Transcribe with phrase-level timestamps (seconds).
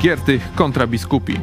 [0.00, 1.36] Giertych kontra biskupi.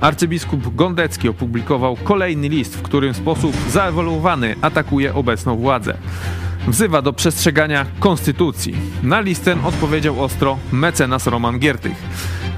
[0.00, 5.96] Arcybiskup Gondecki opublikował kolejny list, w którym sposób zaewoluowany atakuje obecną władzę.
[6.68, 8.74] Wzywa do przestrzegania konstytucji.
[9.02, 11.92] Na list ten odpowiedział ostro mecenas Roman Giertych.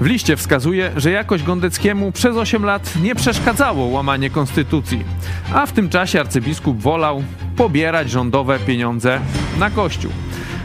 [0.01, 5.03] W liście wskazuje, że jakoś Gondeckiemu przez 8 lat nie przeszkadzało łamanie konstytucji,
[5.53, 7.23] a w tym czasie arcybiskup wolał
[7.55, 9.19] pobierać rządowe pieniądze
[9.59, 10.11] na kościół.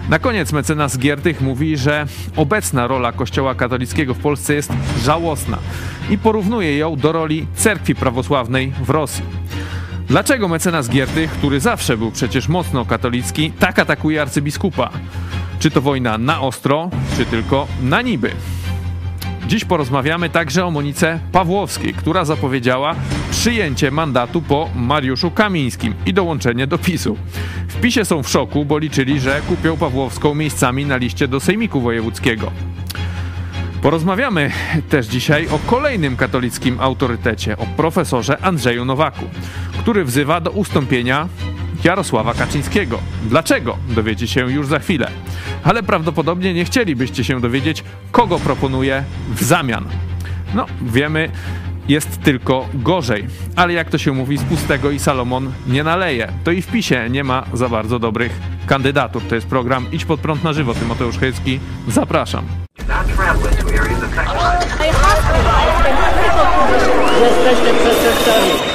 [0.08, 4.72] Na koniec mecenas Giertych mówi, że obecna rola Kościoła katolickiego w Polsce jest
[5.02, 5.58] żałosna
[6.10, 9.24] i porównuje ją do roli cerkwi prawosławnej w Rosji.
[10.08, 14.90] Dlaczego mecenas Giertych, który zawsze był przecież mocno katolicki, tak atakuje arcybiskupa?
[15.58, 18.30] Czy to wojna na ostro, czy tylko na niby?
[19.52, 22.94] Dziś porozmawiamy także o Monice Pawłowskiej, która zapowiedziała
[23.30, 27.16] przyjęcie mandatu po Mariuszu Kamińskim i dołączenie do PiSu.
[27.68, 31.80] W PiSie są w szoku, bo liczyli, że kupią Pawłowską miejscami na liście do Sejmiku
[31.80, 32.52] Wojewódzkiego.
[33.82, 34.50] Porozmawiamy
[34.88, 39.24] też dzisiaj o kolejnym katolickim autorytecie, o profesorze Andrzeju Nowaku,
[39.78, 41.28] który wzywa do ustąpienia
[41.84, 42.98] Jarosława Kaczyńskiego.
[43.24, 43.76] Dlaczego?
[43.88, 45.10] Dowiecie się już za chwilę.
[45.64, 49.84] Ale prawdopodobnie nie chcielibyście się dowiedzieć, kogo proponuje w zamian.
[50.54, 51.30] No, wiemy,
[51.88, 53.26] jest tylko gorzej.
[53.56, 56.32] Ale jak to się mówi, z pustego i Salomon nie naleje.
[56.44, 59.28] To i w PiSie nie ma za bardzo dobrych kandydatów.
[59.28, 60.74] To jest program Idź pod prąd na żywo.
[60.74, 62.44] Tymoteusz Chojecki, zapraszam.
[67.20, 68.71] Jesteście przestępcami.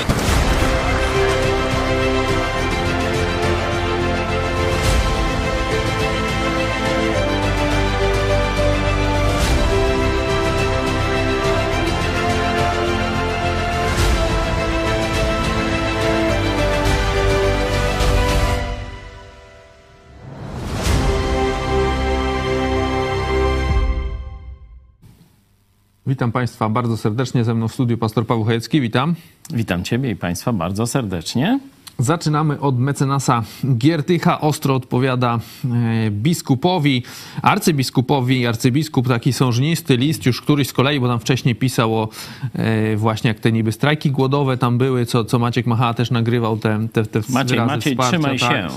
[26.08, 27.44] Witam Państwa bardzo serdecznie.
[27.44, 28.82] Ze mną w studiu pastor Paweł Chojecki.
[28.82, 29.16] Witam.
[29.54, 31.60] Witam Ciebie i Państwa bardzo serdecznie.
[32.00, 33.44] Zaczynamy od mecenasa
[33.78, 34.42] Giertycha.
[34.42, 37.04] Ostro odpowiada e, biskupowi,
[37.42, 38.48] arcybiskupowi.
[38.48, 42.10] Arcybiskup taki sążnisty list, już któryś z kolei, bo tam wcześniej pisał o
[42.54, 46.58] e, właśnie jak te niby strajki głodowe tam były, co, co Maciek Machała też nagrywał
[46.58, 48.52] te, te, te Maciej, Maciej, wsparcia, trzymaj tak.
[48.52, 48.68] się.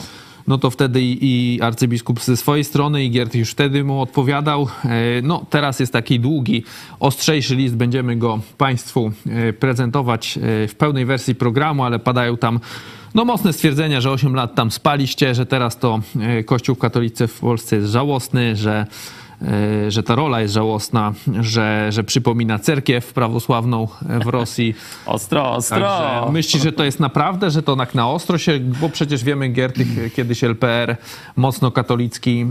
[0.46, 4.68] No to wtedy i, arcybiskup ze swojej strony i Giert już wtedy mu odpowiadał.
[4.84, 4.88] E,
[5.22, 6.64] No teraz jest taki długi,
[7.00, 12.60] ostrzejszy list, będziemy go Państwu e, prezentować e, w pełnej wersji programu, ale padają tam
[13.14, 16.00] no mocne stwierdzenia, że 8 lat tam spaliście, że teraz to
[16.46, 18.86] Kościół katolicki w Polsce jest żałosny, że
[19.88, 23.88] że ta rola jest żałosna, że, że przypomina cerkiew prawosławną
[24.24, 24.74] w Rosji.
[25.06, 25.80] Ostro, ostro.
[25.80, 29.48] Także myśli, że to jest naprawdę, że to tak na ostro się, bo przecież wiemy,
[29.48, 30.96] Giertych kiedyś LPR,
[31.36, 32.38] mocno katolicki.
[32.38, 32.46] Yy,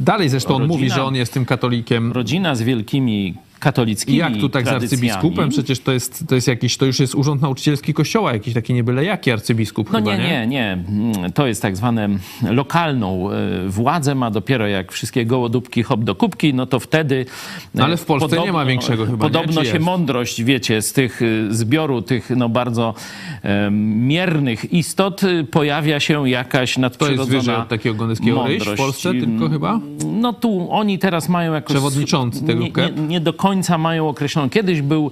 [0.00, 2.12] Dalej zresztą on Rodzina- mówi, że on jest tym katolikiem.
[2.12, 5.48] Rodzina z wielkimi katolickimi jak tu tak z arcybiskupem?
[5.48, 8.84] Przecież to jest, to jest jakiś, to już jest urząd nauczycielski kościoła, jakiś taki nie
[8.84, 10.72] byle jaki arcybiskup No chyba, nie, nie, nie.
[10.72, 12.08] Mm, To jest tak zwane
[12.50, 17.26] lokalną e, władzę ma dopiero jak wszystkie gołodupki hop do kubki, no to wtedy...
[17.74, 19.32] No ale w e, Polsce nie ma większego chyba, nie?
[19.32, 22.94] Podobno się mądrość, wiecie, z tych e, zbioru tych no bardzo
[23.42, 28.76] e, miernych istot e, pojawia się jakaś To nadprzyrodzona jest wyżej od takiego w.
[28.76, 29.80] Polsce tylko chyba?
[30.06, 31.74] No tu oni teraz mają jakoś...
[31.74, 33.47] Przewodniczący tego nie, nie, nie do końca
[33.78, 34.50] mają określone.
[34.50, 35.10] Kiedyś był,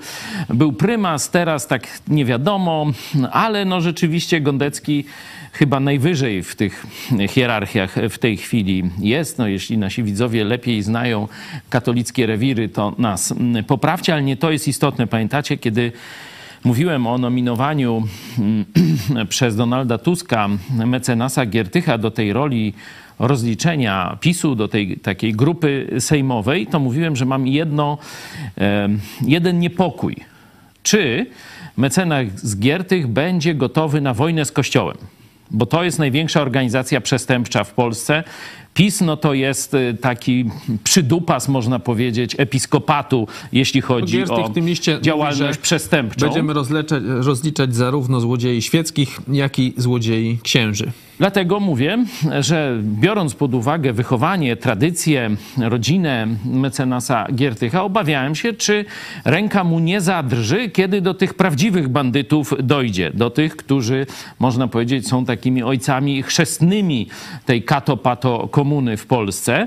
[0.48, 2.86] był prymas, teraz tak nie wiadomo,
[3.30, 5.04] ale no rzeczywiście Gondecki
[5.52, 6.86] chyba najwyżej w tych
[7.28, 9.38] hierarchiach w tej chwili jest.
[9.38, 11.28] No jeśli nasi widzowie lepiej znają
[11.70, 13.34] katolickie rewiry, to nas
[13.66, 15.06] poprawcie, ale nie to jest istotne.
[15.06, 15.92] Pamiętacie, kiedy
[16.66, 18.02] Mówiłem o nominowaniu
[18.38, 18.64] mm,
[19.28, 20.48] przez Donalda Tuska
[20.86, 22.74] mecenasa Giertycha do tej roli
[23.18, 27.98] rozliczenia PiSu, do tej takiej grupy sejmowej, to mówiłem, że mam jedno,
[29.22, 30.16] jeden niepokój.
[30.82, 31.26] Czy
[31.76, 34.96] mecenas Giertych będzie gotowy na wojnę z Kościołem?
[35.50, 38.24] Bo to jest największa organizacja przestępcza w Polsce.
[38.74, 40.50] PiS no to jest y, taki
[40.84, 46.26] przydupas, można powiedzieć, episkopatu, jeśli chodzi Giertych o mówi, działalność przestępczą.
[46.26, 50.92] Będziemy rozliczać, rozliczać zarówno złodziei świeckich, jak i złodziei księży.
[51.18, 51.98] Dlatego mówię,
[52.40, 58.84] że biorąc pod uwagę wychowanie, tradycję, rodzinę mecenasa Giertycha, obawiałem się, czy
[59.24, 63.10] ręka mu nie zadrży, kiedy do tych prawdziwych bandytów dojdzie.
[63.14, 64.06] Do tych, którzy,
[64.38, 67.08] można powiedzieć, są takimi ojcami chrzestnymi
[67.46, 69.66] tej kato-pato komuny w Polsce.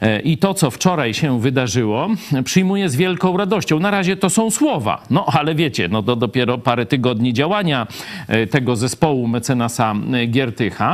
[0.00, 2.08] E, I to, co wczoraj się wydarzyło,
[2.44, 3.78] przyjmuję z wielką radością.
[3.78, 7.86] Na razie to są słowa, no ale wiecie, no to dopiero parę tygodni działania
[8.28, 10.89] e, tego zespołu mecenasa e, Giertycha.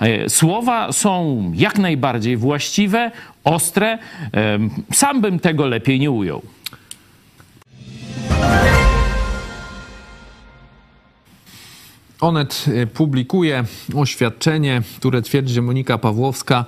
[0.00, 3.10] E, słowa są jak najbardziej właściwe,
[3.44, 3.98] ostre.
[4.34, 4.58] E,
[4.92, 6.42] sam bym tego lepiej nie ujął.
[12.20, 13.64] Onet e, publikuje
[13.94, 16.64] oświadczenie, które twierdzi, że Monika Pawłowska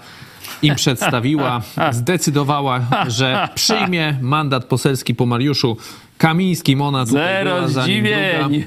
[0.63, 5.77] im przedstawiła, zdecydowała, że przyjmie mandat poselski po Mariuszu
[6.21, 6.83] Kamińskim.
[6.83, 7.83] Ona tutaj Zero była druga.
[7.83, 8.65] zdziwień.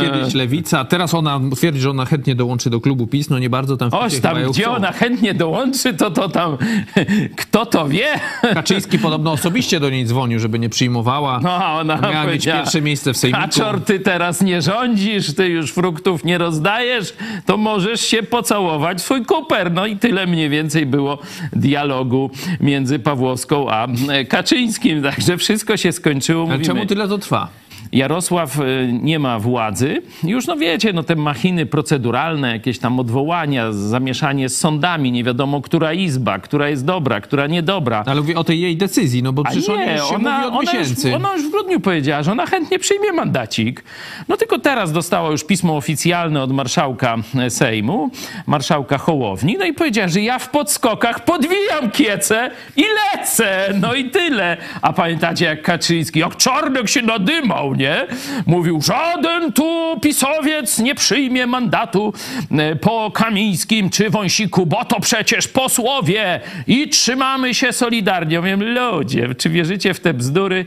[0.00, 3.76] Kiedyś Lewica, teraz ona twierdzi, że ona chętnie dołączy do klubu PiS, no nie bardzo
[3.76, 4.74] tam w Oś PiSie tam, gdzie chcą.
[4.74, 6.56] ona chętnie dołączy, to to tam,
[7.40, 8.06] kto to wie?
[8.54, 11.40] Kaczyński podobno osobiście do niej dzwonił, żeby nie przyjmowała.
[11.42, 13.42] No, a ona Miała mieć pierwsze miejsce w Sejmiku.
[13.42, 17.14] Kaczor, ty teraz nie rządzisz, ty już fruktów nie rozdajesz,
[17.46, 19.72] to możesz się pocałować swój kuper.
[19.72, 21.18] No i tyle mniej więcej było
[21.52, 23.86] dialogu między Pawłowską a
[24.28, 25.02] Kaczyńskim.
[25.02, 26.46] Także wszystko się skończyło.
[26.46, 27.48] Mówimy, czemu tyle to trwa?
[27.92, 30.02] Jarosław y, nie ma władzy.
[30.24, 35.60] Już no wiecie, no te machiny proceduralne, jakieś tam odwołania, zamieszanie z sądami, nie wiadomo,
[35.60, 38.02] która izba, która jest dobra, która niedobra.
[38.06, 40.60] Ale mówię o tej jej decyzji, no bo przecież nie, już ona, mówi od ona,
[40.60, 41.08] miesięcy.
[41.08, 43.84] już, ona już w grudniu powiedziała, że ona chętnie przyjmie mandacik.
[44.28, 48.10] No tylko teraz dostała już pismo oficjalne od marszałka e, Sejmu,
[48.46, 52.84] marszałka Hołowni, no i powiedziała, że ja w podskokach podwijam kiece i
[53.14, 53.74] lecę.
[53.80, 54.56] No i tyle.
[54.82, 58.06] A pamiętacie, jak Kaczyński, jak Czarnek się nadymał, nie?
[58.46, 62.12] Mówił, żaden tu pisowiec nie przyjmie mandatu
[62.50, 68.38] e, po Kamińskim czy Wąsiku, bo to przecież posłowie i trzymamy się solidarnie.
[68.40, 70.66] Mówię, ludzie, czy wierzycie w te bzdury?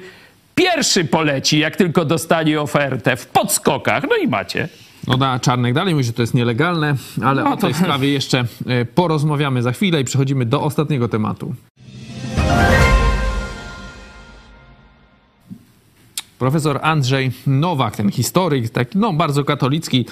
[0.55, 4.03] Pierwszy poleci, jak tylko dostanie ofertę w podskokach.
[4.09, 4.69] No i macie.
[5.07, 8.45] No da, Czarnek dalej mówi, że to jest nielegalne, ale No o tej sprawie jeszcze
[8.67, 11.55] e, porozmawiamy za chwilę i przechodzimy do ostatniego tematu.
[16.41, 20.05] Profesor Andrzej Nowak, ten historyk, taki no, bardzo katolicki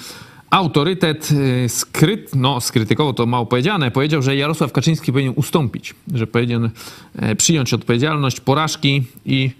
[0.50, 1.30] autorytet,
[1.66, 6.70] e, skryt, no, skrytykował to mało powiedziane, powiedział, że Jarosław Kaczyński powinien ustąpić, że powinien
[7.16, 9.52] e, przyjąć odpowiedzialność porażki i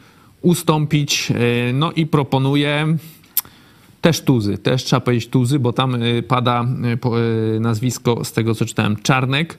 [0.42, 2.98] ustąpić, e, no i proponuje
[4.02, 6.66] też Tuzy, też trzeba powiedzieć Tuzy, bo tam y, pada
[7.06, 9.58] y, y, nazwisko z tego, co czytałem, Czarnek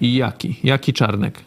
[0.00, 0.56] i Jaki.
[0.64, 1.40] Jaki Czarnek?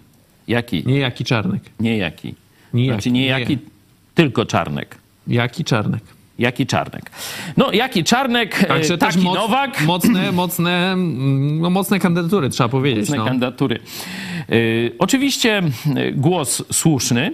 [0.48, 0.84] Jaki?
[0.88, 1.64] Nie Jaki Czarnek.
[1.80, 2.36] Nie jaki.
[2.74, 3.26] Nijaki, Znaczy nie.
[3.26, 3.58] jaki,
[4.16, 4.98] tylko Czarnek.
[5.28, 6.02] Jaki Czarnek.
[6.40, 7.12] Jaki Czarnek.
[7.58, 9.82] No, jaki Czarnek, Także e, też taki moc, Nowak.
[9.86, 13.10] mocne, mocne, mm, no, mocne kandydatury, trzeba powiedzieć.
[13.10, 13.26] Mocne No.
[13.26, 13.80] kandydatury.
[14.52, 15.62] Y, Oczywiście
[15.98, 17.34] y, głos słuszny.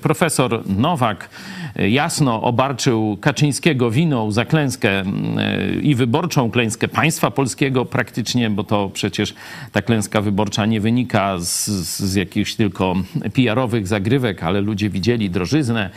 [0.00, 1.28] Profesor Nowak
[1.78, 8.90] jasno obarczył Kaczyńskiego winą za klęskę y, i wyborczą klęskę państwa polskiego praktycznie, bo to
[8.94, 9.34] przecież
[9.72, 11.66] ta klęska wyborcza nie wynika z,
[12.00, 12.94] z jakichś tylko
[13.34, 15.90] PR-owych zagrywek, ale ludzie widzieli drożyznę,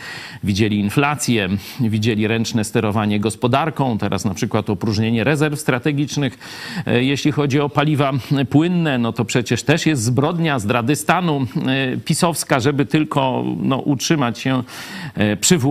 [0.44, 1.50] widzieli inflację,
[1.80, 6.38] widzieli ręczne sterowanie gospodarką, teraz na przykład opróżnienie rezerw strategicznych,
[6.86, 8.12] e, jeśli chodzi o paliwa
[8.50, 14.40] płynne, no to przecież też jest zbrodnia zdrady stanu e, pisowska, żeby tylko no, utrzymać
[14.40, 14.64] się
[15.16, 15.69] e, przy władzy.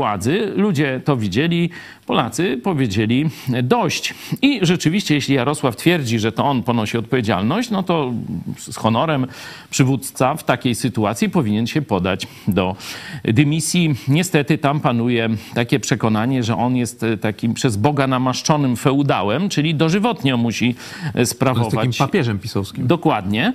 [0.57, 1.71] Ludzie to widzieli,
[2.09, 3.31] Polacy powiedzieli
[3.63, 4.15] dość.
[4.43, 8.13] I rzeczywiście, jeśli Jarosław twierdzi, że to on ponosi odpowiedzialność, no to
[8.57, 9.27] z honorem
[9.71, 12.77] przywódca w takiej sytuacji powinien się podać do
[13.25, 13.95] dymisji.
[14.09, 19.75] Niestety tam panuje takie przekonanie, że on jest e, takim przez Boga namaszczonym feudałem, czyli
[19.75, 20.75] dożywotnio musi
[21.05, 21.75] e, To jest sprawować.
[21.75, 22.87] takim papieżem pisowskim.
[22.87, 23.53] Dokładnie.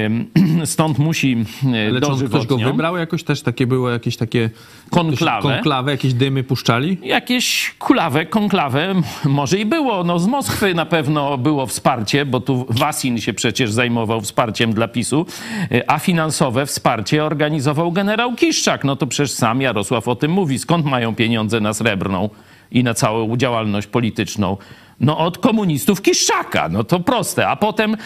[0.64, 2.66] Stąd musi e, Ale czy on ktoś go dożywotnio.
[2.70, 3.42] wybrał jakoś też?
[3.42, 4.50] Takie było jakieś takie...
[4.90, 5.42] Konklawę.
[5.54, 6.98] Konklawę, jakieś dymy puszczali?
[7.02, 10.04] Jakieś kulawę, konklawę może i było.
[10.04, 14.88] No z Moskwy na pewno było wsparcie, bo tu Wasin się przecież zajmował wsparciem dla
[14.88, 15.26] PiSu,
[15.72, 18.84] y, a finansowe wsparcie organizował generał Kiszczak.
[18.84, 20.58] No to przecież sam Jarosław o tym mówi.
[20.58, 22.30] Skąd mają pieniądze na srebrną
[22.70, 24.56] i na całą działalność polityczną?
[25.02, 27.48] No od komunistów Kiszczaka, no to proste.
[27.48, 27.96] A potem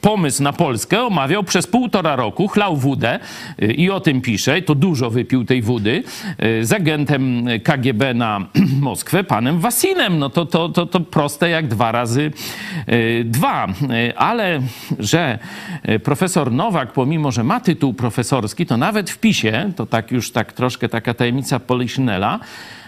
[0.00, 3.18] pomysł na Polskę omawiał przez półtora roku, chlał wódę
[3.62, 6.02] y, i o tym pisze, to dużo wypił tej wody,
[6.44, 8.46] y, z agentem KGB na
[8.80, 10.18] Moskwę, panem Wasinem.
[10.18, 12.32] No to, to, to, to proste jak dwa razy
[12.88, 13.66] y, dwa.
[14.16, 14.60] Ale
[14.98, 15.38] że
[16.04, 20.52] profesor Nowak, pomimo, że ma tytuł profesorski, to nawet w PiSie, to tak już tak
[20.52, 22.40] troszkę taka tajemnica Poliszynela,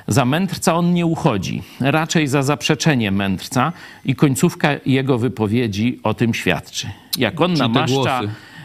[0.08, 3.73] za mędrca on nie uchodzi, raczej za zaprzeczenie mędrca
[4.04, 6.87] i końcówka jego wypowiedzi o tym świadczy.
[7.18, 8.20] Jak on te namaszcza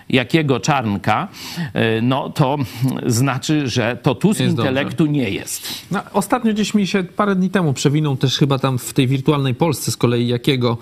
[0.09, 1.27] jakiego czarnka,
[1.97, 2.57] y, no to
[3.05, 5.85] znaczy, że to tu z intelektu nie jest.
[5.91, 9.55] No, ostatnio gdzieś mi się parę dni temu przewinął też chyba tam w tej wirtualnej
[9.55, 10.77] Polsce z kolei jakiego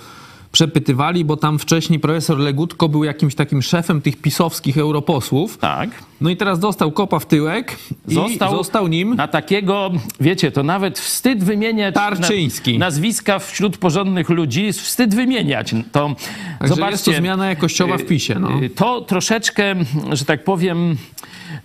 [0.52, 5.58] przepytywali, bo tam wcześniej profesor Legutko był jakimś takim szefem tych pisowskich europosłów.
[5.58, 5.90] Tak.
[6.22, 7.76] No i teraz dostał kopa w tyłek
[8.08, 8.14] i
[8.50, 12.78] został, nim na takiego, wiecie, to nawet wstyd wymieniać Tarczyński.
[12.78, 15.76] Na, nazwiska wśród porządnych ludzi, wstyd wymieniać.
[15.92, 16.16] To
[16.60, 18.40] Także zobaczcie, jest to zmiana jakościowa w PiSie.
[18.40, 18.62] No.
[18.64, 19.76] y, To troszeczkę,
[20.12, 20.98] że tak powiem,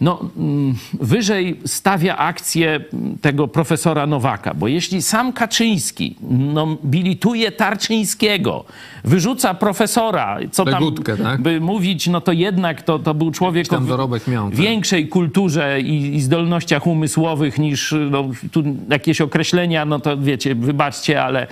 [0.03, 2.81] no, mm, wyżej stawia akcję
[3.21, 8.65] tego profesora Nowaka, bo jeśli sam Kaczyński nobilituje Tarczyńskiego,
[9.05, 11.43] wyrzuca profesora, co tam Legutkę, tak?
[11.43, 14.09] by mówić, no to jednak to, to był człowiek tam o
[14.51, 14.55] tak.
[14.55, 21.23] większej kulturze i, i zdolnościach umysłowych niż no, tu jakieś określenia, no to wiecie, wybaczcie,
[21.23, 21.47] ale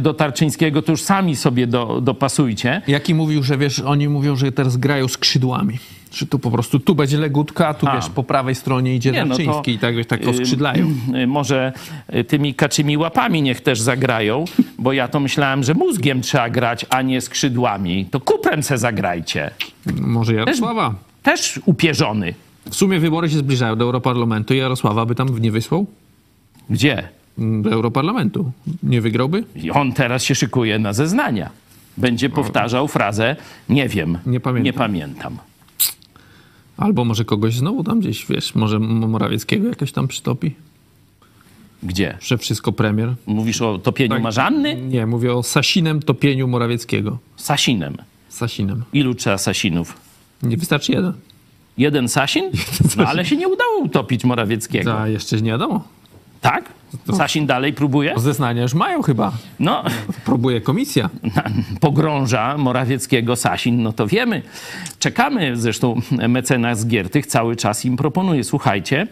[0.00, 2.82] do Tarczyńskiego to już sami sobie do, dopasujcie.
[2.86, 5.78] Jaki mówił, że wiesz, oni mówią, że teraz grają skrzydłami.
[6.12, 7.96] Że tu po prostu tu będzie Legutka, a tu A.
[7.96, 10.20] wiesz, po prawej stronie idzie Nie, no to, Darczyński i tak, tak.
[11.14, 11.72] Y, Może
[12.14, 14.44] y, tymi kaczymi łapami niech też zagrają,
[14.78, 18.06] bo ja to myślałem, że mózgiem trzeba grać, a nie skrzydłami.
[18.10, 19.50] To kuprem se zagrajcie.
[20.00, 20.94] Może Jarosława.
[21.22, 22.34] Też upierzony.
[22.70, 24.54] W sumie wybory się zbliżają do Europarlamentu.
[24.54, 25.86] Jarosława by tam nie wysłał?
[26.70, 27.08] Gdzie?
[27.38, 28.52] Do Europarlamentu.
[28.82, 29.44] Nie wygrałby?
[29.56, 31.50] I on teraz się szykuje na zeznania.
[31.96, 33.36] Będzie powtarzał frazę
[33.68, 34.64] nie wiem, Nie pamiętam.
[34.64, 35.38] Nie pamiętam.
[36.82, 40.54] Albo może kogoś znowu tam gdzieś, wiesz, może Morawieckiego jakoś tam przytopi?
[41.82, 42.18] Gdzie?
[42.20, 43.14] Że wszystko premier.
[43.26, 44.22] Mówisz o topieniu Tak.
[44.22, 44.74] Marzanny?
[44.74, 47.18] Nie, mówię o Sasinem topieniu Morawieckiego.
[47.36, 47.96] Sasinem.
[48.28, 48.82] Sasinem.
[48.92, 49.96] Ilu trzeba Sasinów?
[50.42, 51.12] Nie wystarczy jeden.
[51.78, 52.44] Jeden Sasin?
[52.96, 55.00] No ale się nie udało utopić Morawieckiego.
[55.00, 55.84] A jeszcze nie wiadomo.
[56.40, 56.72] Tak?
[57.16, 58.14] Sasin dalej próbuje?
[58.16, 59.32] Zeznania już mają chyba.
[59.60, 59.82] No,
[60.24, 61.10] Próbuje komisja.
[61.80, 64.42] pogrąża Morawieckiego Sasin, no to wiemy.
[64.98, 69.06] Czekamy, zresztą mecenas Giertych cały czas im proponuje, słuchajcie,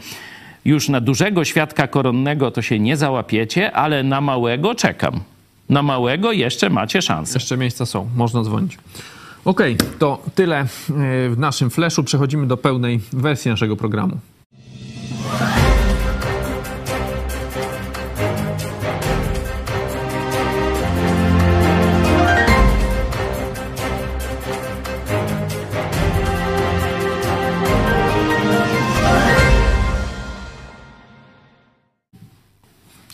[0.65, 5.21] już na dużego świadka koronnego to się nie załapiecie, ale na małego czekam.
[5.69, 7.35] Na małego jeszcze macie szansę.
[7.35, 8.79] Jeszcze miejsca są, można dzwonić.
[9.45, 10.67] Okej, to tyle e,
[11.29, 12.05] w naszym flashu.
[12.05, 14.17] Przechodzimy do pełnej wersji naszego programu.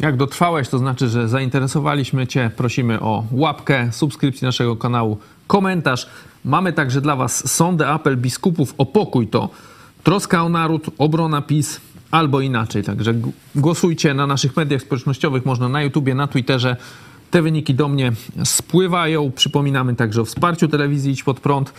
[0.00, 2.50] Jak dotrwałeś, to znaczy, że zainteresowaliśmy Cię.
[2.56, 6.06] Prosimy o łapkę, subskrypcję naszego kanału, komentarz.
[6.44, 9.28] Mamy także dla Was sądę, apel biskupów o pokój.
[9.28, 9.50] To
[10.02, 12.82] troska o naród, obrona PiS albo inaczej.
[12.82, 13.14] Także
[13.54, 16.76] głosujcie na naszych mediach społecznościowych, można na YouTubie, na Twitterze.
[17.30, 18.12] Te wyniki do mnie
[18.44, 19.30] spływają.
[19.30, 21.72] Przypominamy także o wsparciu telewizji Idź Pod Prąd.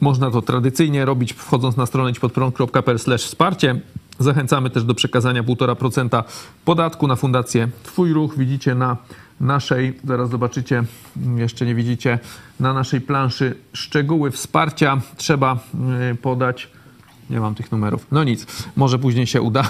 [0.00, 3.80] Można to tradycyjnie robić wchodząc na stronę idźpodprąd.pl wsparcie.
[4.18, 6.22] Zachęcamy też do przekazania 1,5%
[6.64, 8.38] podatku na fundację Twój Ruch.
[8.38, 8.96] Widzicie na
[9.40, 10.82] naszej, zaraz zobaczycie,
[11.36, 12.18] jeszcze nie widzicie,
[12.60, 15.00] na naszej planszy szczegóły wsparcia.
[15.16, 15.58] Trzeba
[16.12, 16.68] y, podać.
[17.30, 18.06] Nie mam tych numerów.
[18.12, 18.46] No nic,
[18.76, 19.62] może później się uda.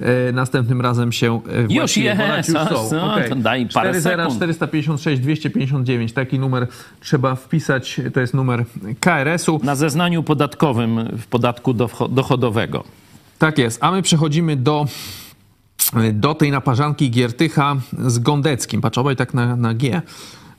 [0.00, 2.48] E, następnym razem się e, właściwie jest, podać.
[2.48, 2.96] Już są.
[2.96, 3.28] no, Okej.
[3.28, 4.36] to daj parę 40 sekund.
[4.36, 6.12] 456 259.
[6.12, 6.66] Taki numer
[7.00, 8.00] trzeba wpisać.
[8.14, 8.64] To jest numer
[9.00, 9.60] KRS-u.
[9.62, 12.84] Na zeznaniu podatkowym w podatku docho- dochodowego.
[13.38, 13.78] Tak jest.
[13.82, 14.86] A my przechodzimy do,
[16.12, 17.76] do tej naparzanki Giertycha
[18.06, 18.80] z Gondeckim.
[18.80, 20.02] Patrz, obaj tak na, na G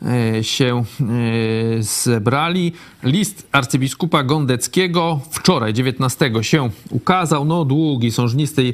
[0.01, 2.73] e, się e, zebrali.
[3.03, 7.45] List arcybiskupa Gondeckiego wczoraj, 19, się ukazał.
[7.45, 8.63] No długi, sążnisty.
[8.63, 8.73] i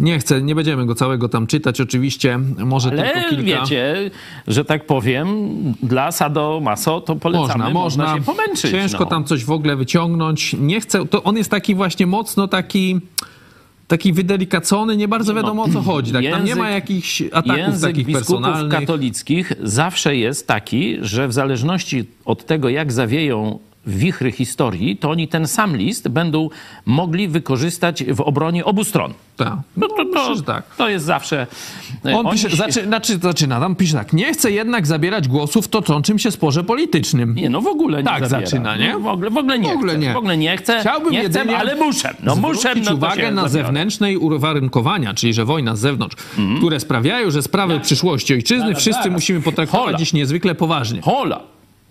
[0.00, 2.38] Nie chcę, nie będziemy go całego tam czytać oczywiście.
[2.58, 3.42] Może tylko Ale kilka.
[3.44, 4.10] wiecie,
[4.48, 5.28] że tak powiem,
[5.82, 8.14] dla Sado Maso to polecamy, Można, można.
[8.14, 8.70] się pomęczyć.
[8.70, 9.10] Ciężko no.
[9.10, 10.52] tam coś w ogóle wyciągnąć.
[10.60, 13.00] Nie chcę, to on jest taki właśnie mocno taki
[13.88, 16.12] taki wydelikacony, nie bardzo wiadomo o co chodzi.
[16.12, 16.24] Tak?
[16.30, 18.80] Tam nie ma No, język- jakichś ataków Język takich personalnych.
[18.80, 23.58] katolickich zawsze jest taki, że w zależności od tego, jak zawieją
[23.96, 26.48] wichry historii, to oni ten sam list będą
[26.86, 29.14] mogli wykorzystać w obronie obu stron.
[29.36, 29.52] Tak.
[29.76, 30.74] No to, myślę, to, tak.
[30.76, 31.46] to jest zawsze...
[32.04, 35.64] e, On oni pisze, zaczy, znaczy, zaczyna, tam pisze tak, nie chcę jednak zabierać głosów
[35.64, 37.34] w toczącym się sporze politycznym.
[37.34, 38.50] Nie, no w ogóle nie Tak zabiera.
[38.50, 38.92] zaczyna, nie?
[38.92, 39.98] No, w, ogóle, w ogóle nie W ogóle chcę.
[40.00, 40.12] nie.
[40.12, 42.14] W ogóle nie chcę, Chciałbym nie chcę, ale muszę.
[42.22, 46.58] No muszę, no uwagę na zewnętrzne uwarunkowania, czyli że wojna z zewnątrz, Mhm.
[46.58, 49.12] które sprawiają, że sprawy przyszłości ojczyzny Zaraz, wszyscy zaraz.
[49.14, 49.98] musimy potraktować Hola.
[49.98, 51.00] dziś niezwykle poważnie.
[51.02, 51.40] Hola,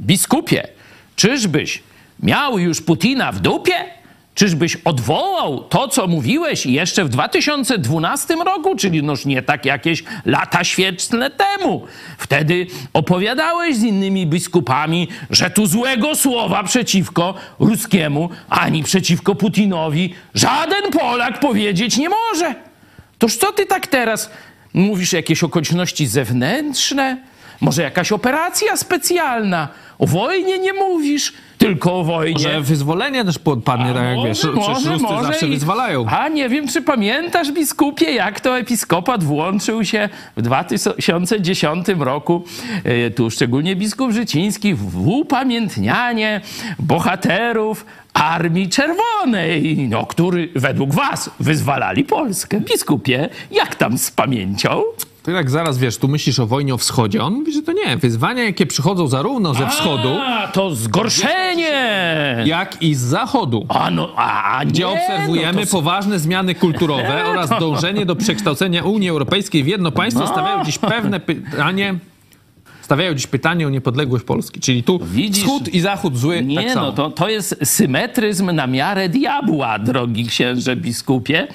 [0.01, 0.68] biskupie,
[1.15, 1.84] czyżbyś
[2.24, 4.00] miał już Putina w dupie?
[4.36, 10.64] Czyżbyś odwołał to, co mówiłeś jeszcze w 2012 roku, czyli noż nie tak jakieś lata
[10.64, 11.86] świetlne temu.
[12.18, 20.92] Wtedy opowiadałeś z innymi biskupami, że tu złego słowa przeciwko ruskiemu ani przeciwko Putinowi żaden
[20.92, 22.56] Polak powiedzieć nie może.
[23.18, 24.30] Toż co ty tak teraz
[24.74, 27.18] mówisz jakieś okoliczności zewnętrzne?
[27.62, 29.68] Może jakaś operacja specjalna?
[30.00, 32.39] O wojnie nie mówisz, tylko o wojnie.
[32.39, 36.06] Że wyzwolenie też podpadnie, tak jak Może, wiesz, może, może zawsze i- wyzwalają.
[36.08, 42.44] A nie wiem, czy pamiętasz, biskupie, jak to episkopat włączył się w 2010 roku,
[42.84, 46.41] e, tu szczególnie biskup Życiński, w upamiętnianie
[46.79, 52.60] bohaterów Armii Czerwonej, no, który według was wyzwalali Polskę.
[52.60, 54.82] Biskupie, jak tam z pamięcią?
[55.24, 57.24] Ty tak zaraz wiesz, tu myślisz o wojnie o wschodzie.
[57.24, 57.98] On mówi, że to nie.
[57.98, 62.44] Wyzwania, jakie przychodzą zarówno ze wschodu, A, to zgorszenie!
[62.46, 63.66] jak i z zachodu.
[63.70, 65.72] A no, a nie, Gdzie obserwujemy no to...
[65.72, 70.28] poważne zmiany kulturowe oraz dążenie do przekształcenia Unii Europejskiej w jedno państwo, No.
[70.32, 71.96] stawiają dziś pewne pytanie.
[72.89, 74.60] Stawiają dziś pytanie o niepodległość Polski.
[74.60, 75.43] Czyli tu Widzisz?
[75.43, 76.43] wschód i zachód zły.
[76.43, 76.86] Nie, tak samo.
[76.86, 81.48] no to, to jest symetryzm na miarę diabła, drogi księże biskupie.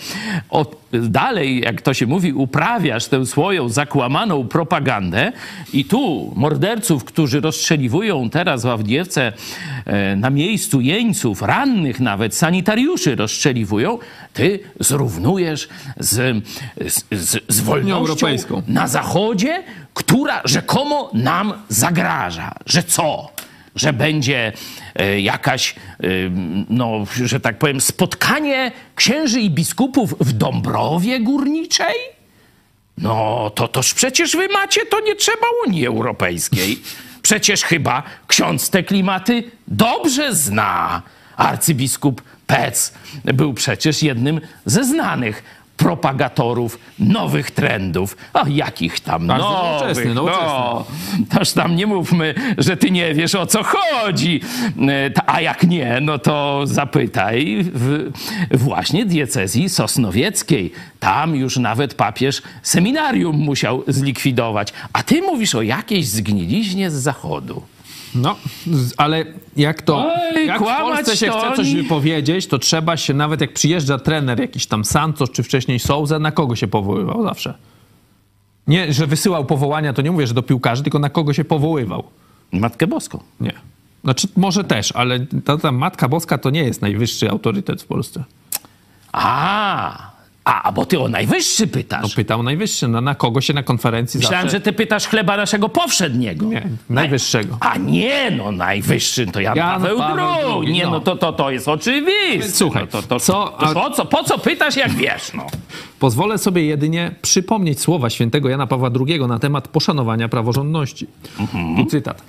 [0.50, 5.32] O, dalej, jak to się mówi, uprawiasz tę swoją zakłamaną propagandę
[5.72, 9.32] i tu morderców, którzy rozstrzeliwują teraz w Awdiewce
[9.86, 13.98] e, na miejscu jeńców, rannych nawet, sanitariuszy rozstrzeliwują,
[14.32, 16.44] ty zrównujesz z,
[16.86, 18.62] z, z, z wolnością Europejską.
[18.68, 19.62] na Zachodzie,
[19.94, 22.54] która rzekomo nam zagraża.
[22.66, 23.30] Że co?
[23.74, 24.52] Że będzie
[24.94, 26.06] e, jakaś, e,
[26.68, 31.94] no, że tak powiem, spotkanie księży i biskupów w Dąbrowie Górniczej?
[32.98, 36.82] No, to toż przecież wy macie, to nie trzeba Unii Europejskiej.
[37.22, 41.02] Przecież chyba ksiądz te klimaty dobrze zna.
[41.36, 45.42] Arcybiskup Pec był przecież jednym ze znanych
[45.76, 48.16] propagatorów nowych trendów.
[48.32, 49.64] A jakich tam Bardzo nowych?
[49.80, 50.44] nowoczesny, nowoczesny.
[50.46, 50.84] No,
[51.38, 54.40] toż tam nie mówmy, że ty nie wiesz o co chodzi.
[54.88, 58.10] E, A jak nie, no to zapytaj w
[58.50, 60.72] właśnie diecezji sosnowieckiej.
[61.00, 64.72] Tam już nawet papież seminarium musiał zlikwidować.
[64.92, 67.62] A ty mówisz o jakiejś zgniliźnie z zachodu.
[68.14, 68.36] No,
[68.96, 69.24] ale
[69.56, 70.12] jak to.
[70.34, 73.52] Oj, jak w Polsce się to chce coś oni- wypowiedzieć, to trzeba się, nawet jak
[73.52, 77.54] przyjeżdża trener jakiś tam Santos, czy wcześniej Souza, na kogo się powoływał zawsze?
[78.66, 82.04] Nie, że wysyłał powołania, to nie mówię, że do piłkarzy, tylko na kogo się powoływał.
[82.52, 83.20] Matkę Boską.
[83.40, 83.52] Nie.
[84.04, 88.24] Znaczy, może też, ale ta, ta Matka Boska to nie jest najwyższy autorytet w Polsce.
[89.12, 90.10] A,
[90.44, 92.14] a, bo ty o najwyższy No pytasz.
[92.14, 94.56] pytał najwyższy, no na kogo się na konferencji Myślałem, zawsze...
[94.56, 96.46] że ty pytasz chleba naszego powszedniego.
[96.46, 97.56] Nie, najwyższego.
[97.60, 100.72] A nie, no najwyższy to Jan, Jan Paweł, Paweł II.
[100.72, 100.90] Nie, no.
[100.90, 102.52] no to, to, to jest oczywiste.
[102.52, 105.46] Słuchaj, no, to, to, co- to, a- po, co, po co pytasz, jak wiesz, no?
[105.98, 111.06] Pozwolę sobie jedynie przypomnieć słowa świętego Jana Pawła II na temat poszanowania praworządności.
[111.76, 112.22] Tu cytat.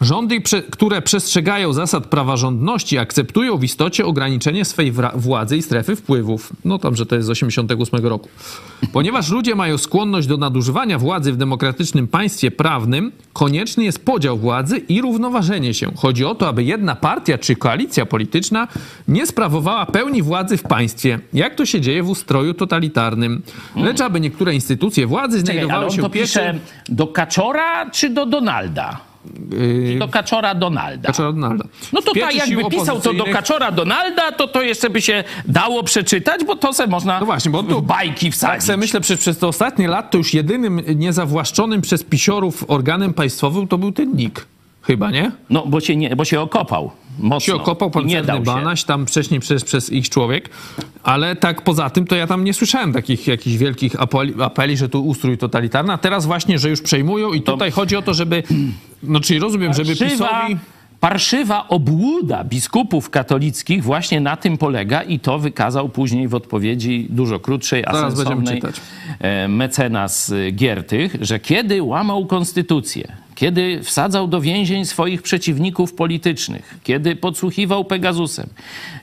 [0.00, 6.52] Rządy, które przestrzegają zasad praworządności, akceptują w istocie ograniczenie swej władzy i strefy wpływów.
[6.64, 8.28] No tam, że to jest z 88 roku.
[8.92, 14.78] Ponieważ ludzie mają skłonność do nadużywania władzy w demokratycznym państwie prawnym, konieczny jest podział władzy
[14.78, 15.90] i równoważenie się.
[15.96, 18.68] Chodzi o to, aby jedna partia czy koalicja polityczna
[19.08, 23.42] nie sprawowała pełni władzy w państwie, jak to się dzieje w ustroju totalitarnym.
[23.76, 26.54] Lecz aby niektóre instytucje władzy Czekaj, ale znajdowały on się to pisze
[26.88, 29.00] do Kaczora czy do Donalda?
[29.50, 31.06] Yy, Do Kaczora Donalda.
[31.06, 31.64] Kaczora Donalda.
[31.92, 35.82] No to tak, jakby pisał to do Kaczora Donalda, to to jeszcze by się dało
[35.82, 38.66] przeczytać, bo to se można No właśnie, bo tu- w bajki Tak wsadzić.
[38.66, 43.68] sobie myślę, przez, przez te ostatnie lat to już jedynym niezawłaszczonym przez pisiorów organem państwowym
[43.68, 44.46] to był ten NIK.
[44.86, 45.32] Chyba, nie?
[45.50, 47.40] No, bo się, nie, bo się okopał mocno.
[47.40, 48.40] Się okopał nie się.
[48.44, 50.50] Banaś, tam wcześniej przez, przez ich człowiek,
[51.02, 54.88] ale tak poza tym to ja tam nie słyszałem takich jakichś wielkich apeli, apeli, że
[54.88, 58.42] tu ustrój totalitarny, a teraz właśnie, że już przejmują i tutaj chodzi o to, żeby,
[59.02, 60.56] no czyli rozumiem, żeby PiSowi...
[61.00, 67.40] parszywa obłuda biskupów katolickich właśnie na tym polega i to wykazał później w odpowiedzi dużo
[67.40, 68.80] krótszej, a Zaraz sensownej czytać.
[69.20, 77.16] e, mecenas Giertych, że kiedy łamał konstytucję, kiedy wsadzał do więzień swoich przeciwników politycznych, kiedy
[77.16, 78.48] podsłuchiwał Pegasusem,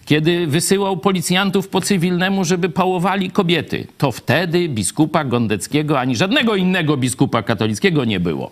[0.06, 6.98] kiedy wysyłał policjantów po cywilnemu, żeby pałowali kobiety, to wtedy biskupa Gondeckiego ani żadnego innego
[6.98, 8.52] biskupa katolickiego nie było.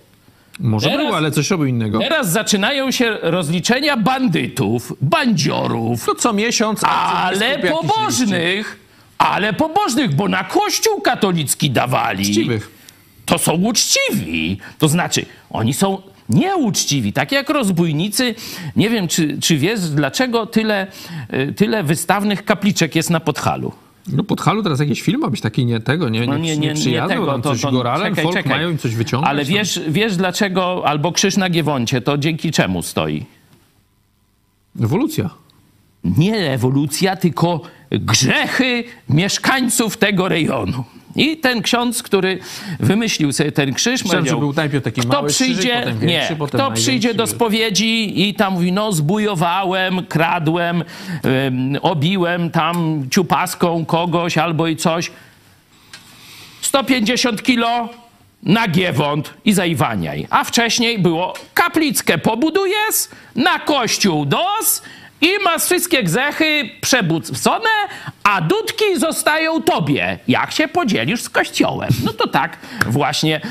[0.60, 2.00] Może Teraz- było, ale coś robił innego.
[2.00, 6.84] Teraz zaczynają się rozliczenia bandytów, bandziorów, To co miesiąc...
[6.84, 8.80] ale pobożnych,
[9.17, 12.30] ale pobożnych, bo na kościół katolicki dawali.
[12.30, 12.81] Uczciwych.
[13.32, 14.58] To są uczciwi.
[14.80, 18.36] To znaczy, oni są nieuczciwi, tak jak rozbójnicy.
[18.76, 20.88] Nie wiem, czy, czy wiesz, dlaczego tyle,
[21.34, 23.72] y, tyle wystawnych kapliczek jest na Podhalu.
[24.08, 26.58] No pod halu teraz jakiś film ma być taki nie tego, nie, nie, No nie,
[26.58, 27.26] nie, nie tego.
[27.26, 28.52] tam To, coś to, goralem, czekaj, folk czekaj.
[28.52, 29.30] mają im coś wyciągać.
[29.30, 29.54] Ale tam.
[29.54, 33.26] wiesz, wiesz dlaczego, albo krzyż na Giewoncie, to dzięki czemu stoi?
[34.84, 35.30] Ewolucja.
[36.04, 40.84] nie ewolucja, tylko grzechy mieszkańców tego rejonu.
[41.15, 42.39] I ten ksiądz, który
[42.80, 46.00] wymyślił sobie ten krzyż, Myślałem, powiedział, że był najpierw taki kto mały przyjdzie, krzyżyk, potem
[46.00, 50.84] większy, nie, potem kto przyjdzie do spowiedzi i tam mówi, no zbujowałem, kradłem,
[51.47, 55.12] ym, obiłem tam ciupaską kogoś albo i coś,
[56.62, 57.89] 150 kilo
[58.43, 60.28] na giewont i zaiwaniaj.
[60.30, 62.95] A wcześniej było kaplickę pobudujesz,
[63.36, 64.82] na kościół dos
[65.21, 67.69] i masz wszystkie grzechy przebudzone,
[68.23, 71.89] a dudki zostają tobie, jak się podzielisz z kościołem.
[72.03, 72.57] No to tak
[72.88, 73.41] właśnie e,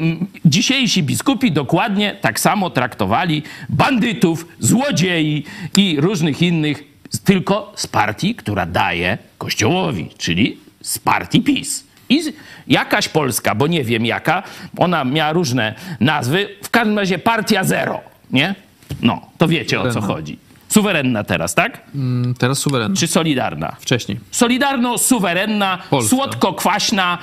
[0.44, 5.44] dzisiejsi biskupi dokładnie tak samo traktowali bandytów, złodziei
[5.76, 6.82] i różnych innych,
[7.24, 11.84] tylko z partii, która daje kościołowi, czyli z partii PiS.
[12.08, 12.22] I
[12.66, 14.42] jakaś Polska, bo nie wiem jaka,
[14.78, 18.54] ona miała różne nazwy, w każdym razie partia zero, nie?
[19.02, 20.49] No, to wiecie o co chodzi.
[20.70, 21.80] Suwerenna teraz, tak?
[21.94, 22.96] Mm, Teraz suwerenny.
[22.96, 23.76] Czy solidarna?
[23.80, 24.20] Wcześniej.
[24.32, 25.78] Solidarno-suwerenna,
[26.08, 27.18] słodko-kwaśna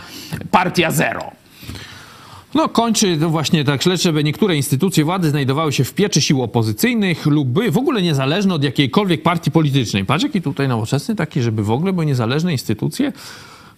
[0.51, 1.31] partia zero.
[2.53, 6.41] No, kończy to właśnie tak śledcze, by niektóre instytucje władzy znajdowały się w pieczy sił
[6.43, 10.05] opozycyjnych lub były w ogóle niezależne od jakiejkolwiek partii politycznej.
[10.05, 13.13] Patrz, jaki tutaj nowoczesny taki, żeby w ogóle były niezależne instytucje.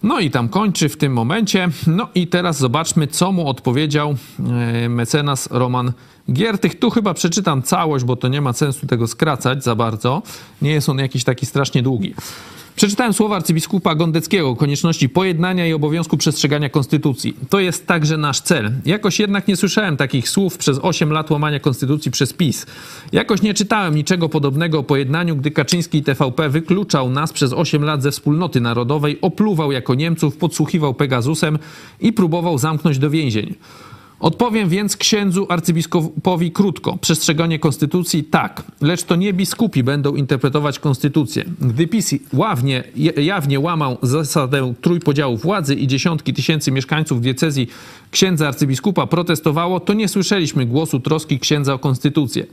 [0.04, 1.70] No i tam kończy w tym momencie.
[1.88, 4.16] No i teraz zobaczmy, co mu odpowiedział
[4.84, 5.94] e, mecenas Roman
[6.34, 6.80] Giertych.
[6.80, 10.22] Tu chyba przeczytam całość, bo to nie ma sensu tego skracać za bardzo.
[10.62, 12.14] Nie jest on jakiś taki strasznie długi.
[12.80, 17.34] Przeczytałem słowa arcybiskupa Gondeckiego o konieczności pojednania i obowiązku przestrzegania konstytucji.
[17.50, 18.72] To jest także nasz cel.
[18.86, 22.66] Jakoś jednak nie słyszałem takich słów przez 8 lat łamania konstytucji przez PiS.
[23.12, 27.84] Jakoś nie czytałem niczego podobnego o pojednaniu, gdy Kaczyński i TVP wykluczał nas przez 8
[27.84, 31.60] lat ze wspólnoty narodowej, opluwał jako Niemców, podsłuchiwał Pegasusem
[32.00, 33.56] i próbował zamknąć do więzień.
[34.20, 36.98] Odpowiem więc księdzu arcybiskupowi krótko.
[36.98, 41.46] Przestrzeganie konstytucji tak, lecz to nie biskupi będą interpretować konstytucję.
[41.62, 42.84] Gdy PiS ławnie,
[43.18, 47.68] jawnie łamał zasadę trójpodziału władzy i dziesiątki tysięcy mieszkańców diecezji
[48.12, 52.46] księdza arcybiskupa protestowało, to nie słyszeliśmy głosu troski księdza o konstytucję.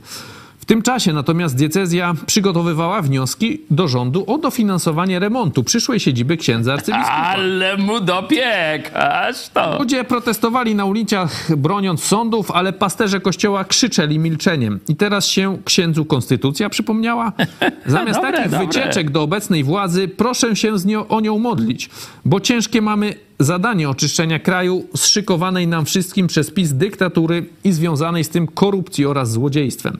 [0.67, 6.73] W tym czasie natomiast diecezja przygotowywała wnioski do rządu o dofinansowanie remontu przyszłej siedziby księdza
[6.73, 7.13] arcybiskupa.
[7.13, 9.79] Ale mu dopiek, aż to.
[9.79, 14.79] Ludzie protestowali na ulicach broniąc sądów, ale pasterze kościoła krzyczeli milczeniem.
[14.87, 17.31] I teraz się księdzu konstytucja przypomniała?
[17.85, 18.67] Zamiast Dobre, takich dobre.
[18.67, 21.89] wycieczek do obecnej władzy, proszę się z nią, o nią modlić,
[22.25, 28.29] bo ciężkie mamy zadanie oczyszczenia kraju zszykowanej nam wszystkim przez PiS dyktatury i związanej z
[28.29, 29.97] tym korupcji oraz złodziejstwem.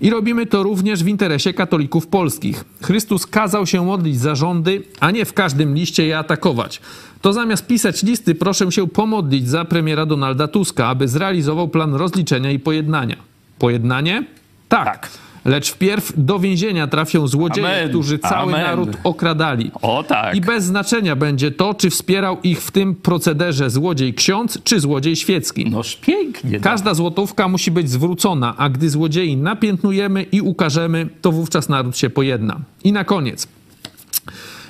[0.00, 2.64] I robimy to również w interesie katolików polskich.
[2.82, 6.80] Chrystus kazał się modlić za rządy, a nie w każdym liście je atakować.
[7.22, 12.50] To zamiast pisać listy, proszę się pomodlić za premiera Donalda Tuska, aby zrealizował plan rozliczenia
[12.50, 13.16] i pojednania.
[13.58, 14.24] Pojednanie?
[14.68, 14.84] Tak.
[14.84, 15.10] Tak.
[15.44, 17.88] Lecz wpierw do więzienia trafią złodzieje, Amen.
[17.88, 18.62] którzy cały Amen.
[18.62, 19.70] naród okradali.
[19.82, 20.36] O tak.
[20.36, 25.16] I bez znaczenia będzie to, czy wspierał ich w tym procederze złodziej ksiądz, czy złodziej
[25.16, 25.70] świecki.
[25.70, 26.50] Noż pięknie.
[26.58, 26.64] no.
[26.64, 32.10] Każda złotówka musi być zwrócona, a gdy złodziei napiętnujemy i ukażemy, to wówczas naród się
[32.10, 32.60] pojedna.
[32.84, 33.48] I na koniec.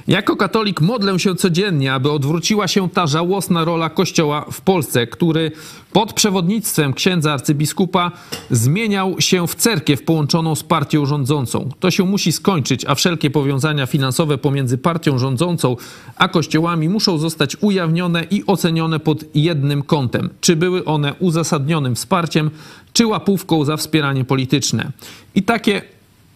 [0.08, 5.52] Jako katolik modlę się codziennie, aby odwróciła się ta żałosna rola Kościoła w Polsce, który
[5.92, 8.12] pod przewodnictwem księdza arcybiskupa
[8.50, 11.68] zmieniał się w cerkiew połączoną z partią rządzącą.
[11.80, 15.76] To się musi skończyć, a wszelkie powiązania finansowe pomiędzy partią rządzącą
[16.16, 20.30] a kościołami muszą zostać ujawnione i ocenione pod jednym kątem.
[20.40, 22.50] Czy były one uzasadnionym wsparciem,
[22.92, 24.90] czy łapówką za wspieranie polityczne.
[25.34, 25.82] I takie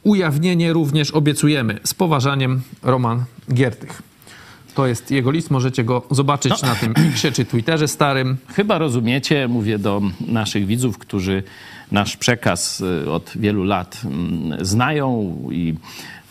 [0.03, 1.81] ujawnienie również obiecujemy.
[1.85, 4.03] Z poważaniem Roman Giertych.
[4.75, 8.37] To jest jego list, możecie go zobaczyć na tym Xie czy Twitterze starym.
[8.49, 11.43] Chyba rozumiecie, mówię do naszych widzów, którzy
[11.93, 15.75] nasz przekaz y, od wielu lat mm, znają i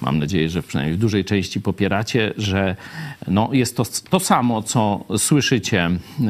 [0.02, 2.76] mam nadzieję, że przynajmniej w dużej części popieracie, że
[3.28, 5.90] no, jest to to samo, co słyszycie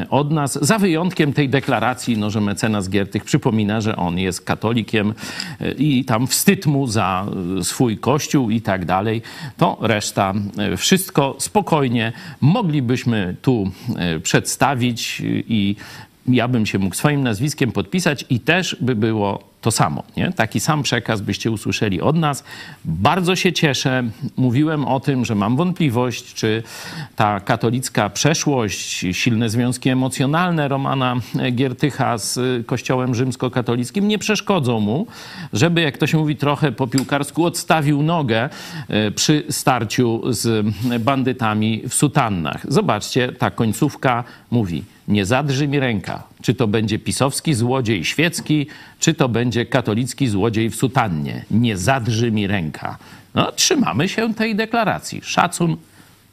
[0.10, 5.14] od nas, za wyjątkiem tej deklaracji, no, że mecenas Giertych przypomina, że on jest katolikiem
[5.62, 7.26] y, i tam wstyd mu za
[7.60, 9.22] y, swój kościół i tak dalej.
[9.58, 10.34] To reszta,
[10.74, 13.72] y, wszystko spokojnie moglibyśmy tu
[14.24, 15.76] przedstawić i
[16.28, 20.04] ja bym się mógł swoim nazwiskiem podpisać i też by było to samo.
[20.18, 20.32] Nie?
[20.32, 22.44] Taki sam przekaz byście usłyszeli od nas.
[22.86, 24.04] Bardzo się cieszę.
[24.38, 26.64] Mówiłem o tym, że mam wątpliwość, czy
[27.16, 31.16] ta katolicka przeszłość, silne związki emocjonalne Romana
[31.52, 35.08] Giertycha z Kościołem rzymskokatolickim nie przeszkodzą mu,
[35.54, 38.50] żeby, jak to się mówi trochę po piłkarsku, odstawił nogę
[38.88, 40.66] e, przy starciu z
[41.00, 42.74] bandytami w sutannach.
[42.74, 46.24] Zobaczcie, ta końcówka mówi nie zadrży mi ręka.
[46.42, 48.68] Czy to będzie pisowski złodziej świecki,
[49.00, 51.46] czy to będzie katolicki złodziej w sutannie.
[51.52, 52.98] Nie zadrży mi ręka.
[53.36, 55.22] No, trzymamy się tej deklaracji.
[55.24, 55.78] Szacun,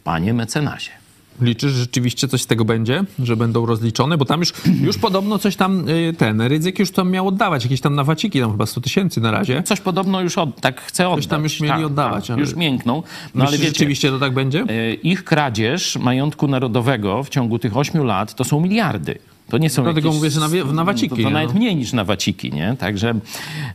[0.05, 1.04] panie mecenasie.
[1.41, 4.19] Liczysz, że rzeczywiście coś z tego będzie, że będą rozliczone?
[4.19, 4.53] Bo tam już,
[4.87, 8.51] już podobno coś tam y, ten Rydzyk już tam miał oddawać, jakieś tam nawaciki, tam
[8.51, 9.63] chyba 100 tysięcy na razie.
[9.63, 11.27] Coś podobno już od, tak chce oddać.
[11.27, 12.95] tam już mieli tak, oddawać, Tak, ale- Już miękną.
[12.95, 13.03] No
[13.35, 14.65] Myślisz, ale wiecie, rzeczywiście to tak będzie?
[14.69, 19.19] e, ich kradzież majątku narodowego w ciągu tych ośmiu lat to są miliardy.
[19.55, 21.49] To nie są Dlatego jakieś, mówię, że na wie- w nawaciki, To, to nie, nawet
[21.49, 21.55] no.
[21.55, 22.77] mniej niż na waciki, nie?
[22.79, 23.15] Także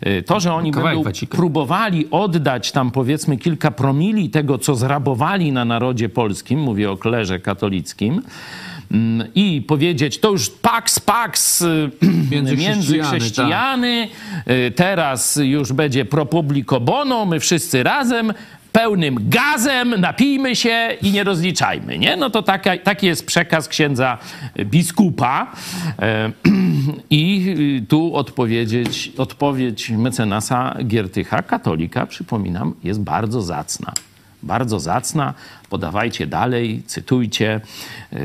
[0.07, 1.37] y, to, że oni Kawałek będą wacika.
[1.37, 7.39] próbowali oddać tam powiedzmy kilka promili tego, co zrabowali na narodzie polskim, mówię o klerze
[7.39, 8.21] katolickim,
[8.91, 11.89] mm, i powiedzieć, to już pax, pax y,
[12.31, 14.07] Między między chrześcijany, chrześcijany,
[14.67, 18.33] y, teraz już będzie pro publico bono, my wszyscy razem,
[18.71, 22.17] pełnym gazem, napijmy się i nie rozliczajmy, nie?
[22.17, 24.17] No to taka, taki jest przekaz księdza
[24.65, 25.51] biskupa
[25.99, 26.31] e,
[27.09, 33.93] i y, tu odpowiedzieć, odpowiedź mecenasa Giertycha, katolika, przypominam, jest bardzo zacna.
[34.43, 35.33] Bardzo zacna,
[35.69, 37.61] podawajcie dalej, cytujcie,
[38.11, 38.19] yy,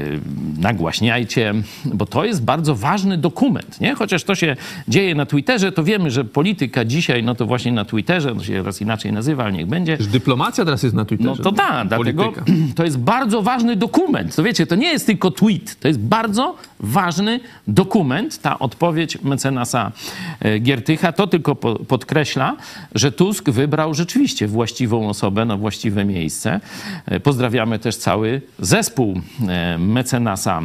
[0.58, 1.54] nagłaśniajcie,
[1.84, 3.94] bo to jest bardzo ważny dokument, nie?
[3.94, 4.56] Chociaż to się
[4.88, 8.62] dzieje na Twitterze, to wiemy, że polityka dzisiaj, no to właśnie na Twitterze, to się
[8.62, 9.96] raz inaczej nazywa, ale niech będzie.
[9.98, 11.34] Już dyplomacja teraz jest na Twitterze.
[11.38, 12.32] No to tak, dlatego
[12.76, 14.36] to jest bardzo ważny dokument.
[14.36, 19.92] To wiecie, to nie jest tylko tweet, to jest bardzo ważny dokument, ta odpowiedź mecenasa
[20.40, 21.12] e, Giertycha.
[21.12, 22.56] To tylko po, podkreśla,
[22.94, 26.60] że Tusk wybrał rzeczywiście właściwą osobę na właściwe miejsce.
[27.06, 30.62] E, Pozdrawiamy też cały zespół e, mecenasa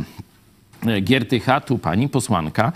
[1.01, 2.71] Giertycha, tu pani posłanka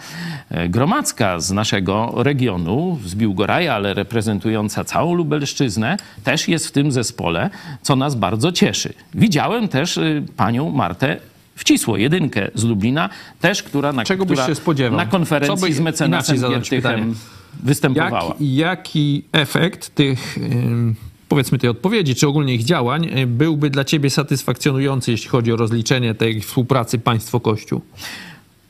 [0.49, 6.91] e, Gromacka z naszego regionu, z Biłgoraja, ale reprezentująca całą Lubelszczyznę, też jest w tym
[6.91, 7.49] zespole,
[7.82, 8.93] co nas bardzo cieszy.
[9.13, 9.99] Widziałem też
[10.38, 11.17] panią Martę
[11.56, 13.10] Wcisło, jedynkę z Lublina,
[13.41, 14.97] też, która na, Czego byś która się spodziewał?
[14.97, 17.15] na Co konferencji by z mecenasem Giertychem
[17.63, 18.36] występowała.
[18.39, 20.95] Jak, jaki efekt tych, ym,
[21.34, 25.56] powiedzmy, tej odpowiedzi, czy ogólnie ich działań, y, byłby dla ciebie satysfakcjonujący, jeśli chodzi o
[25.56, 27.82] rozliczenie tej współpracy państwo-kościół?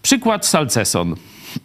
[0.01, 1.15] Przykład Salceson.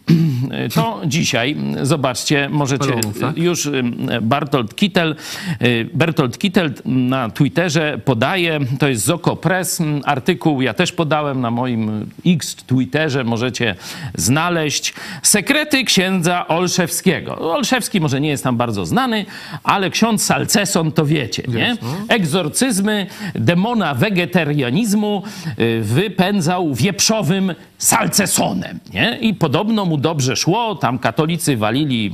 [0.75, 3.37] To dzisiaj, zobaczcie, możecie tak?
[3.37, 5.15] już ym, Bartolt Kittel,
[5.61, 11.41] y, Bertolt Kittel na Twitterze podaje, to jest Zoko Press, ym, artykuł ja też podałem
[11.41, 13.75] na moim X Twitterze, możecie
[14.15, 14.93] znaleźć.
[15.23, 17.53] Sekrety księdza Olszewskiego.
[17.53, 19.25] Olszewski może nie jest tam bardzo znany,
[19.63, 21.77] ale ksiądz Salceson to wiecie, nie?
[22.07, 25.23] Egzorcyzmy demona wegetarianizmu
[25.59, 29.17] y, wypędzał wieprzowym salcesonem, nie?
[29.21, 32.11] I podobno mu dobrze szło, tam katolicy walili,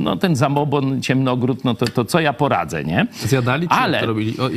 [0.00, 3.06] no ten zamobon, ciemnogród, no to, to co ja poradzę, nie?
[3.12, 4.38] Zjadali, czy Ale jak to robili?
[4.38, 4.48] O,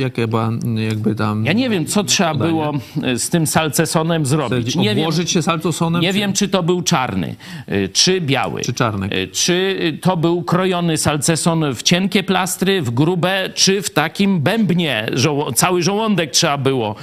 [0.78, 1.44] jakby tam...
[1.44, 2.50] ja nie wiem, co trzeba Podanie.
[2.52, 2.74] było
[3.08, 4.76] y, z tym salcesonem zrobić.
[4.76, 6.02] Nie wiem, Obłożyć się salcosonem?
[6.02, 6.18] nie czy...
[6.18, 7.34] wiem, czy to był czarny,
[7.72, 8.60] y, czy biały.
[8.60, 9.06] Czy czarny.
[9.16, 15.06] Y, Czy to był krojony salceson w cienkie plastry, w grube, czy w takim bębnie.
[15.12, 16.94] Żoło cały żołądek trzeba było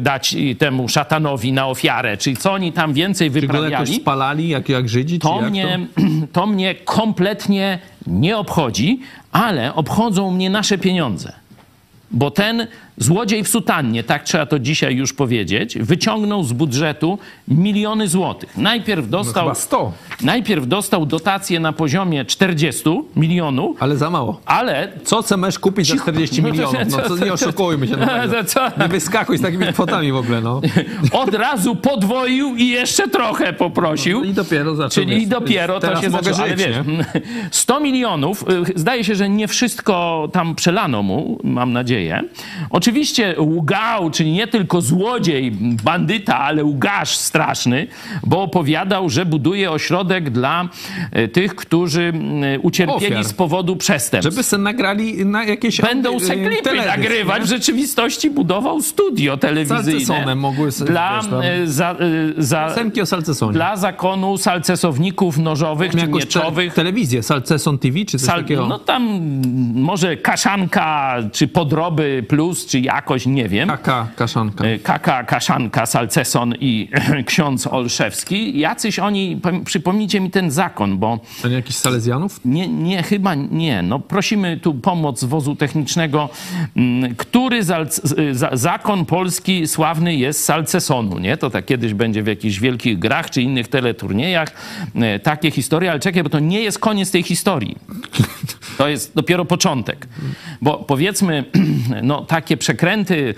[0.00, 2.16] dać temu szatanowi na ofiarę.
[2.16, 3.94] Czyli co oni tam więcej Czy go jakoś wyprawiali.
[3.94, 5.18] spalali, jak, jak Żydzi?
[5.18, 5.86] czy To jak mnie,
[6.32, 9.00] to mnie kompletnie nie obchodzi,
[9.32, 11.32] ale obchodzą mnie nasze pieniądze.
[12.10, 12.66] Bo ten
[13.00, 18.56] złodziej w sutannie, tak trzeba to dzisiaj już powiedzieć, wyciągnął z budżetu miliony złotych.
[18.56, 22.82] Najpierw No dostał, chyba 100, najpierw dostał dotację na poziomie 40
[23.16, 24.40] milionów, ale za mało.
[24.46, 26.74] ale Co chcesz kupić za 40 No milionów?
[26.90, 27.96] No to nie oszukujmy się.
[27.96, 28.60] No, To co?
[28.82, 30.60] nie wyskakuj z takimi kwotami w ogóle, no.
[31.22, 34.24] od razu podwoił i jeszcze trochę poprosił.
[34.24, 35.04] I dopiero zaczął.
[35.04, 36.36] Czyli wiesz, dopiero to się zaczęło.
[36.38, 37.04] Ale wiesz, nie?
[37.50, 38.44] 100 milionów,
[38.76, 42.22] y, zdaje się, że nie wszystko tam przelano mu, mam nadzieję.
[42.70, 42.89] Oczywiście
[43.38, 45.50] łgał, czyli nie tylko złodziej,
[45.84, 47.86] bandyta, ale łgarz straszny,
[48.22, 50.68] bo opowiadał, że buduje ośrodek dla
[51.18, 52.12] y, tych, którzy
[52.56, 53.24] y, ucierpieli Ofiar.
[53.24, 54.30] z powodu przestępstw.
[54.32, 55.80] Żeby se nagrali na jakieś...
[55.80, 57.38] Będą y, se klipy teledysk, nagrywać.
[57.38, 57.44] nie?
[57.44, 59.82] W rzeczywistości budował studio telewizyjne.
[60.06, 61.20] Salcesonem mogły se- dla,
[61.64, 61.96] za,
[62.38, 63.52] za, Piosenki o Salcesonie.
[63.52, 66.74] dla zakonu salcesowników nożowych czy Jakąś te, mieczowych.
[66.74, 68.66] telewizję, Salceson TV, czy coś Sal, takiego.
[68.66, 69.20] no tam
[69.74, 73.68] może kaszanka, czy podroby plus, czy jakoś, nie wiem.
[73.68, 74.64] Kaka, kaszanka.
[74.66, 76.88] Y, Kaka, Kaszanka, Salceson i
[77.26, 78.58] ksiądz Olszewski.
[78.58, 82.40] Jacyś oni, pom- przypomnijcie mi ten zakon, bo To nie jakichś Salezjanów?
[82.44, 83.82] nie, nie, chyba nie.
[83.82, 86.28] No, prosimy tu pomoc wozu technicznego.
[86.76, 91.36] Mm, Który zalc- za, zakon polski sławny jest Salcesonu, nie?
[91.36, 94.48] To tak kiedyś będzie w jakichś wielkich grach czy innych teleturniejach
[94.94, 97.76] e, takie historie, ale czekaj, bo to nie jest koniec tej historii.
[98.78, 100.08] To jest dopiero początek.
[100.62, 101.44] Bo powiedzmy,
[102.02, 103.34] no takie przekręty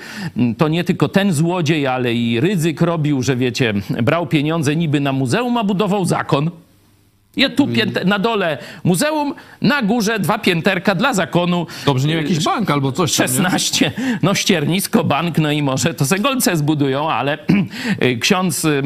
[0.58, 5.12] to nie tylko ten złodziej, ale i Rydzyk robił, że wiecie, brał pieniądze niby na
[5.12, 6.50] muzeum, a budował zakon.
[7.36, 11.66] Ja tu pięte, na dole muzeum, na górze dwa pięterka dla zakonu.
[11.86, 13.32] Dobrze, nie jakiś bank albo coś tam, nie?
[13.32, 13.92] 16,
[14.22, 17.38] no ściernisko, bank, no i może to se golce zbudują, ale
[18.20, 18.82] ksiądz y,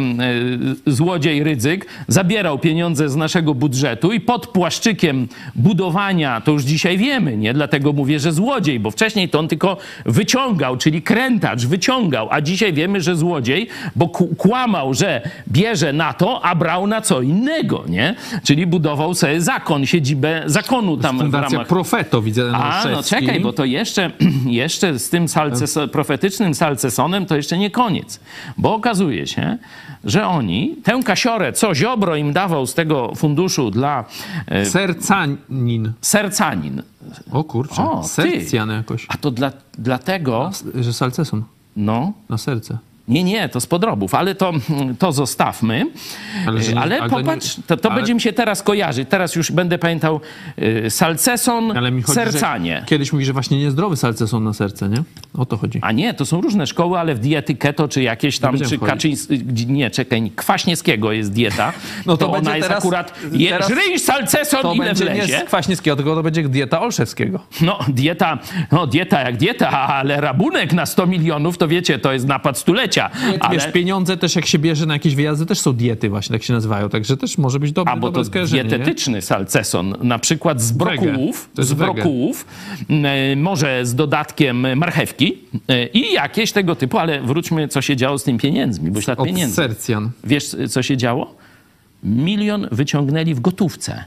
[0.86, 6.98] y, złodziej Rydzyk zabierał pieniądze z naszego budżetu i pod płaszczykiem budowania, to już dzisiaj
[6.98, 7.54] wiemy, nie?
[7.54, 12.72] Dlatego mówię, że złodziej, bo wcześniej to on tylko wyciągał, czyli krętacz wyciągał, a dzisiaj
[12.72, 18.14] wiemy, że złodziej, bo kłamał, że bierze na to, a brał na co innego, nie?
[18.42, 21.66] Czyli budował sobie zakon, siedzibę zakonu tam w Fundacja ramach...
[21.66, 24.10] Profeto widzę na A, no czekaj, bo to jeszcze,
[24.46, 28.20] jeszcze z tym salces, profetycznym salcesonem to jeszcze nie koniec.
[28.58, 29.58] Bo okazuje się,
[30.04, 34.04] że oni tę kasiorę, co Ziobro im dawał z tego funduszu dla
[34.46, 35.92] e, Sercanin.
[36.00, 36.82] sercanin,
[37.32, 38.04] O kurczę, O,
[38.76, 39.06] jakoś.
[39.08, 41.42] a to dla, dlatego, Że salceson
[41.76, 42.78] no, na serce.
[43.08, 44.52] Nie, nie, to z podrobów, ale to,
[44.98, 45.84] to zostawmy.
[46.46, 49.08] Ale nie- ale ale nie- popatrz, to, to ale- będzie mi się teraz kojarzyć.
[49.08, 50.20] Teraz już będę pamiętał
[50.86, 51.64] y, salceson,
[51.94, 52.82] mi chodzi, sercanie.
[52.86, 55.02] Kiedyś mówi, że właśnie niezdrowy salceson na serce, nie?
[55.34, 55.78] O to chodzi.
[55.82, 58.80] A nie, to są różne szkoły, ale w diety keto, czy jakieś tam, czy wchodzić.
[58.86, 59.28] Kaczyńs...
[59.66, 61.72] Nie, czekaj, Kwaśniewskiego jest dieta.
[62.06, 63.14] No to to ona jest teraz- akurat...
[63.32, 65.40] Je, teraz- żryj salceson, To ile będzie nie wlezie.
[65.40, 67.40] z Kwaśniewskiego, tylko to będzie dieta Olszewskiego.
[67.60, 68.38] No, dieta,
[68.72, 72.95] no, dieta jak dieta, ale rabunek na 100 milionów, to wiecie, to jest napad stulecia.
[73.40, 73.54] Ale...
[73.54, 76.52] Wiesz, pieniądze też jak się bierze na jakieś wyjazdy, też są diety właśnie, tak się
[76.52, 78.68] nazywają, także też może być dobre, A bo dobre to skojarzenie, nie?
[78.68, 82.46] dietetyczny salceson, na przykład z brokułów, z brokułów,
[82.90, 88.18] e, może z dodatkiem marchewki e, i jakieś tego typu, ale wróćmy, co się działo
[88.18, 89.54] z tymi pieniędzmi, bo ślad pieniędzy.
[89.54, 90.10] sercjan.
[90.24, 91.34] Wiesz, co się działo?
[92.02, 94.04] Milion wyciągnęli w gotówce.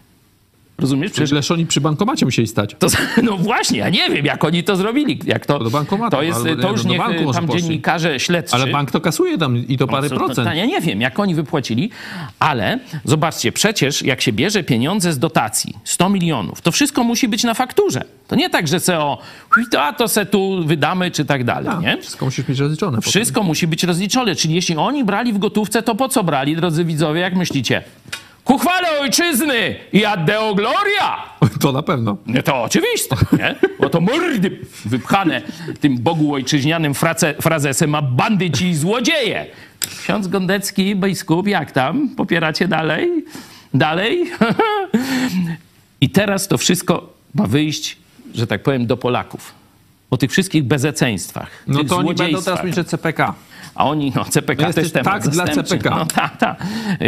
[0.80, 1.12] Rozumiesz?
[1.12, 2.76] Przecież Przecież oni przy bankomacie musieli stać.
[2.80, 2.88] to,
[3.24, 5.20] no właśnie, ja nie wiem, jak oni to zrobili.
[5.26, 7.62] Jak to, Do bankomatu, to jest, albo nie, to już niech banku może tam poszli.
[7.62, 8.56] dziennikarze śledczy...
[8.56, 10.48] Ale bank to kasuje tam i to parę Co- to- procent.
[10.48, 11.90] to Ja nie wiem, jak oni wypłacili,
[12.40, 17.44] ale zobaczcie, przecież jak się bierze pieniądze z dotacji, 100 milionów, to wszystko musi być
[17.44, 18.02] na fakturze.
[18.28, 19.18] To nie tak, że se o,
[19.80, 21.98] a to se tu wydamy, czy tak dalej, A, nie?
[22.02, 22.98] Wszystko musisz mieć rozliczone.
[22.98, 23.10] potem.
[23.12, 24.36] Wszystko musi być rozliczone.
[24.36, 27.84] Czyli jeśli oni brali w gotówce, to po co brali, drodzy widzowie, jak myślicie?
[28.50, 31.18] Ku chwale ojczyzny i ad deo gloria!
[31.62, 32.18] To na pewno.
[32.26, 33.56] No to oczywiste, nie?
[33.80, 35.42] Bo to mordy wypchane
[35.80, 39.46] tym Bogu ojczyźnianym frace, frazesem, a bandyci i złodzieje.
[40.02, 42.10] Ksiądz Gondecki, biskup, jak tam?
[42.16, 43.26] Popieracie dalej?
[43.74, 44.32] Dalej?
[46.02, 47.98] I teraz to wszystko ma wyjść,
[48.34, 49.54] że tak powiem, do Polaków.
[50.12, 53.34] O tych wszystkich bezeceństwach, No to oni będą teraz CPK.
[53.80, 55.78] A oni, no CPK No jest temat tak dla zastępczy.
[55.78, 55.90] CPK.
[55.90, 56.64] No tak, tak.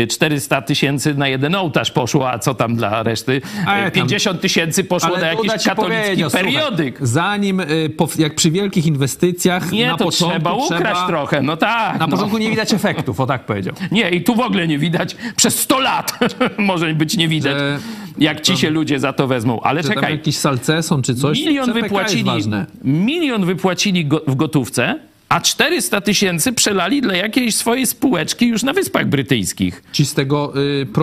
[0.10, 3.42] 400 tysięcy na jeden ołtarz poszło, a co tam dla reszty?
[3.66, 6.98] Ale tam- 50 tysięcy poszło na jakiś katolicki powiedział, słuchaj, periodyk.
[7.02, 12.00] zanim, y, jak przy wielkich inwestycjach, Nie, na to początku trzeba ukraść trochę, no tak.
[12.00, 12.12] Na no.
[12.12, 13.74] początku nie widać efektów, o tak powiedział.
[13.92, 15.16] Nie, i tu w ogóle nie widać.
[15.36, 16.20] Przez 100 lat
[16.58, 17.80] może być nie widać, Że-
[18.18, 19.62] jak ci się ludzie za to wezmą.
[19.62, 21.40] Ale Czy tam czekaj, jakiś salceson czy coś?
[21.40, 22.66] milion CPK wypłacili, Jest ważne.
[22.84, 25.00] milion wypłacili go, w gotówce,
[25.32, 29.84] a 400 tysięcy przelali dla jakiejś swojej spółeczki już na Wyspach Brytyjskich.
[29.92, 30.54] Ci z tego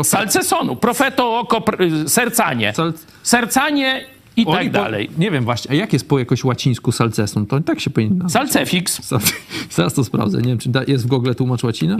[0.00, 0.04] y.
[0.04, 2.72] Salcesonu, profeto oko, pr- y, sercanie.
[2.76, 4.04] Sal- Sercanie
[4.36, 5.10] i Oni tak po- dalej.
[5.18, 7.46] Nie wiem właśnie, a jak jest po jakoś łacińsku salceson?
[7.46, 8.28] To tak się powinno.
[8.28, 9.00] Salcefix.
[9.02, 9.20] Sal-
[9.70, 10.38] Zaraz to sprawdzę.
[10.38, 11.96] Nie wiem, czy da- jest w Google tłumacz łacina?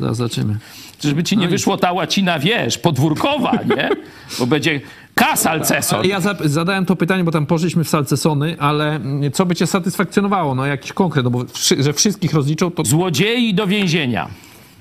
[0.00, 0.56] Zaraz zobaczymy.
[0.98, 3.90] Czyżby ci nie wyszło ta łacina, wiesz, podwórkowa, nie?
[4.38, 4.80] Bo będzie
[5.14, 6.06] K salceson.
[6.06, 9.00] Ja za- zadałem to pytanie, bo tam poszliśmy w salcesony, ale
[9.32, 10.54] co by cię satysfakcjonowało?
[10.54, 12.84] No jakiś konkret, no bo wszy- że wszystkich rozliczą, to...
[12.84, 14.28] Złodziei do więzienia.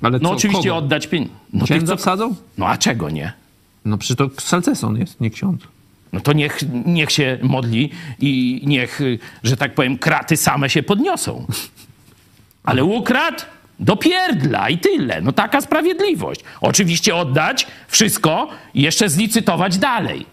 [0.02, 0.76] Ale No co, oczywiście kogo?
[0.78, 1.34] oddać pieniądze.
[1.54, 1.98] No, Księdza co...
[1.98, 2.36] wsadzą?
[2.58, 3.34] no a czego nie?
[3.86, 5.62] No przecież to salceson jest, nie ksiądz.
[6.14, 7.90] No to niech, niech się modli
[8.20, 11.46] i niech, y, że tak powiem, kraty same się podniosą.
[12.64, 13.38] Ale ukradł
[13.82, 15.22] do pierdla i tyle.
[15.22, 16.42] No taka sprawiedliwość.
[16.62, 20.26] Oczywiście oddać wszystko i jeszcze zlicytować dalej.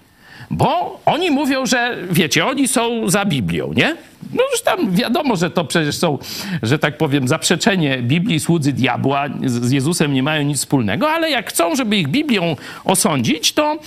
[0.51, 3.97] Bo oni mówią, że wiecie, oni są za Biblią, nie?
[4.35, 6.19] No już tam wiadomo, że to przecież są,
[6.63, 11.31] że tak powiem, zaprzeczenie Biblii, słudzy diabła z z Jezusem nie mają nic wspólnego, ale
[11.31, 13.79] jak chcą, żeby ich Biblią osądzić, to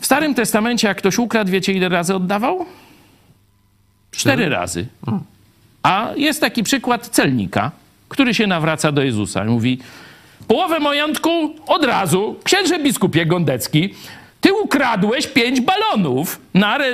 [0.00, 2.66] w Starym Testamencie, jak ktoś ukradł, wiecie ile razy oddawał?
[4.10, 4.86] Cztery razy.
[5.82, 7.70] A jest taki przykład celnika,
[8.10, 9.78] który się nawraca do Jezusa mówi:
[10.48, 13.94] Połowę majątku od razu, księże biskupie Gondecki,
[14.40, 16.86] ty ukradłeś pięć balonów na re,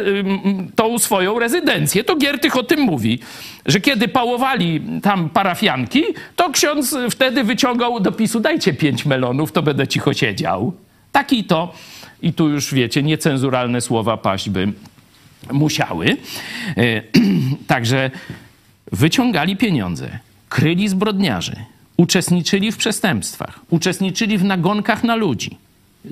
[0.75, 2.05] tą swoją rezydencję.
[2.05, 3.19] To Giertych o tym mówi,
[3.67, 6.05] że kiedy pałowali tam parafianki,
[6.37, 10.73] to ksiądz wtedy wyciągał do PiSu: dajcie pięć melonów, to będę cicho siedział.
[11.13, 11.75] Taki to,
[12.23, 14.73] i tu już wiecie, niecenzuralne słowa paść by
[15.53, 16.17] musiały.
[16.77, 17.03] E,
[17.67, 18.11] Także
[18.93, 20.19] wyciągali pieniądze,
[20.57, 21.57] kryli zbrodniarzy,
[21.97, 25.59] uczestniczyli w przestępstwach, uczestniczyli w nagonkach na ludzi.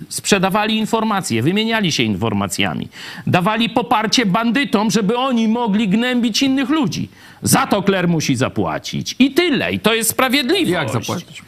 [0.09, 2.89] sprzedawali informacje, wymieniali się informacjami,
[3.27, 7.09] dawali poparcie bandytom, żeby oni mogli gnębić innych ludzi.
[7.43, 9.17] Za to Kler musi zapłacić.
[9.19, 9.73] I tyle.
[9.73, 10.71] I to jest sprawiedliwość.
[10.71, 11.43] Jak zapłacić?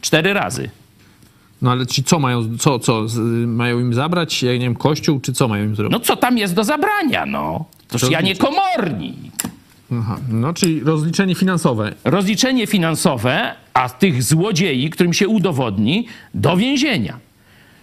[0.00, 0.70] Cztery razy.
[1.62, 3.06] No ale ci co mają, co, co,
[3.46, 5.92] mają im zabrać, ja nie wiem, kościół, czy co mają im zrobić?
[5.92, 7.64] No co tam jest do zabrania, no?
[7.88, 9.32] Toż ja nie komornik.
[9.92, 11.94] Aha, no czyli rozliczenie finansowe.
[12.04, 17.29] Rozliczenie finansowe, a tych złodziei, którym się udowodni, do więzienia.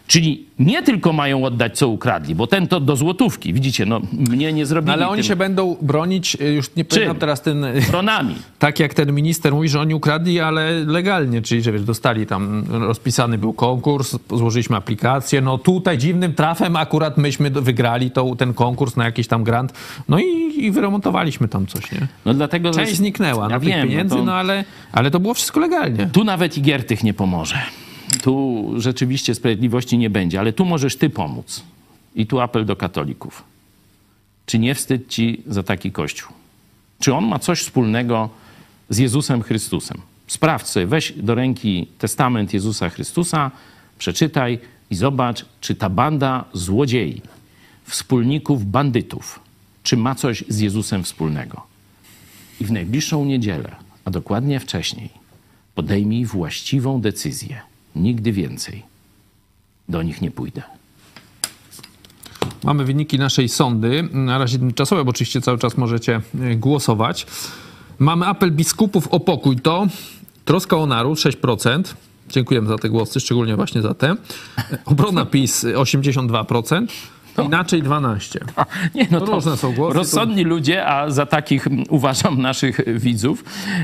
[0.07, 3.53] Czyli nie tylko mają oddać, co ukradli, bo ten to do złotówki.
[3.53, 6.85] Widzicie, no mnie nie zrobili No, ale oni tym się będą bronić, y, już nie
[6.85, 8.35] pamiętam teraz ten, y, tronami.
[8.59, 12.63] tak jak ten minister mówi, że oni ukradli, ale legalnie, czyli że wiesz, dostali tam,
[12.69, 18.95] rozpisany był konkurs, złożyliśmy aplikację, no tutaj dziwnym trafem akurat myśmy wygrali to, ten konkurs
[18.95, 19.73] na jakiś tam grant,
[20.09, 22.07] no i, i wyremontowaliśmy tam coś, nie?
[22.25, 22.79] No dlatego, że...
[22.79, 24.37] Część zniknęła ja na tych wiem, pieniędzy, no no, to...
[24.37, 26.09] ale, ale to było wszystko legalnie.
[26.11, 27.57] Tu nawet i Giertych nie pomoże.
[28.21, 31.63] Tu rzeczywiście sprawiedliwości nie będzie, ale tu możesz ty pomóc.
[32.15, 33.43] I tu apel do katolików.
[34.45, 36.33] Czy nie wstyd ci za taki kościół?
[36.99, 38.29] Czy on ma coś wspólnego
[38.89, 40.01] z Jezusem Chrystusem?
[40.27, 43.51] Sprawdź sobie, weź do ręki testament Jezusa Chrystusa,
[43.97, 47.21] przeczytaj i zobacz, czy ta banda złodziei,
[47.83, 49.39] wspólników bandytów,
[49.83, 51.61] czy ma coś z Jezusem wspólnego.
[52.61, 55.09] I w najbliższą niedzielę, a dokładnie wcześniej,
[55.75, 57.61] podejmij właściwą decyzję.
[57.97, 58.83] Nigdy więcej
[59.89, 60.63] do nich nie pójdę.
[62.63, 66.21] Mamy wyniki naszej sądy, na razie tymczasowe, bo oczywiście cały czas możecie
[66.51, 67.27] y, głosować.
[67.99, 69.87] Mamy apel biskupów o pokój, to
[70.45, 71.83] troska o naród 6%.
[72.29, 74.15] Dziękujemy za te głosy, szczególnie właśnie za te.
[74.85, 76.87] Obrona PiS 82%.
[77.45, 78.39] Inaczej 12.
[78.95, 82.99] Nie, no To to różne są głosy, rozsądni ludzie, a za takich mm, uważam naszych
[82.99, 83.43] widzów,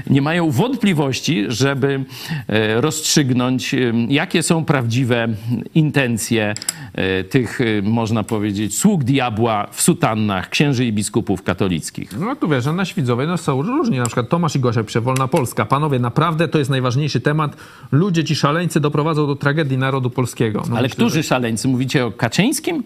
[0.10, 2.06] nie mają wątpliwości, żeby
[2.48, 3.78] e, rozstrzygnąć, e,
[4.10, 5.28] jakie są prawdziwe
[5.76, 6.54] intencje
[6.94, 12.20] e, tych, można powiedzieć, sług diabła w sutannach księży i biskupów katolickich.
[12.20, 13.98] No tu wiesz, a na Świdzowej no, są różni.
[13.98, 15.66] Na przykład Tomasz i Gosia pisze, Wolna Polska.
[15.66, 17.58] Panowie, naprawdę to jest najważniejszy temat.
[17.92, 20.64] Ludzie ci szaleńcy doprowadzą do tragedii narodu polskiego.
[20.70, 21.68] No, Ale myślę, którzy szaleńcy?
[21.68, 22.84] Mówicie o Kaczyńskim?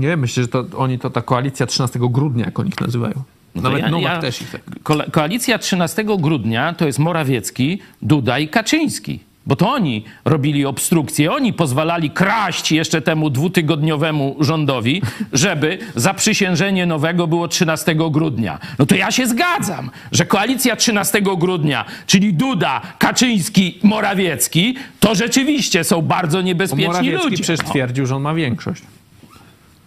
[0.00, 3.14] Nie, myślę, że to oni to ta koalicja 13 grudnia, jak oni ich nazywają.
[3.54, 4.60] No Nawet ja- Nowak ja- też ich tak.
[4.82, 9.20] Ko- Koalicja 13 grudnia to jest Morawiecki, Duda i Kaczyński.
[9.46, 17.26] Bo to oni robili obstrukcję, oni pozwalali kraść jeszcze temu dwutygodniowemu rządowi, żeby zaprzysiężenie nowego
[17.26, 18.58] było 13 grudnia.
[18.78, 25.84] No to ja się zgadzam, że koalicja 13 grudnia, czyli Duda, Kaczyński, Morawiecki, to rzeczywiście
[25.84, 27.42] są bardzo niebezpieczni Morawiecki ludzie.
[27.42, 27.70] przecież No.
[27.70, 28.82] twierdził, że on ma większość.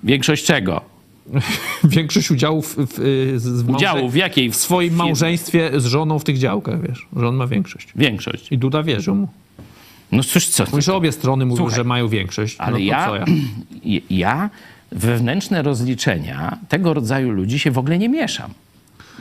[0.03, 0.81] Większość czego?
[1.83, 4.51] Większość udziałów w, w, w, jakiej?
[4.51, 7.87] w swoim małżeństwie z żoną w tych działkach, wiesz, że on ma większość.
[7.95, 8.51] Większość.
[8.51, 9.27] I Duda wierzył mu.
[10.11, 10.65] No cóż, co?
[10.71, 12.55] Mówisz, obie strony mówią, Słuchaj, że mają większość.
[12.59, 13.25] Ale no ja, co ja?
[14.09, 14.49] ja
[14.91, 18.51] wewnętrzne rozliczenia tego rodzaju ludzi się w ogóle nie mieszam.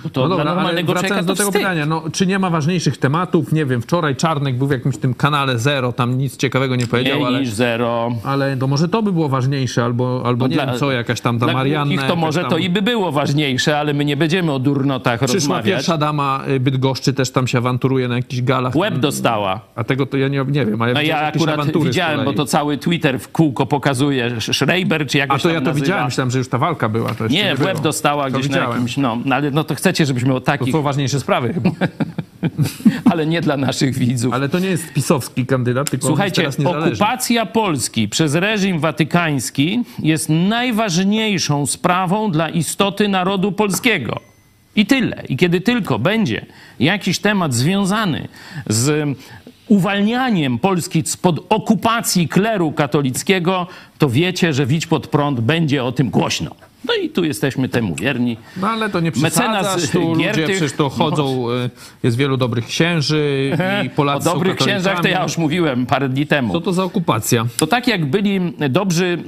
[0.05, 1.63] Bo to No dobra, normalnego wracając to do tego wstyd.
[1.63, 3.53] pytania, no, czy nie ma ważniejszych tematów?
[3.53, 7.17] Nie wiem, wczoraj Czarnek był w jakimś tym kanale Zero, tam nic ciekawego nie powiedział,
[7.17, 8.13] Mniej ale, niż zero.
[8.25, 11.21] ale to może to by było ważniejsze, albo, albo nie No Dla- wiem co, jakaś
[11.21, 11.95] tam ta Dla Marianna.
[11.95, 12.51] ich to może tam...
[12.51, 15.65] to i by było ważniejsze, ale my nie będziemy o durnotach Przyszła rozmawiać.
[15.67, 18.77] pierwsza dama y, Bydgoszczy, też tam się awanturuje na jakichś galach.
[18.77, 19.61] Łeb dostała.
[19.75, 22.33] A tego to ja nie, nie wiem, a ja, No widziałem ja akurat widziałem, bo
[22.33, 25.85] to cały Twitter w kółko pokazuje Schreiber, czy A jakoś to tam ja to nazywa.
[25.85, 27.15] widziałem, myślałem, że już ta walka była.
[27.15, 28.71] To Nie, w łeb dostała To gdzieś na widziałem.
[28.71, 31.70] jakimś, no, no, ale no to chcecie, żebyśmy o To takich, są ważniejsze sprawy chyba.
[33.11, 34.34] ale nie dla naszych widzów.
[34.34, 36.90] Ale to nie jest pisowski kandydat, tylko Słuchajcie, teraz niezależny.
[36.90, 44.20] okupacja Polski przez reżim watykański jest najważniejszą sprawą dla istoty narodu polskiego.
[44.76, 45.22] I tyle.
[45.28, 46.47] I kiedy tylko będzie
[46.80, 48.28] jakiś temat związany
[48.66, 49.16] z
[49.68, 53.66] uwalnianiem Polski spod okupacji kleru katolickiego,
[53.99, 56.55] to wiecie, że Widź pod prąd będzie o tym głośno.
[56.85, 58.37] No i tu jesteśmy temu wierni.
[58.57, 61.70] No ale to nie przesadzasz, tu ludzie Giertych- przecież to chodzą, y,
[62.03, 63.51] jest wielu dobrych księży
[63.85, 66.53] i O Polacy są dobrych księżach to ja już mówiłem parę dni temu.
[66.53, 67.47] Co to za okupacja?
[67.57, 69.18] To tak jak byli dobrzy,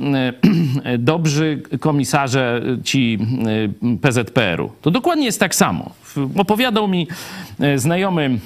[0.85, 3.19] e, dobrzy komisarze ci
[4.03, 4.71] PZPR-u.
[4.83, 5.91] To dokładnie jest tak samo.
[6.37, 7.09] Opowiadał mi
[7.77, 8.39] znajomy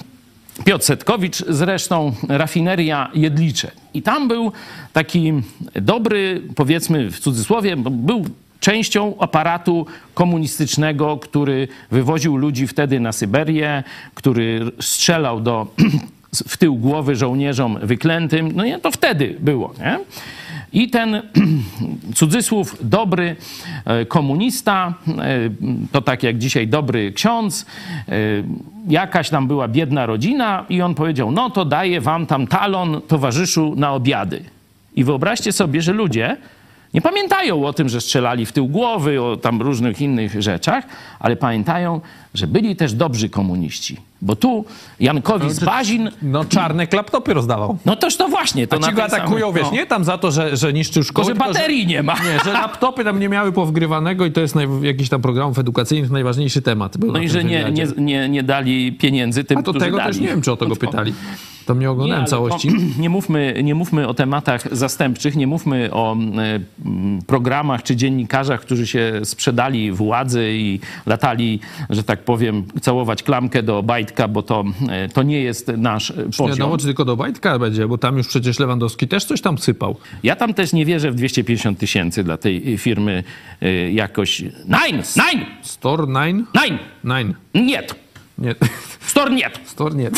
[0.64, 3.70] Piotr Setkowicz, zresztą rafineria Jedlicze.
[3.94, 4.52] I tam był
[4.92, 5.32] taki
[5.74, 8.24] dobry, powiedzmy w cudzysłowie, był
[8.60, 13.82] częścią aparatu komunistycznego, który wywoził ludzi wtedy na Syberię,
[14.14, 15.66] który strzelał do,
[16.48, 18.52] w tył głowy żołnierzom wyklętym.
[18.54, 19.98] No nie, to wtedy było, nie?
[20.72, 21.22] I ten
[22.14, 23.36] cudzysłów dobry
[23.84, 25.50] e, komunista, e,
[25.92, 27.66] to tak jak dzisiaj dobry ksiądz,
[28.08, 28.12] e,
[28.88, 33.74] jakaś tam była biedna rodzina i on powiedział, no to daję wam tam talon towarzyszu
[33.76, 34.44] na obiady.
[34.96, 36.36] I wyobraźcie sobie, że ludzie
[36.94, 40.84] nie pamiętają o tym, że strzelali w tył głowy, o tam różnych innych rzeczach,
[41.20, 42.00] ale pamiętają,
[42.34, 43.96] że byli też dobrzy komuniści.
[44.22, 44.64] Bo tu
[45.00, 47.78] Jankowi z Bazin, No Czarnek laptopy rozdawał.
[47.86, 48.66] no toż to właśnie.
[48.66, 49.72] To A ci go atakują, samej- wiesz, no.
[49.72, 52.14] nie tam za to, że, że niszczył Tylko, szkołę, że tylko, baterii nie ma.
[52.14, 56.10] Nie, że laptopy tam nie miały powgrywanego i to jest naj, jakiś tam programów edukacyjnych
[56.10, 56.96] najważniejszy temat.
[56.96, 59.96] Był No i że nie, nie, nie, nie dali pieniędzy tym, A to którzy tego
[59.96, 60.08] dali.
[60.12, 61.14] też nie wiem, czy o to go No to- pytali.
[61.74, 62.68] Nie oglądałem ale całości.
[63.00, 68.86] Nie mówmy, nie mówmy o tematach zastępczych, nie mówmy o m, programach czy dziennikarzach, którzy
[68.86, 71.60] się sprzedali władzy i latali,
[71.90, 76.24] że tak powiem, całować klamkę do bajtka, bo to, e, to nie jest nasz Nie
[76.24, 76.48] poziom.
[76.48, 79.96] wiadomo, czy tylko do Bajtka będzie, bo tam już przecież Lewandowski też coś tam sypał.
[80.22, 83.24] Ja tam też nie wierzę w 250 tysięcy dla tej firmy
[83.62, 84.42] e, jakoś.
[84.66, 85.02] Nein!
[85.16, 85.44] Nein!
[85.62, 86.46] Store 9?
[86.54, 86.78] Nein!
[87.04, 87.36] 9.
[87.54, 87.82] Nie!
[88.38, 88.54] Nie.
[89.00, 89.50] Store nie!
[89.64, 90.10] Store nie.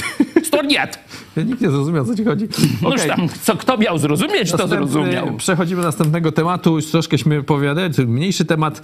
[0.45, 0.89] Store nie!
[1.37, 2.49] Nikt nie zrozumiał, co ci chodzi.
[2.83, 3.09] Noż Okej.
[3.09, 5.37] tam, co kto miał zrozumieć, to Następny- zrozumiał.
[5.37, 6.77] Przechodzimy do następnego tematu.
[6.77, 8.83] Już troszkęśmy opowiadali, to mniejszy temat.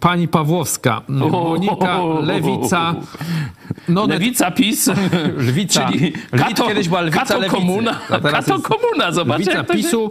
[0.00, 2.94] Pani Pawłowska, Monika Lewica.
[3.88, 4.90] No, Lewica PiS,
[5.48, 5.88] Lwica.
[5.90, 7.56] czyli kato, kiedyś była lwica kato lewicy.
[7.56, 8.00] komuna,
[8.30, 9.74] kato komuna, zobacz Lwica to.
[9.74, 10.10] PiSu.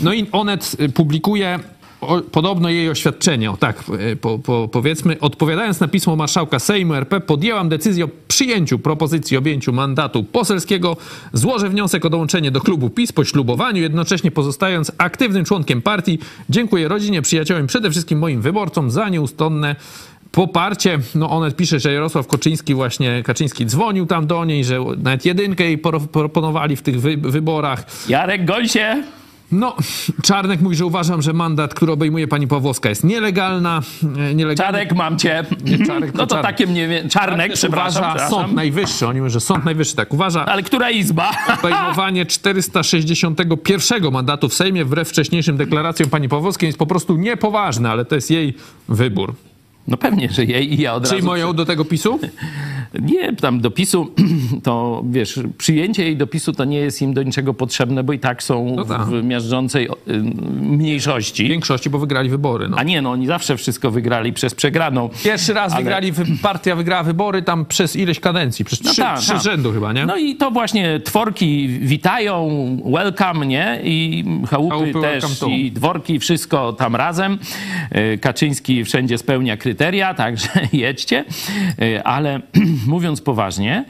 [0.00, 1.58] No i Onet y, publikuje
[2.02, 5.20] o, podobno jej oświadczenie, o tak y, po, po, powiedzmy.
[5.20, 10.96] Odpowiadając na pismo marszałka Sejmu RP, podjęłam decyzję o przyjęciu propozycji objęciu mandatu poselskiego.
[11.32, 16.18] Złożę wniosek o dołączenie do klubu PiS po ślubowaniu, jednocześnie pozostając aktywnym członkiem partii.
[16.50, 19.76] Dziękuję rodzinie, przyjaciołom, przede wszystkim moim wyborcom za nieustanne
[20.32, 20.98] poparcie.
[21.14, 25.64] No Onet pisze, że Jarosław Kaczyński właśnie, Kaczyński dzwonił tam do niej, że nawet jedynkę
[25.64, 27.86] jej pro- proponowali w tych wy, wyborach.
[28.08, 29.02] Jarek Gojsie,
[29.52, 29.76] No,
[30.22, 33.80] Czarnek mówi, że uważam, że mandat, który obejmuje pani Pawłowska jest nielegalna.
[34.18, 34.72] e, nielegalny.
[34.72, 35.44] Czarek mam cię.
[35.64, 36.52] Nie, Czarek, No to Czarnek.
[36.52, 38.40] takie więcej, Czarnek, Też przepraszam, uważa przepraszam.
[38.42, 40.44] Sąd Najwyższy, oni mówią, że Sąd Najwyższy tak uważa.
[40.46, 41.30] Ale która izba?
[41.58, 48.04] Obejmowanie 461 mandatu w Sejmie wbrew wcześniejszym deklaracjom pani Pawłowskiej jest po prostu niepoważne, ale
[48.04, 48.54] to jest jej
[48.88, 49.34] wybór.
[49.88, 51.14] No pewnie, że jej i ja od razu...
[51.14, 52.18] Przyjmują do tego PiSu?
[53.00, 54.10] Nie, tam dopisu,
[54.62, 58.42] to wiesz, przyjęcie jej dopisu to nie jest im do niczego potrzebne, bo i tak
[58.42, 59.02] są No tak.
[59.06, 60.22] w miażdżącej y,
[60.62, 61.44] mniejszości.
[61.44, 62.68] W większości, bo wygrali wybory.
[62.68, 62.76] No.
[62.76, 65.10] A nie, no oni zawsze wszystko wygrali przez przegraną.
[65.24, 69.18] Pierwszy raz Ale- wygrali, wy- partia wygrała wybory tam przez ileś kadencji, przez trzy, tak,
[69.18, 69.42] trzy tak.
[69.42, 70.06] rzędu chyba, nie?
[70.06, 72.48] No i to właśnie tworki witają,
[72.92, 73.80] welcome, nie?
[73.84, 77.38] I chałupy, Chałupy też, i dworki, wszystko tam razem.
[77.90, 79.71] E, Kaczyński wszędzie spełnia kryteria,
[80.16, 81.24] także jedźcie.
[81.80, 82.40] E, Ale
[82.86, 83.84] mówiąc poważnie,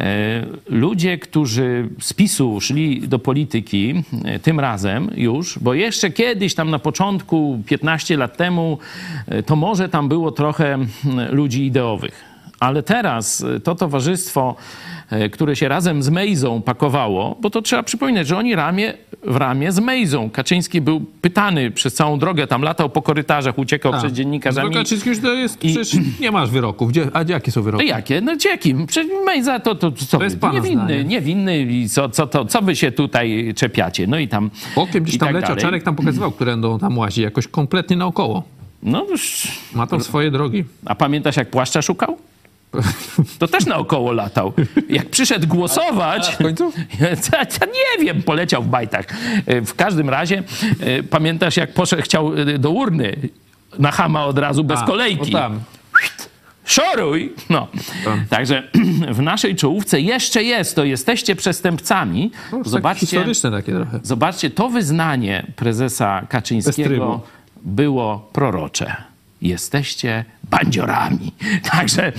[0.00, 6.54] e, ludzie, którzy z PiSu szli do polityki, e, tym razem już, bo jeszcze kiedyś
[6.54, 8.78] tam na początku, 15 lat temu,
[9.46, 10.88] to może tam było trochę mm,
[11.34, 12.24] ludzi ideowych.
[12.60, 14.56] Ale teraz to towarzystwo,
[15.32, 18.94] które się razem z Mejzą pakowało, bo to trzeba przypominać, że oni ramię
[19.24, 20.30] w ramię z Mejzą.
[20.30, 24.00] Kaczyński był pytany przez całą drogę, tam latał po korytarzach, uciekał Tak.
[24.00, 24.70] przed dziennikarzami.
[24.70, 26.88] No Kaczyński już to jest, I- przecież nie masz wyroków.
[26.90, 27.86] Gdzie, a jakie są No wyroki?
[27.86, 28.20] jakie?
[28.20, 28.86] No jakim?
[28.86, 31.04] Przecież Mejza to, to, co To jest niewinny, zdanie.
[31.04, 34.06] niewinny i co, co, to, co wy się tutaj czepiacie?
[34.06, 35.62] No i tam Bokiem gdzieś tam tak leciał, dalej.
[35.62, 38.42] Czarek tam pokazywał, którędy tam łazi, jakoś kompletnie naokoło.
[38.82, 40.64] No już, Ma tam swoje drogi.
[40.84, 42.16] a pamiętasz jak płaszcza szukał?
[43.38, 44.52] To też naokoło latał.
[44.88, 46.28] Jak przyszedł głosować...
[46.34, 46.72] W końcu?
[47.00, 47.08] Ja,
[47.40, 49.06] ja nie wiem, poleciał w bajtach.
[49.46, 50.42] E, W każdym razie,
[50.80, 53.16] e, pamiętasz jak poszedł, chciał e, do urny
[53.78, 55.32] na chama od razu, bez A, kolejki.
[55.32, 55.60] Tam.
[56.64, 57.32] Szoruj!
[57.50, 57.68] No.
[58.30, 58.62] Także
[59.18, 62.30] w naszej czołówce jeszcze jest, to jesteście przestępcami.
[62.52, 64.00] No, tak Zobaczcie, historyczne takie trochę.
[64.02, 67.20] zobaczcie, to wyznanie prezesa Kaczyńskiego
[67.62, 68.96] było prorocze.
[69.42, 71.32] Jesteście bandziorami.
[71.72, 72.12] Także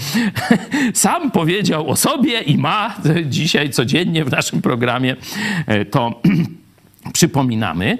[0.93, 2.95] sam powiedział o sobie i ma
[3.26, 5.15] dzisiaj codziennie w naszym programie
[5.65, 6.22] e, to
[7.13, 7.97] przypominamy.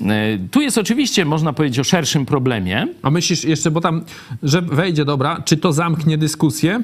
[0.00, 2.86] E, Tu jest oczywiście, można powiedzieć, o szerszym problemie.
[3.02, 4.04] A myślisz jeszcze, bo tam,
[4.42, 6.82] że wejdzie, dobra, czy to zamknie dyskusję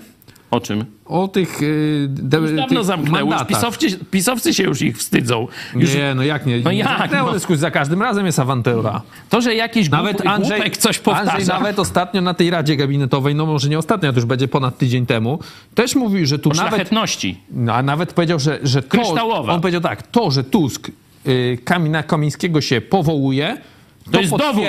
[0.50, 0.84] O czym?
[1.10, 3.32] o tych, yy, de, Już dawno tych zamknęło.
[3.32, 5.48] Już pisowcy, pisowcy się już ich wstydzą.
[5.74, 6.60] Już Nie, no jak nie?
[6.60, 7.34] No jak, zamknęło no?
[7.34, 9.02] dyskusji, za każdym razem jest awantura.
[9.28, 11.30] To, że jakiś Nawet nawet Andrzej, coś powtarza.
[11.32, 14.78] Andrzej nawet ostatnio na tej Radzie Gabinetowej, no może nie ostatnio, to już będzie ponad
[14.78, 15.38] tydzień temu,
[15.74, 17.40] też mówił, że tu o nawet szlachetności.
[17.50, 19.52] No, a nawet powiedział, że, że to, Kryształowa.
[19.52, 20.90] on powiedział tak, to, że Tusk
[21.26, 23.58] y, Kamina Kamińskiego się powołuje,
[24.12, 24.64] to, jest dowód.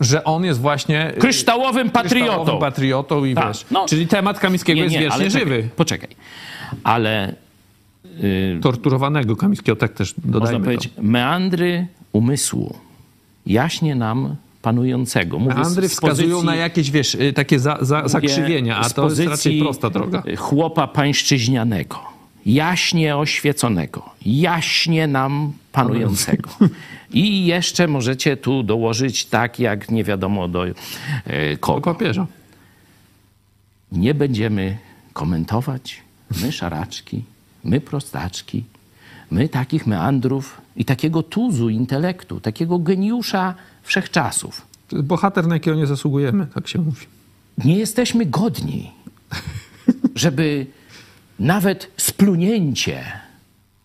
[0.00, 2.26] Że on jest właśnie y, Kryształowym patriotą.
[2.26, 3.86] kryształowym patriotą i Tak, wiesz, no.
[3.88, 5.56] czyli temat Kamińskiego jest wiecznie żywy.
[5.56, 6.08] Czekaj, poczekaj.
[6.84, 7.34] Ale
[8.24, 10.64] y, Torturowanego Kamińskiego, tak też można dodajmy to.
[10.64, 12.74] powiedzieć, meandry umysłu
[13.46, 15.38] jaśnie nam panującego.
[15.38, 19.20] Mówię Andry wskazują pozycji- na jakieś, wiesz, y, takie za, za, zakrzywienia, a to jest
[19.20, 20.22] raczej prosta droga.
[20.36, 22.13] Chłopa pańszczyźnianego.
[22.46, 26.50] Jaśnie oświeconego, jaśnie nam panującego.
[27.10, 30.72] I jeszcze możecie tu dołożyć tak, jak nie wiadomo do e,
[31.52, 31.80] Do kogo.
[31.80, 32.26] papieża.
[33.92, 34.78] Nie będziemy
[35.12, 36.00] komentować,
[36.42, 37.24] my szaraczki,
[37.64, 38.64] my prostaczki,
[39.30, 44.66] my takich meandrów i takiego tuzu intelektu, takiego geniusza wszechczasów.
[44.88, 47.06] To jest bohater, na jakiego nie zasługujemy, tak się mówi.
[47.64, 48.90] Nie jesteśmy godni,
[50.14, 50.66] żeby
[51.38, 53.04] nawet splunięcie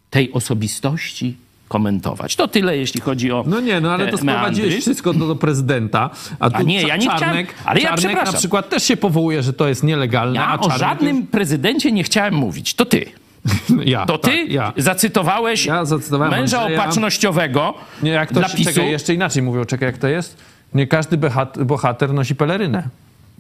[0.09, 1.37] tej osobistości
[1.67, 2.35] komentować.
[2.35, 4.81] To tyle, jeśli chodzi o No nie, no ale te to sprowadziłeś meandry.
[4.81, 8.25] wszystko do, do prezydenta, a tu A nie, ja nie Czarnek, chciałem- ale ja Czarnek
[8.25, 12.03] na przykład też się powołuje, że to jest nielegalne, a Ja o żadnym prezydencie nie
[12.03, 12.73] chciałem mówić.
[12.73, 12.97] To ty.
[12.99, 13.85] Już...
[13.85, 14.73] Ja, To ty tak, ja.
[14.77, 16.81] zacytowałeś Ja męża Andrzeja.
[16.81, 17.73] opatrznościowego
[18.03, 18.69] Nie, jak to dla się, PiSu.
[18.69, 20.37] czekaj, jeszcze inaczej mówią, czekaj, jak to jest?
[20.73, 21.17] Nie każdy
[21.65, 22.83] bohater nosi pelerynę.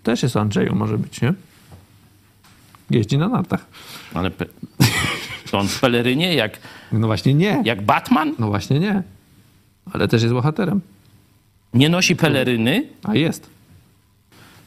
[0.03, 1.33] Też jest Andrzeju, może być, nie?
[2.89, 3.65] Jeździ na nartach.
[4.13, 4.45] Ale pe...
[5.51, 6.59] to on w pelerynie jak,
[6.91, 7.61] No właśnie nie.
[7.65, 9.03] jak Batman No właśnie nie.
[9.93, 10.81] Ale też jest bohaterem.
[11.73, 12.83] nie nosi peleryny.
[13.03, 13.49] A jest.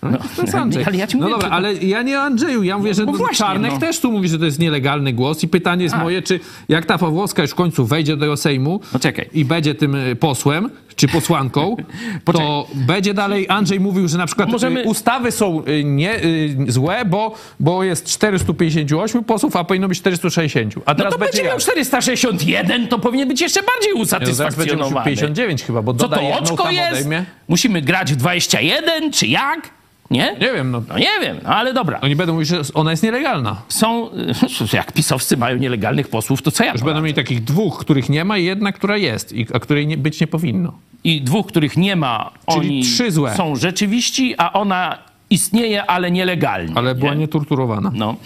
[0.02, 0.84] No, to jest ale Andrzej.
[0.92, 2.62] ja ci no mówię, dobra, to- ale ja nie Andrzeju.
[2.62, 3.78] Ja mówię, że no no właśnie, Czarnek no.
[3.78, 6.02] też tu mówi, że to jest nielegalny głos i pytanie jest A.
[6.02, 9.00] moje, czy jak ta Pawłowska już w końcu wejdzie do tego Sejmu No
[9.32, 11.76] i będzie tym y, posłem, czy posłanką,
[12.32, 16.20] to będzie dalej, Andrzej mówił, że na przykład Możemy- y, ustawy są y, nie,
[16.68, 20.74] złe, bo, bo jest 458 posłów, a powinno być 460.
[20.86, 21.62] A No teraz to będzie będzie miał jak?
[21.62, 25.04] 461, to powinien być jeszcze bardziej No, usatysfakcjonowany.
[25.04, 26.92] 59 chyba, bo Co to, oczko jest?
[26.92, 27.24] odejmie.
[27.48, 29.70] Musimy grać w 21, czy jak?
[30.12, 30.36] Nie?
[30.40, 30.82] Nie wiem, no.
[30.88, 32.00] No nie wiem, no ale dobra.
[32.00, 33.62] Oni będą mówić, że ona jest nielegalna.
[33.68, 34.10] Są,
[34.72, 38.24] jak pisowcy mają nielegalnych posłów, to co ja Już będą mieli takich dwóch, których nie
[38.24, 40.72] ma i jedna, która jest, i, a której nie, być nie powinno.
[41.04, 43.34] I dwóch, których nie ma, Czyli oni trzy złe.
[43.36, 44.98] są rzeczywiści, a ona
[45.30, 46.72] istnieje, ale nielegalnie.
[46.74, 47.20] Ale była nie?
[47.20, 47.90] nietorturowana.
[47.94, 48.16] No,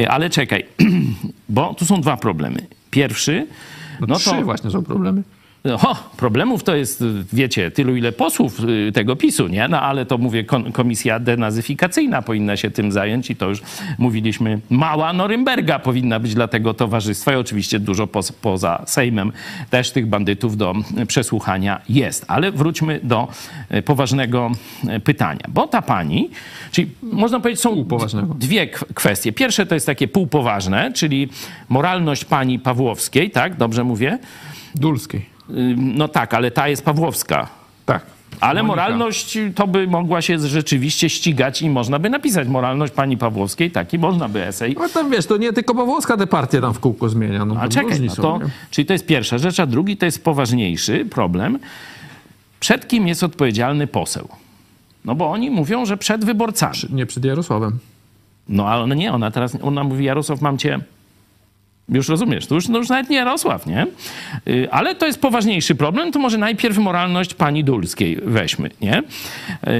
[0.00, 0.66] y, ale czekaj,
[1.48, 2.66] bo tu są dwa problemy.
[2.90, 3.46] Pierwszy,
[4.00, 5.22] No, no trzy to właśnie są problemy.
[5.64, 9.68] O, problemów to jest, wiecie, tylu ile posłów y, tego PiSu, nie?
[9.68, 13.62] No ale to mówię, komisja denazyfikacyjna powinna się tym zająć i to już
[13.98, 19.32] mówiliśmy, mała Norymberga powinna być dla tego towarzystwa i oczywiście dużo pos- poza Sejmem
[19.70, 22.24] też tych bandytów do y, przesłuchania jest.
[22.28, 23.28] Ale wróćmy do
[23.74, 24.50] y, poważnego
[25.04, 26.30] pytania, bo ta pani,
[26.72, 27.84] czyli można powiedzieć, są
[28.38, 29.32] dwie kwestie.
[29.32, 31.28] Pierwsze to jest takie półpoważne, czyli
[31.68, 33.56] moralność pani Pawłowskiej, tak?
[33.56, 34.18] Dobrze mówię?
[34.74, 35.29] Dulskiej.
[35.76, 37.48] No tak, ale ta jest Pawłowska.
[37.86, 38.02] Tak.
[38.40, 38.82] Ale Monika.
[38.82, 43.98] moralność to by mogła się rzeczywiście ścigać i można by napisać moralność pani Pawłowskiej, taki
[43.98, 44.76] można by esej.
[44.78, 47.44] No tam wiesz, to nie tylko Pawłowska te partie tam w kółko zmienia.
[47.44, 48.38] No, A czekaj, no to,
[48.70, 51.58] czyli to jest pierwsza rzecz, a drugi to jest poważniejszy problem.
[52.60, 54.28] Przed kim jest odpowiedzialny poseł?
[55.04, 56.78] No bo oni mówią, że przed wyborcami.
[56.90, 57.78] Nie przed Jarosławem.
[58.48, 60.80] No ale ona nie, ona teraz, ona mówi Jarosław, mam cię...
[61.90, 63.86] Już rozumiesz, to już, no już nawet nie Jarosław, nie?
[64.48, 69.02] Y, Ale to jest poważniejszy problem, to może najpierw moralność pani Dulskiej weźmy, nie?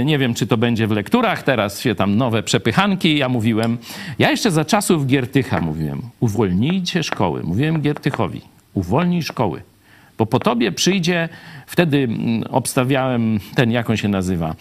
[0.01, 3.79] Y, Nie wiem, czy to będzie w lekturach, teraz się tam nowe przepychanki, ja mówiłem,
[4.19, 8.41] ja jeszcze za czasów Giertycha mówiłem, uwolnijcie szkoły, mówiłem Giertychowi,
[8.75, 9.63] uwolnij szkoły,
[10.19, 11.29] bo po tobie przyjdzie,
[11.67, 14.55] wtedy mm, obstawiałem ten, jak on się nazywa,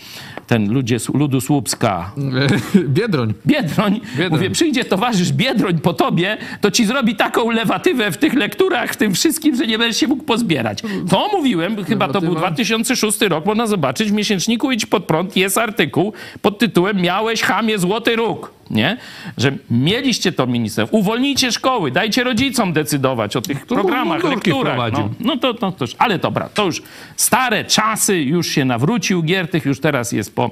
[0.49, 2.11] ten ludzie, ludu Słupska,
[2.97, 3.33] Biedroń.
[3.45, 4.01] Biedroń.
[4.17, 4.31] Biedroń.
[4.31, 8.97] Mówię, przyjdzie towarzysz Biedroń po tobie, to ci zrobi taką lewatywę w tych lekturach, w
[8.97, 10.81] tym wszystkim, że nie będziesz się mógł pozbierać.
[11.09, 12.47] To mówiłem, chyba to był Lewatywa?
[12.47, 17.79] 2006 rok, można zobaczyć w miesięczniku Idź Pod Prąd jest artykuł pod tytułem Miałeś chamie
[17.79, 18.58] złoty róg.
[18.71, 18.97] Nie?
[19.37, 20.87] Że mieliście to minister.
[20.91, 24.91] Uwolnijcie szkoły, dajcie rodzicom decydować o tych programach, mundurki lekturach.
[24.91, 26.81] No, no to, to, to ale dobra, to już
[27.15, 30.51] stare czasy, już się nawrócił Giertych, już teraz jest po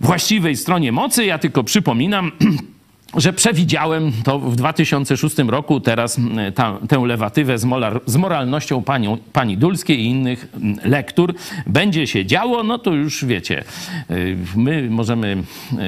[0.00, 1.24] właściwej stronie mocy.
[1.24, 2.32] Ja tylko przypominam,
[3.16, 8.82] że przewidziałem to w 2006 roku, teraz mm, ta, tę lewatywę z, molar, z moralnością
[8.82, 11.34] panią, pani Dulskiej i innych mm, lektur
[11.66, 13.64] będzie się działo, no to już wiecie,
[14.10, 15.36] y, my możemy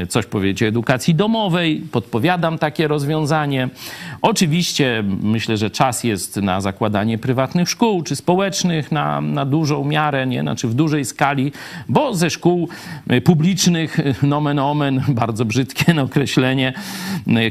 [0.03, 3.69] y, coś powiedzieć o edukacji domowej, podpowiadam takie rozwiązanie.
[4.23, 10.27] Oczywiście myślę, że czas jest na zakładanie prywatnych szkół czy społecznych na, na dużą miarę,
[10.27, 10.41] nie?
[10.41, 11.53] Znaczy w dużej skali,
[11.89, 12.69] bo ze szkół
[13.13, 16.73] y, publicznych, nomen omen, bardzo brzydkie określenie,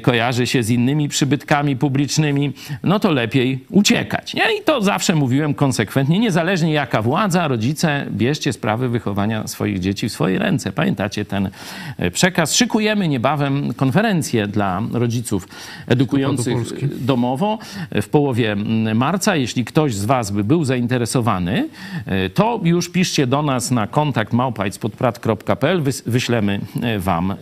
[0.02, 2.54] kojarzy się z innymi przybytkami publicznymi,
[2.84, 4.34] no to lepiej uciekać.
[4.34, 4.44] Nie?
[4.60, 10.12] I to zawsze mówiłem konsekwentnie, niezależnie jaka władza, rodzice, bierzcie sprawy wychowania swoich dzieci w
[10.12, 10.72] swoje ręce.
[10.72, 11.50] Pamiętacie ten
[12.00, 12.56] y, przekaz?
[12.56, 15.48] Szykujemy niebawem konferencję dla rodziców
[15.88, 17.60] edukujących domowo
[18.02, 18.56] w połowie
[18.96, 19.36] marca.
[19.36, 21.70] Jeśli ktoś z Was by był zainteresowany,
[22.26, 25.82] y, to już piszcie do nas na kontakt małpajspodprat.pl.
[26.06, 26.60] Wyślemy
[26.96, 27.36] y, Wam y,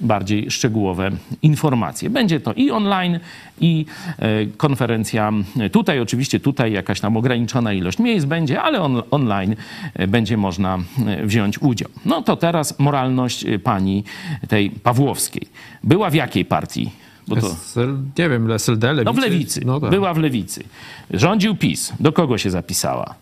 [0.00, 1.10] bardziej szczegółowe
[1.42, 1.55] informacje.
[1.56, 2.10] Informacje.
[2.10, 3.18] Będzie to i online,
[3.60, 3.86] i
[4.18, 5.32] e, konferencja
[5.72, 6.00] tutaj.
[6.00, 9.56] Oczywiście tutaj jakaś tam ograniczona ilość miejsc będzie, ale on, online
[9.94, 11.88] e, będzie można e, wziąć udział.
[12.04, 14.04] No to teraz moralność pani
[14.48, 15.48] tej Pawłowskiej.
[15.84, 16.90] Była w jakiej partii?
[17.28, 17.54] Bo to...
[17.54, 19.04] SL, nie wiem, SLD, Lewicy?
[19.04, 19.60] No w Lewicy.
[19.64, 19.90] No tak.
[19.90, 20.64] Była w Lewicy.
[21.10, 21.92] Rządził PiS.
[22.00, 23.14] Do kogo się zapisała?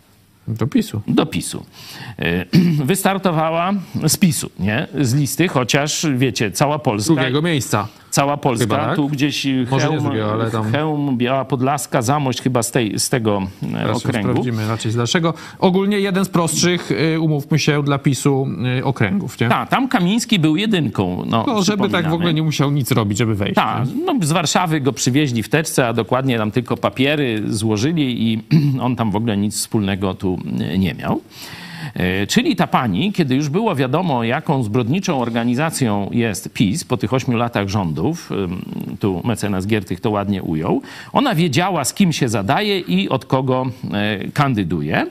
[0.49, 1.03] Do PiSu.
[1.07, 1.65] Do PiSu.
[2.85, 3.73] Wystartowała
[4.09, 4.87] z PiSu, nie?
[5.01, 7.15] Z listy, chociaż wiecie, cała Polska.
[7.15, 7.89] Drugiego miejsca.
[8.15, 8.97] Cała Polska, chyba, tak?
[8.97, 10.73] tu gdzieś Może Chełm, ale tam...
[10.73, 14.31] Chełm, Biała Podlaska, Zamość chyba z, tej, z tego e, Teraz okręgu.
[14.31, 15.35] sprawdzimy raczej z dlaczego.
[15.59, 18.49] Ogólnie jeden z prostszych, y, umówmy się, dla PiSu
[18.79, 19.49] y, okręgów, nie?
[19.49, 21.23] Tak, tam Kamiński był jedynką.
[21.27, 23.55] No, no żeby tak w ogóle nie musiał nic robić, żeby wejść.
[23.55, 28.43] Tak, no, z Warszawy go przywieźli w teczce, a dokładnie tam tylko papiery złożyli i
[28.87, 30.39] on tam w ogóle nic wspólnego tu
[30.79, 31.21] nie miał.
[31.95, 37.13] E, czyli ta pani, kiedy już było wiadomo, jaką zbrodniczą organizacją jest PiS po tych
[37.13, 38.31] ośmiu latach rządów,
[39.01, 40.83] tu mecenas Giertych to ładnie ujął,
[41.13, 45.07] ona wiedziała, z kim się zadaje i od kogo e, kandyduje.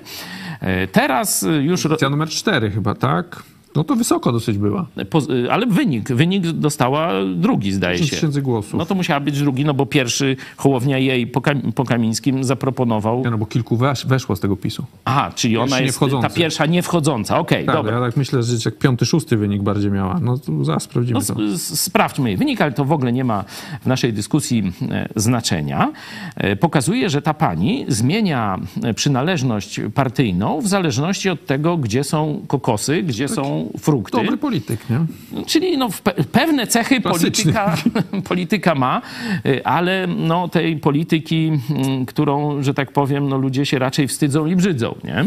[0.61, 1.83] E, teraz już.
[1.83, 3.43] Pozycja numer cztery chyba, tak?
[3.75, 4.85] No to wysoko dosyć była.
[5.09, 5.21] Po,
[5.51, 8.09] ale wynik, wynik dostała drugi, zdaje się.
[8.09, 8.73] tysięcy głosów.
[8.73, 11.41] No to musiała być drugi, no bo pierwszy Hołownia jej po,
[11.75, 13.21] po Kamińskim zaproponował...
[13.23, 14.85] Ja, no bo kilku wesz, weszło z tego PiSu.
[15.05, 17.39] Aha, czyli ona jest ta pierwsza nie wchodząca.
[17.39, 17.99] Okej, okay, tak, dobra.
[17.99, 20.19] Ja tak myślę, że jak piąty, szósty wynik bardziej miała.
[20.21, 21.57] No to zaraz sprawdzimy no, to.
[21.57, 23.43] Sprawdźmy jej wynik, ale to w ogóle nie ma
[23.81, 25.91] w naszej dyskusji e, znaczenia.
[26.35, 32.41] E, pokazuje, że ta pani zmienia e, przynależność partyjną w zależności od tego, gdzie są
[32.47, 34.17] kokosy, gdzie są frukty.
[34.17, 35.05] Dobry polityk, nie?
[35.45, 35.89] Czyli no,
[36.31, 37.77] pewne cechy polityka,
[38.29, 39.01] polityka ma,
[39.45, 44.45] y, ale no, tej polityki, mm, którą, że tak powiem, no, ludzie się raczej wstydzą
[44.45, 44.95] i brzydzą.
[45.03, 45.25] Nie?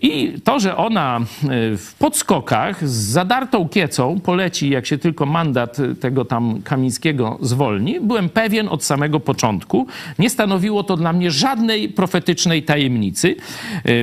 [0.00, 5.76] I to, że ona y, w podskokach z zadartą kiecą poleci, jak się tylko mandat
[6.00, 9.86] tego tam Kamińskiego zwolni, byłem pewien od samego początku.
[10.18, 13.36] Nie stanowiło to dla mnie żadnej profetycznej tajemnicy.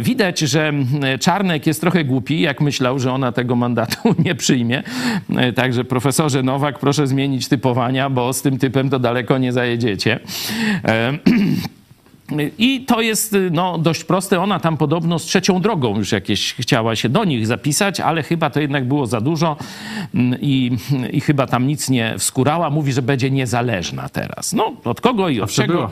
[0.01, 0.73] Widać, że
[1.19, 4.83] Czarnek jest trochę głupi, jak myślał, że ona tego mandatu nie przyjmie.
[5.35, 10.19] E, także profesorze Nowak, proszę zmienić typowania, bo z tym typem to daleko nie zajedziecie.
[12.57, 14.41] I to jest no, dość proste.
[14.41, 18.49] Ona tam podobno z trzecią drogą już jakieś chciała się do nich zapisać, ale chyba
[18.49, 19.57] to jednak było za dużo
[20.13, 20.77] mm, i,
[21.11, 22.69] i chyba tam nic nie wskurała.
[22.69, 24.53] Mówi, że będzie niezależna teraz.
[24.53, 25.91] No, od kogo i od czego?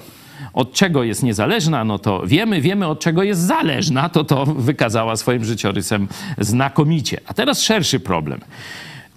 [0.54, 5.16] Od czego jest niezależna, no to wiemy, wiemy od czego jest zależna, to to wykazała
[5.16, 6.08] swoim życiorysem
[6.38, 7.20] znakomicie.
[7.28, 8.40] A teraz szerszy problem.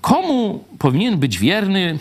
[0.01, 1.99] Komu powinien być wierny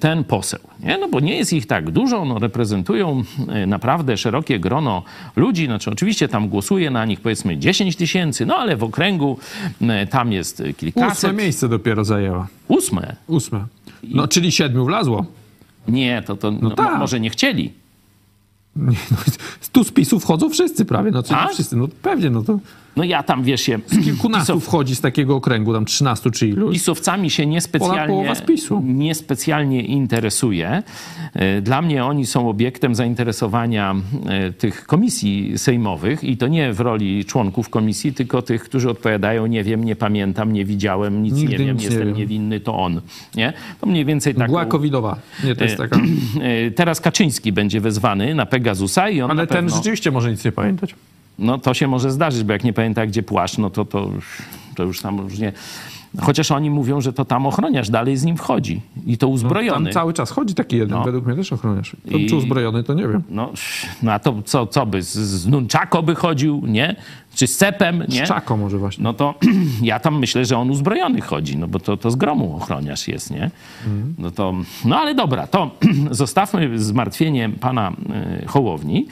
[0.00, 0.60] ten poseł?
[0.80, 0.98] Nie?
[0.98, 5.02] No bo nie jest ich tak dużo, no reprezentują e, naprawdę szerokie grono
[5.36, 9.38] ludzi, znaczy oczywiście tam głosuje na nich powiedzmy 10 tysięcy, no ale w okręgu
[9.80, 11.12] e, tam jest kilkaset.
[11.12, 12.48] Ósme miejsce dopiero zajęła.
[12.68, 13.16] Ósme?
[13.26, 13.66] Ósme.
[14.02, 15.26] No czyli siedmiu wlazło.
[15.88, 16.98] Nie, to, to no, no tak.
[16.98, 17.72] może nie chcieli.
[18.76, 19.16] Nie, no,
[19.72, 22.58] tu z PiSu wchodzą wszyscy prawie, no co nie wszyscy, no pewnie, no to...
[22.96, 23.78] No ja tam, wiesz się...
[23.86, 26.74] Z kilkunastu pisów, wchodzi z takiego okręgu, tam 13 czy iluś.
[26.74, 28.34] Pisowcami się niespecjalnie,
[28.82, 30.82] niespecjalnie interesuje.
[31.34, 33.94] E, dla mnie oni są obiektem zainteresowania
[34.26, 39.46] e, tych komisji sejmowych i to nie w roli członków komisji, tylko tych, którzy odpowiadają
[39.46, 42.78] nie wiem, nie pamiętam, nie widziałem, nic Nigdy nie wiem, nic jestem nie niewinny, to
[42.78, 43.00] on.
[43.34, 43.52] Nie?
[43.80, 44.48] To mniej więcej tak...
[44.48, 45.16] Mgła covidowa.
[45.44, 46.00] Nie, to jest e, taka...
[46.76, 49.76] Teraz Kaczyński będzie wezwany na Pegasusa i on Ale ten pewno...
[49.76, 50.94] rzeczywiście może nic nie pamiętać.
[51.42, 54.10] No to się może zdarzyć, bo jak nie pamięta, gdzie płaszcz, no to, to,
[54.74, 55.52] to już tam już nie...
[56.20, 58.80] Chociaż oni mówią, że to tam ochroniarz dalej z nim wchodzi.
[59.06, 59.80] I to uzbrojony.
[59.80, 61.04] No, tam cały czas chodzi taki jeden, no.
[61.04, 61.96] według mnie też ochroniarz.
[62.10, 62.26] To, I...
[62.26, 63.22] Czy uzbrojony, to nie wiem.
[63.30, 63.52] No,
[64.02, 65.02] no a to co, co by?
[65.02, 66.96] Z, z Nunchako by chodził, nie?
[67.34, 68.26] Czy z cepem, nie?
[68.26, 69.04] Z Czako może właśnie.
[69.04, 69.34] No to
[69.82, 73.30] ja tam myślę, że on uzbrojony chodzi, no bo to, to z gromu ochroniarz jest,
[73.30, 73.50] nie?
[73.86, 74.14] Mhm.
[74.18, 74.54] No to,
[74.84, 75.70] no ale dobra, to
[76.10, 77.92] zostawmy zmartwienie pana
[78.42, 79.06] y, Hołowni.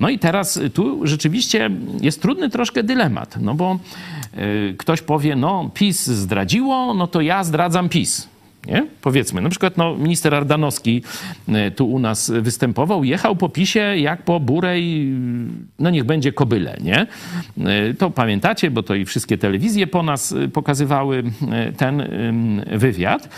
[0.00, 1.70] No i teraz tu rzeczywiście
[2.00, 3.78] jest trudny troszkę dylemat, no bo
[4.38, 8.28] y, ktoś powie, no PiS zdradziło, no to ja zdradzam PiS.
[8.66, 8.86] Nie?
[9.02, 11.02] Powiedzmy, na przykład no, minister Ardanowski
[11.48, 15.12] e, tu u nas występował, jechał po PiSie jak po burej,
[15.78, 17.06] no niech będzie kobyle, nie?
[17.66, 21.22] E, to pamiętacie, bo to i wszystkie telewizje po nas e, pokazywały
[21.76, 22.02] ten
[22.72, 23.28] wywiad.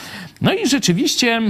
[0.41, 1.41] No i rzeczywiście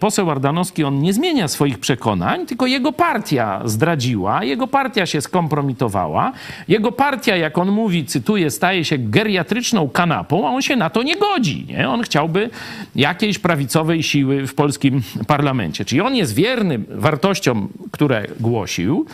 [0.00, 6.32] poseł Ardanowski, on nie zmienia swoich przekonań, tylko jego partia zdradziła, jego partia się skompromitowała,
[6.68, 11.02] jego partia, jak on mówi, cytuję, staje się geriatryczną kanapą, a on się na to
[11.02, 11.88] nie godzi, nie?
[11.88, 12.50] On chciałby
[12.94, 15.84] jakieś jakiejś prawicowej siły w polskim parlamencie.
[15.84, 19.06] Czyli on jest wierny wartościom, które głosił.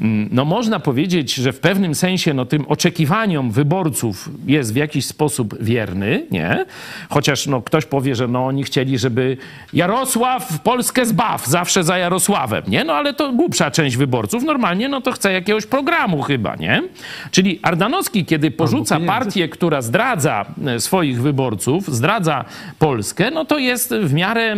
[0.00, 5.04] Mm, No można powiedzieć, że w pewnym sensie no, tym oczekiwaniom wyborców jest w jakiś
[5.06, 6.66] sposób wierny, nie?
[7.08, 9.36] Chociaż no, ktoś powie, że no, oni chcieli, żeby
[9.72, 12.84] Jarosław Polskę zbaw, zawsze za Jarosławem, nie?
[12.84, 16.82] No ale to głupsza część wyborców normalnie no to chce jakiegoś programu chyba, nie?
[17.30, 22.44] Czyli Ardanowski, kiedy porzuca partię, która zdradza e, swoich wyborców, zdradza
[22.78, 24.56] Polskę, no to jest w miarę,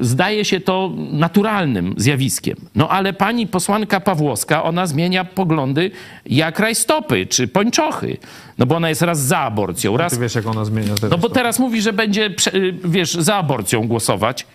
[0.00, 2.56] zdaje się to naturalnym zjawiskiem.
[2.74, 5.90] No ale pani posłanka Pawłowska, ona zmienia poglądy
[6.26, 8.16] jak rajstopy czy pończochy.
[8.58, 10.12] No bo ona jest raz za aborcją, raz...
[10.12, 11.10] Ty wiesz, jak ona zmienia teraz.
[11.10, 14.46] No bo teraz mówi, że będzie, y, wiesz, za aborcją głosować.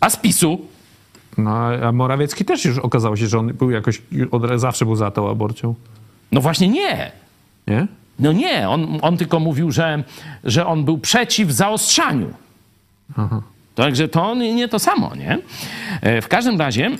[0.00, 0.58] A z PiSu?
[1.38, 1.50] No,
[1.82, 5.30] a Morawiecki też już okazało się, że on był jakoś, od, zawsze był za tą
[5.30, 5.74] aborcją.
[6.32, 7.12] No właśnie nie.
[7.66, 7.86] Nie?
[8.18, 10.04] No nie, on, on tylko mówił, że,
[10.44, 12.34] że on był przeciw zaostrzaniu.
[13.74, 15.38] Także to nie, nie to samo, nie?
[16.00, 16.90] E, W każdym razie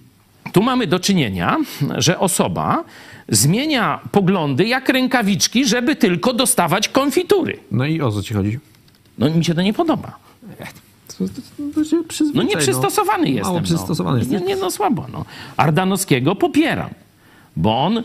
[0.52, 1.56] tu mamy do czynienia,
[1.98, 2.84] że osoba
[3.28, 7.58] zmienia poglądy jak rękawiczki, żeby tylko dostawać konfitury.
[7.70, 8.58] No i o co ci chodzi?
[9.18, 10.16] No mi się to nie podoba.
[12.34, 13.52] No nieprzystosowany jestem.
[13.52, 14.24] Mało przystosowany no.
[14.24, 14.48] Nie, jesteś.
[14.48, 15.06] nie, no słabo.
[15.12, 15.24] No.
[15.56, 16.90] Ardanowskiego popieram,
[17.56, 18.02] bo on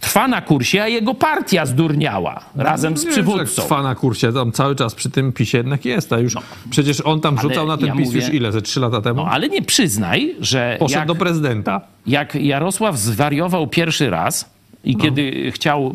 [0.00, 3.62] trwa na kursie, a jego partia zdurniała razem z Nie, przywódcą.
[3.62, 6.34] Trwa na kursie, tam cały czas przy tym PiSie jednak jest, a już
[6.70, 9.16] przecież on tam rzucał na ten ja PiS mówię- już ile, ze trzy lata temu?
[9.24, 11.80] No ale nie przyznaj, że Poszedł jak, do prezydenta.
[12.06, 14.55] jak Jarosław zwariował pierwszy raz
[14.86, 15.04] i No.
[15.04, 15.92] kiedy chciał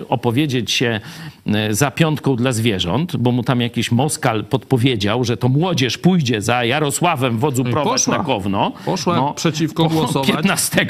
[0.00, 1.00] e, opowiedzieć się
[1.46, 6.42] e, za piątką dla zwierząt, bo mu tam jakiś Moskal podpowiedział, że to młodzież pójdzie
[6.42, 8.18] za Jarosławem wodzu prowadź No poszła.
[8.18, 8.72] na Gówno.
[8.84, 10.30] Poszła przeciwko głosować.
[10.30, 10.86] 15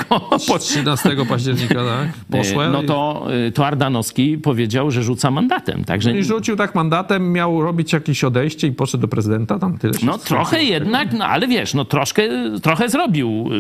[0.49, 2.09] po, 13 października, tak?
[2.31, 2.69] Poszła.
[2.69, 5.85] No to, to Ardanowski powiedział, że rzuca mandatem.
[5.85, 9.95] Także I rzucił tak mandatem, miał robić jakieś odejście i poszedł do prezydenta, tam tyle
[10.03, 12.23] no trochę jednak, no ale wiesz, no troszkę,
[12.63, 13.51] trochę zrobił.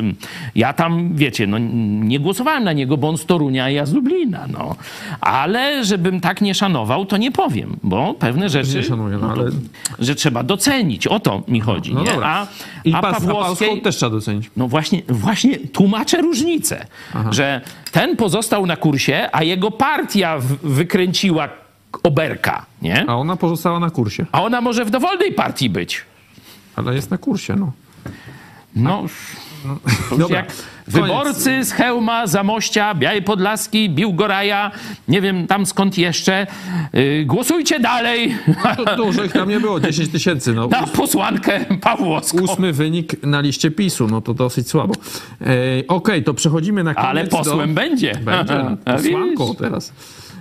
[0.54, 1.58] Ja tam, wiecie, no
[2.04, 4.76] nie głosowałem na niego, bo on z Torunia, a z Lublina, no.
[5.20, 9.50] Ale żebym tak nie szanował, to nie powiem, bo pewne rzeczy, Nie szanuję, no ale...
[9.98, 11.06] że trzeba docenić.
[11.06, 12.04] O to mi chodzi, No.
[12.22, 12.46] A,
[12.84, 13.82] I a pas, Pawłowskiej...
[13.82, 14.50] Też trzeba docenić.
[14.56, 16.86] No właśnie, właśnie tłumaczę różnicę,
[17.30, 17.60] że
[17.92, 21.48] ten pozostał na kursie, a jego partia wykręciła
[22.02, 23.04] oberka, nie?
[23.08, 24.26] A ona pozostała na kursie.
[24.32, 26.02] A ona może w dowolnej partii być.
[26.76, 27.72] Ale jest na kursie, no.
[28.76, 29.36] No, już
[30.18, 30.52] Dobra, jak.
[30.86, 34.70] Wyborcy z Chełma, Zamościa, Białej Podlaski, Biłgoraja,
[35.08, 36.46] nie wiem tam skąd jeszcze,
[36.92, 38.36] yy, głosujcie dalej
[38.76, 40.68] To dużo ich tam nie było, 10 tysięcy, no.
[40.68, 42.42] na posłankę Pawłowską.
[42.42, 44.94] Ósmy wynik na liście PiSu, no to dosyć słabo.
[45.40, 45.46] E,
[45.88, 47.80] Okej, to przechodzimy na koniec Ale posłem do...
[47.80, 48.12] będzie.
[48.14, 49.92] Będzie, posłanką teraz.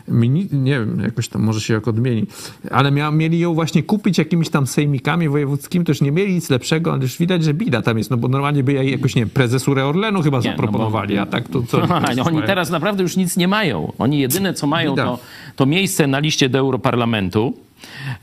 [0.07, 2.25] Nie wiem, jakoś tam może się jak odmieni.
[2.71, 6.93] Ale mia, mieli ją właśnie kupić jakimiś tam sejmikami wojewódzkimi, już nie mieli nic lepszego,
[6.93, 9.29] ale już widać, że bida tam jest, no bo normalnie by jej jakoś, nie wiem,
[9.29, 11.81] prezesurę Orlenu chyba Nie, no bo- zaproponowali, a tak to co?
[12.15, 13.93] No, oni teraz naprawdę już nic nie mają.
[13.97, 15.05] Oni jedyne co mają Bida.
[15.05, 15.19] to,
[15.55, 17.53] to miejsce na liście do Europarlamentu.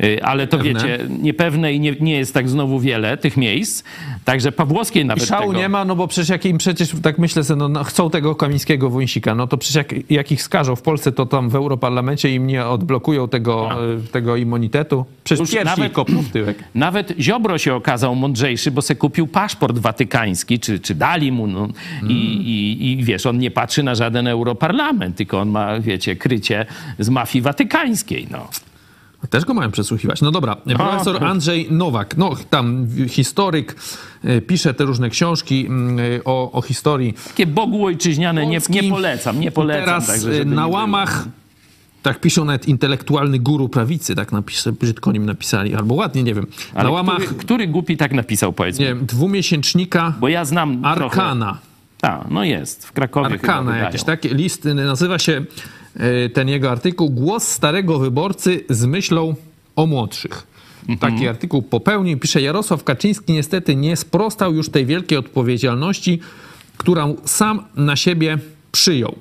[0.04, 0.72] Y, Ale to Pewne.
[0.74, 3.84] wiecie, niepewne i nie, nie jest tak znowu wiele tych miejsc.
[4.24, 5.58] Także Pawłowskiej I nawet szału tego...
[5.58, 8.34] nie ma, no bo przecież jak im przecież, tak myślę sobie, no, no chcą tego
[8.34, 12.34] kamińskiego wąsika, no to przecież jak, jak ich skażą w Polsce, to tam w Europarlamencie
[12.34, 15.04] im nie odblokują tego, e, tego immunitetu.
[15.24, 16.58] Przecież Już nawet- w tyłek.
[16.74, 21.46] Nawet Ziobro się okazał mądrzejszy, bo se kupił paszport watykański, czy, czy dali mu.
[21.46, 21.68] No,
[22.08, 26.66] i, i, I wiesz, on nie patrzy na żaden europarlament, tylko on ma, wiecie, krycie
[26.98, 28.26] z mafii watykańskiej.
[28.30, 28.48] No.
[29.30, 30.20] Też go mają przesłuchiwać.
[30.20, 33.76] No dobra, profesor Andrzej Nowak, no tam historyk,
[34.24, 39.40] e, pisze te różne książki mm, o, o historii Takie Bogu ojczyźniane nie, nie polecam,
[39.40, 39.84] nie polecam.
[39.84, 41.28] Teraz także, e, na łamach,
[42.02, 46.34] tak piszą nawet intelektualny guru prawicy, tak napisze, brzydko o nim napisali, albo ładnie, nie
[46.34, 46.46] wiem.
[46.74, 48.84] Ale na łamach, który, który głupi tak napisał, powiedz mi?
[48.84, 51.34] nie wiem, dwumiesięcznika Bo ja znam trochę.
[52.00, 52.86] Tak, no jest.
[52.86, 53.84] W Krakowie Arkana, wydają.
[53.84, 55.44] jakiś taki list, y, nazywa się
[56.24, 59.34] y, ten jego artykuł Głos starego wyborcy z myślą
[59.76, 60.46] o młodszych.
[61.00, 62.18] Taki artykuł popełnił.
[62.18, 66.20] Pisze Jarosław Kaczyński niestety nie sprostał już tej wielkiej odpowiedzialności,
[66.76, 68.38] którą sam na siebie
[68.72, 69.14] przyjął.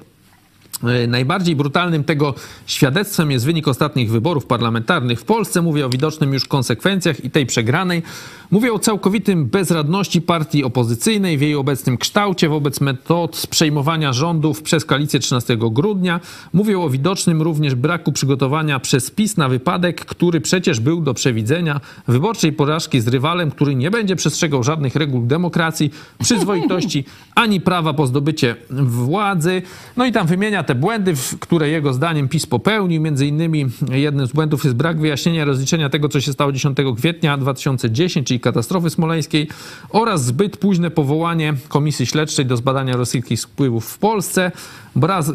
[0.84, 2.34] E, Najbardziej brutalnym tego
[2.66, 5.62] świadectwem jest wynik ostatnich wyborów parlamentarnych w Polsce.
[5.62, 8.04] Mówię o widocznym już konsekwencjach i tej przegranej.
[8.52, 14.86] Mówię o całkowitym bezradności partii opozycyjnej w jej obecnym kształcie wobec metod przejmowania rządów przez
[14.86, 16.20] koalicję 13 grudnia.
[16.54, 21.82] Mówię o widocznym również braku przygotowania przez PiS na wypadek, który przecież był do przewidzenia
[22.08, 25.92] wyborczej porażki z rywalem, który nie będzie przestrzegał żadnych reguł demokracji,
[26.24, 27.06] przyzwoitości
[27.36, 29.62] ani prawa po zdobycie władzy.
[29.98, 33.02] No i tam wymienia te błędy, które jego zdaniem PiS popełnił.
[33.02, 37.38] Między innymi jednym z błędów jest brak wyjaśnienia rozliczenia tego, co się stało 10 kwietnia
[37.38, 39.48] 2010, czyli katastrofy smoleńskiej
[39.90, 44.52] oraz zbyt późne powołanie Komisji Śledczej do zbadania rosyjskich wpływów w Polsce,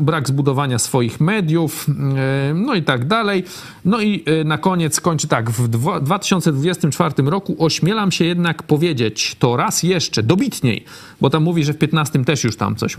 [0.01, 1.95] brak, zbudowania swoich mediów, yy,
[2.55, 3.45] no i tak dalej.
[3.85, 5.51] No i yy, na koniec kończy tak.
[5.51, 10.85] W dwa- 2024 roku ośmielam się jednak powiedzieć to raz jeszcze, dobitniej,
[11.21, 12.97] bo tam mówi, że w 15 też już tam coś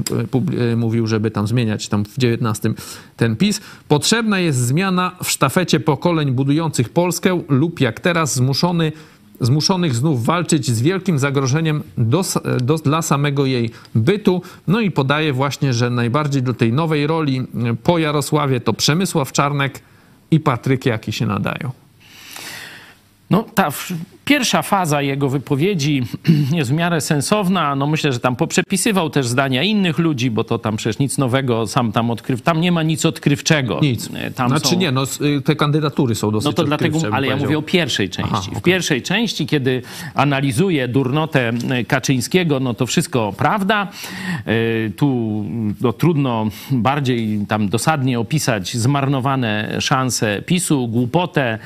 [0.52, 2.74] yy, mówił, żeby tam zmieniać, tam w 19
[3.18, 3.62] ten PiS.
[3.88, 8.92] Potrzebna jest zmiana w sztafecie pokoleń budujących Polskę lub jak teraz zmuszony
[9.40, 12.24] zmuszonych znów walczyć z wielkim zagrożeniem do,
[12.62, 14.42] do, dla samego jej bytu.
[14.68, 19.32] No i podaje właśnie, że najbardziej do tej nowej roli y, po Jarosławie to Przemysław
[19.32, 19.80] Czarnek
[20.32, 21.72] i Patryk Jaki się nadają.
[23.30, 23.72] No, ta
[24.26, 26.04] pierwsza faza jego wypowiedzi
[26.58, 27.76] jest w miarę sensowna.
[27.76, 31.68] No, myślę, że tam poprzepisywał też zdania innych ludzi, bo to tam przecież nic nowego
[31.68, 32.38] sam tam odkrył.
[32.38, 33.80] Tam nie ma nic odkrywczego.
[33.82, 34.10] Nic.
[34.14, 34.80] E, Tam znaczy są...
[34.80, 35.04] nie, no
[35.38, 38.32] y, te kandydatury są dosyć No to dlatego, ale ja mówię o pierwszej części.
[38.34, 38.62] Aha, W okej.
[38.62, 39.82] pierwszej części, kiedy
[40.16, 43.88] analizuje durnotę e, Kaczyńskiego, no to wszystko prawda.
[44.46, 45.46] E, Tu
[45.82, 51.60] no, trudno bardziej tam dosadnie opisać zmarnowane szanse PiSu, głupotę,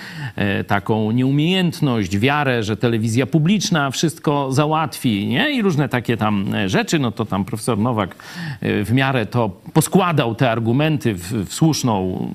[0.67, 5.51] taką nieumiejętność, wiarę, że telewizja publiczna wszystko załatwi, nie?
[5.51, 6.99] I różne takie tam e, rzeczy.
[6.99, 8.15] No to tam profesor Nowak
[8.61, 12.27] e, w miarę to poskładał te argumenty w, w słuszną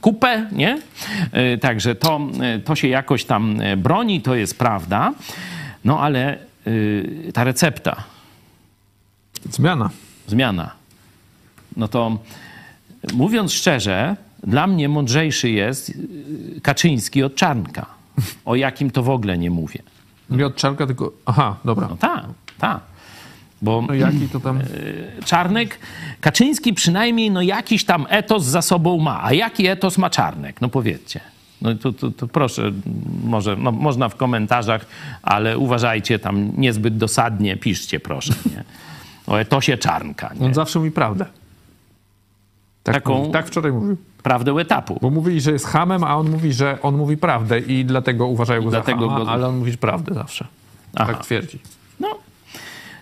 [0.00, 0.78] kupę, nie?
[1.32, 2.20] E, Także to,
[2.64, 5.12] to się jakoś tam broni, to jest prawda.
[5.84, 6.38] No ale
[7.34, 8.04] ta recepta,
[9.50, 9.90] Zmiana.
[10.26, 10.70] zmiana,
[11.76, 12.18] no to
[13.12, 14.16] mówiąc szczerze,
[14.46, 15.92] dla mnie mądrzejszy jest
[16.62, 17.99] Kaczyński od Czarnka.
[18.44, 19.82] O jakim to w ogóle nie mówię.
[20.30, 21.12] Nie od Czarnka, tylko...
[21.26, 21.88] Aha, dobra.
[21.90, 22.24] No tak,
[22.58, 22.80] tak.
[23.62, 24.60] Bo No jaki to tam...
[25.24, 25.78] Czarnek,
[26.20, 29.24] Kaczyński przynajmniej no jakiś tam etos za sobą ma.
[29.24, 30.60] A jaki etos ma Czarnek?
[30.60, 31.20] No powiedzcie.
[31.62, 32.72] No to, to, to proszę,
[33.24, 34.86] może, no, można w komentarzach,
[35.22, 38.64] ale uważajcie tam niezbyt dosadnie, piszcie proszę, nie?
[39.26, 40.46] O etosie Czarnka, nie?
[40.46, 41.26] On zawsze mówi prawdę.
[42.92, 43.96] Tak, Taką- mówi, tak wczoraj mówił.
[44.22, 44.98] Prawdę etapu.
[45.02, 48.62] Bo mówili, że jest hamem, a on mówi, że on mówi prawdę i dlatego uważają
[48.62, 50.46] go Dlatego za hama, go- ale on mówi prawdę zawsze.
[50.94, 51.12] Aha.
[51.12, 51.58] Tak twierdzi.
[52.00, 52.08] No,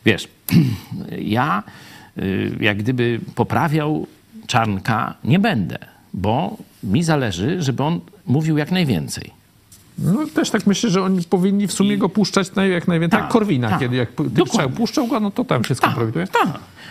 [0.04, 0.28] wiesz,
[1.18, 1.62] ja
[2.18, 4.06] y, jak gdyby poprawiał
[4.46, 5.78] Czarnka nie będę,
[6.14, 9.37] bo mi zależy, żeby on mówił jak najwięcej.
[9.98, 13.18] No też tak myślę, że oni powinni w sumie go puszczać naj, jak najwięcej.
[13.18, 13.78] Tak, Tak, Korwina, tak.
[13.78, 14.76] kiedy jak Dokładnie.
[14.76, 16.26] puszczał, go, no to tam się skompromituje.
[16.26, 16.48] Tak.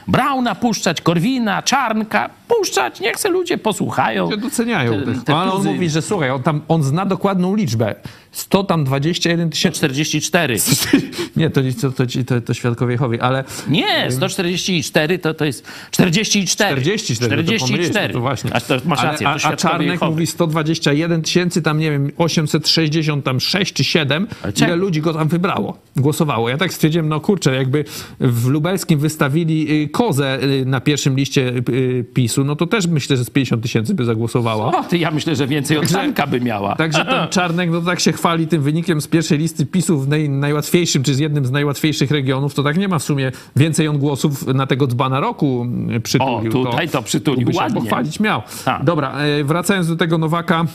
[0.08, 4.32] Brauna puszczać, Korwina, Czarnka puszczać, niech se ludzie posłuchają.
[4.32, 7.56] Się doceniają Te- te No, ale on mówi, że słuchaj, on, tam, on zna dokładną
[7.56, 7.96] liczbę.
[8.38, 9.78] 100 tam 21 tysięcy.
[9.78, 10.58] 144.
[11.38, 16.82] Nie, to, to, to, to, to świadkowie Jehowy, ale Nie, 144 to, to jest 44.
[16.82, 18.54] 44, 44 to, właśnie.
[18.54, 20.12] A to masz Ale- rację, a, a Czarnek Jehowy.
[20.12, 24.28] mówi 121 tysięcy, tam nie wiem, 866 czy 7.
[24.44, 26.50] Ale Ile ludzi go tam wybrało, głosowało.
[26.50, 27.86] Ja tak stwierdziłem, no kurczę, jakby
[28.20, 33.18] w Lubelskim wystawili y, kozę y, na pierwszym liście y, PiSu, no to też myślę,
[33.18, 34.78] że z 50 tysięcy by zagłosowało.
[34.78, 36.76] O, ty, ja myślę, że więcej od Czarnka by miała.
[36.76, 40.30] Także ten Czarnek, no tak się chwali tym wynikiem z pierwszej listy PiSu w naj,
[40.30, 43.98] najłatwiejszym, czy z jednym z najłatwiejszych regionów, to tak nie ma w sumie więcej on
[43.98, 45.66] głosów na tego dzbana roku
[46.04, 46.62] przytulił.
[46.62, 47.82] O, tutaj to przytulił by się ładnie.
[47.82, 48.42] pochwalić miał.
[48.66, 48.84] Tak.
[48.84, 50.66] Dobra, e, wracając do tego Nowaka,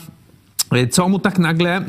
[0.71, 1.83] e, co mu tak nagle e,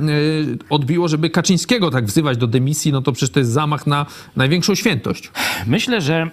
[0.70, 4.06] odbiło, żeby Kaczyńskiego tak wzywać do dymisji, no to przecież to jest zamach na
[4.36, 5.30] największą świętość.
[5.66, 6.30] Myślę, że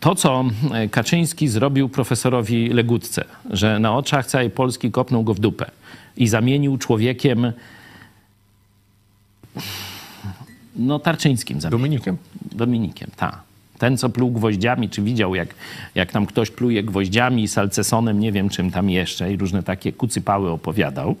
[0.00, 0.44] to, co
[0.90, 5.70] Kaczyński zrobił profesorowi Legutce, że na oczach całej Polski kopnął go w dupę
[6.16, 7.52] i zamienił człowiekiem
[10.76, 11.78] no Tarczyńskim zamienił.
[11.78, 12.16] Dominikiem.
[12.52, 13.38] Dominikiem, tak.
[13.78, 15.54] Ten, co pluł gwoździami, czy widział, jak,
[15.94, 20.50] jak tam ktoś pluje gwoździami, salcesonem, nie wiem czym tam jeszcze i różne takie kucypały
[20.50, 21.16] opowiadał,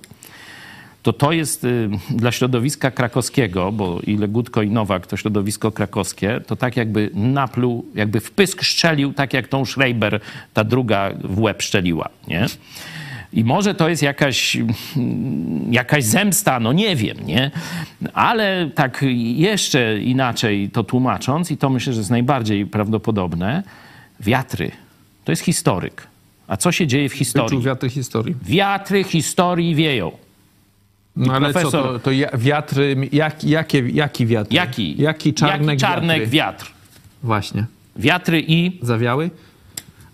[1.02, 6.40] to to jest y, dla środowiska krakowskiego, bo i Legutko i Nowak to środowisko krakowskie,
[6.46, 10.20] to tak jakby napluł, jakby w pysk szczelił, tak jak tą Schreiber,
[10.54, 12.46] ta druga w łeb szczeliła, nie?
[13.32, 14.56] I może to jest jakaś,
[15.70, 17.50] jakaś zemsta, no nie wiem, nie?
[18.14, 19.04] Ale tak
[19.34, 23.62] jeszcze inaczej to tłumacząc, i to myślę, że jest najbardziej prawdopodobne,
[24.20, 24.70] wiatry.
[25.24, 26.06] To jest historyk.
[26.48, 27.48] A co się dzieje w historii?
[27.48, 28.34] Wyczuł wiatry historii.
[28.44, 30.12] Wiatry historii wieją.
[31.16, 34.52] No ale co, profesor- to, to ja, wiatry, jak, jakie, jaki wiatr?
[34.52, 35.02] Jaki?
[35.02, 36.30] Jaki czarnek, Jaki czarnek wiatry?
[36.30, 36.72] wiatr.
[37.22, 37.64] Właśnie.
[37.96, 39.30] Wiatry i Zawiały?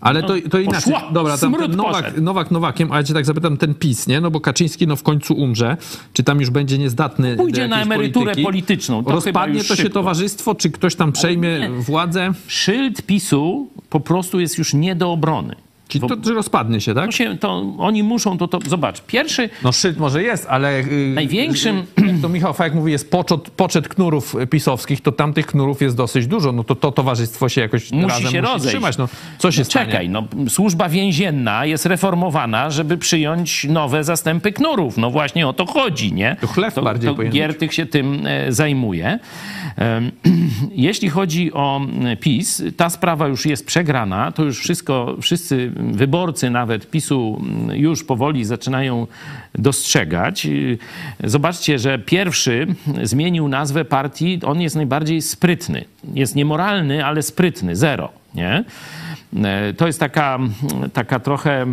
[0.01, 0.93] Ale to, to inaczej.
[0.93, 1.11] poszła.
[1.11, 2.21] Dobra, tam ten Nowak, poszedł.
[2.21, 4.21] Nowak Nowakiem, a ja cię tak zapytam, ten PiS, nie?
[4.21, 5.77] No bo Kaczyński no w końcu umrze.
[6.13, 8.43] Czy tam już będzie niezdatny Pójdzie na emeryturę polityki?
[8.45, 9.03] polityczną.
[9.03, 9.93] To Rozpadnie to się szybko.
[9.93, 12.31] towarzystwo, czy ktoś tam przejmie władzę?
[12.47, 15.55] szyld PiSu po prostu jest już nie do obrony.
[15.89, 17.05] Czyli to, rozpadnie się, tak?
[17.05, 18.59] To się, to oni muszą to, to...
[18.67, 19.49] Zobacz, pierwszy...
[19.63, 20.81] No szczyt może jest, ale...
[20.81, 21.83] Yy, Największym...
[21.97, 26.27] Jak to Michał Fajek mówi, jest poczet, poczet knurów pisowskich, to tamtych knurów jest dosyć
[26.27, 26.51] dużo.
[26.51, 28.75] No to to towarzystwo się jakoś Musi razem się musi rozejść.
[28.75, 28.97] trzymać.
[28.97, 29.85] No, co się No stanie?
[29.85, 34.97] Czekaj, no służba więzienna jest reformowana, żeby przyjąć nowe zastępy knurów.
[34.97, 36.37] No właśnie o to chodzi, nie?
[36.41, 39.19] To chleb to, bardziej to Giertych się tym e, zajmuje.
[40.71, 44.31] Jeśli chodzi o e, PiS, ta sprawa już jest przegrana.
[44.31, 49.07] To już wszystko, wszyscy wyborcy nawet PiSu m, już powoli zaczynają
[49.55, 50.47] dostrzegać.
[51.23, 52.67] Zobaczcie, że pierwszy
[53.03, 54.39] zmienił nazwę partii.
[54.45, 55.85] On jest najbardziej sprytny.
[56.13, 57.75] Jest niemoralny, ale sprytny.
[57.75, 58.63] Zero, nie?
[59.35, 60.39] E, To jest taka,
[60.93, 61.65] taka trochę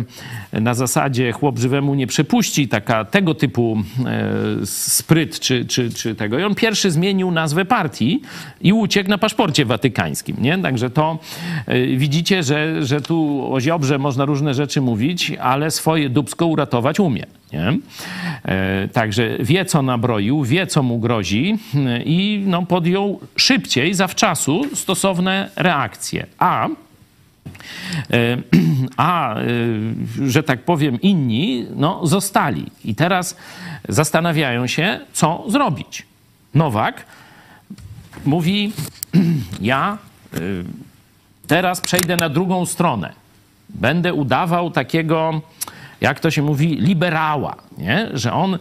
[0.53, 6.39] na zasadzie chłop żywemu nie przepuści, taka tego typu e, spryt czy, czy, czy tego.
[6.39, 8.21] I on pierwszy zmienił nazwę partii
[8.61, 10.57] i uciekł na paszporcie watykańskim, nie?
[10.57, 11.19] Także to
[11.65, 16.99] e, widzicie, że, że tu o Ziobrze można różne rzeczy mówić, ale swoje dubsko uratować
[16.99, 17.25] umie.
[17.53, 17.77] Nie?
[18.93, 21.57] Także wie, co nabroił, wie, co mu grozi
[22.05, 26.25] i no, podjął szybciej, zawczasu stosowne reakcje.
[26.39, 26.67] A
[28.97, 29.45] a, e,
[30.27, 32.65] że tak powiem, inni no, zostali.
[32.85, 33.37] I teraz
[33.89, 36.05] zastanawiają się, co zrobić.
[36.53, 37.05] Nowak
[38.25, 38.71] mówi:
[39.61, 39.97] Ja
[40.33, 40.39] e,
[41.47, 43.13] teraz przejdę na drugą stronę.
[43.69, 45.41] Będę udawał takiego,
[46.01, 48.09] jak to się mówi, liberała, nie?
[48.13, 48.57] że on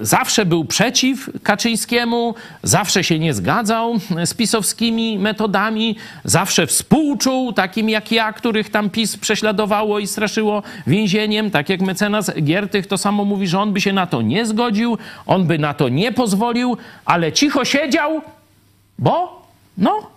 [0.00, 8.12] zawsze był przeciw Kaczyńskiemu, zawsze się nie zgadzał z pisowskimi metodami, zawsze współczuł takim jak
[8.12, 13.48] ja, których tam PiS prześladowało i straszyło więzieniem, tak jak mecenas Giertych to samo mówi,
[13.48, 17.32] że on by się na to nie zgodził, on by na to nie pozwolił, ale
[17.32, 18.22] cicho siedział,
[18.98, 19.46] bo
[19.78, 20.10] no,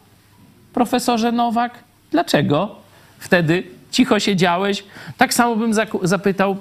[0.74, 1.80] profesorze Nowak,
[2.12, 2.76] dlaczego
[3.20, 4.84] wtedy cicho siedziałeś?
[5.18, 6.58] Tak samo bym zapytał,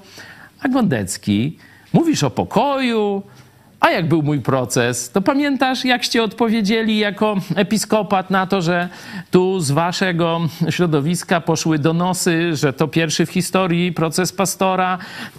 [0.60, 1.58] a Gondecki,
[1.92, 3.22] mówisz o pokoju,
[3.80, 8.88] a jak był mój proces, to pamiętasz, jakście odpowiedzieli jako episkopat na to, że
[9.30, 14.98] tu z waszego środowiska poszły donosy, że to pierwszy w historii proces pastora.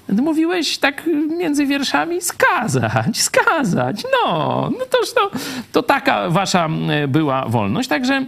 [0.10, 1.04] Mówiłeś tak
[1.38, 4.04] między wierszami, skazać, skazać.
[4.14, 5.32] No, no toż to,
[5.72, 7.90] to taka wasza e, była wolność.
[7.90, 8.26] Także e,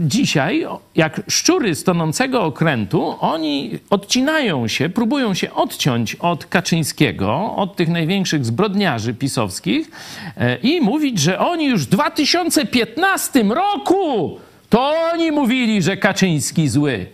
[0.00, 7.76] dzisiaj, jak szczury z tonącego okrętu, oni odcinają się, próbują się odciąć od Kaczyńskiego, od
[7.76, 9.90] tych największych zbrodniarzy pisowskich
[10.36, 14.38] e, i mówić, że oni już w 2015 roku
[14.68, 17.06] to oni mówili, że Kaczyński zły.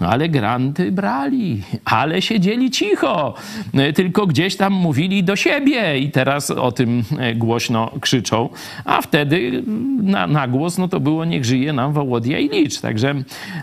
[0.00, 3.34] No ale granty brali, ale siedzieli cicho,
[3.74, 8.48] E, tylko gdzieś tam mówili do siebie i teraz o tym e, głośno krzyczą,
[8.84, 9.62] a wtedy
[10.02, 12.80] na, na głos no to było niech żyje nam Wołodia i Licz.
[12.80, 13.14] Także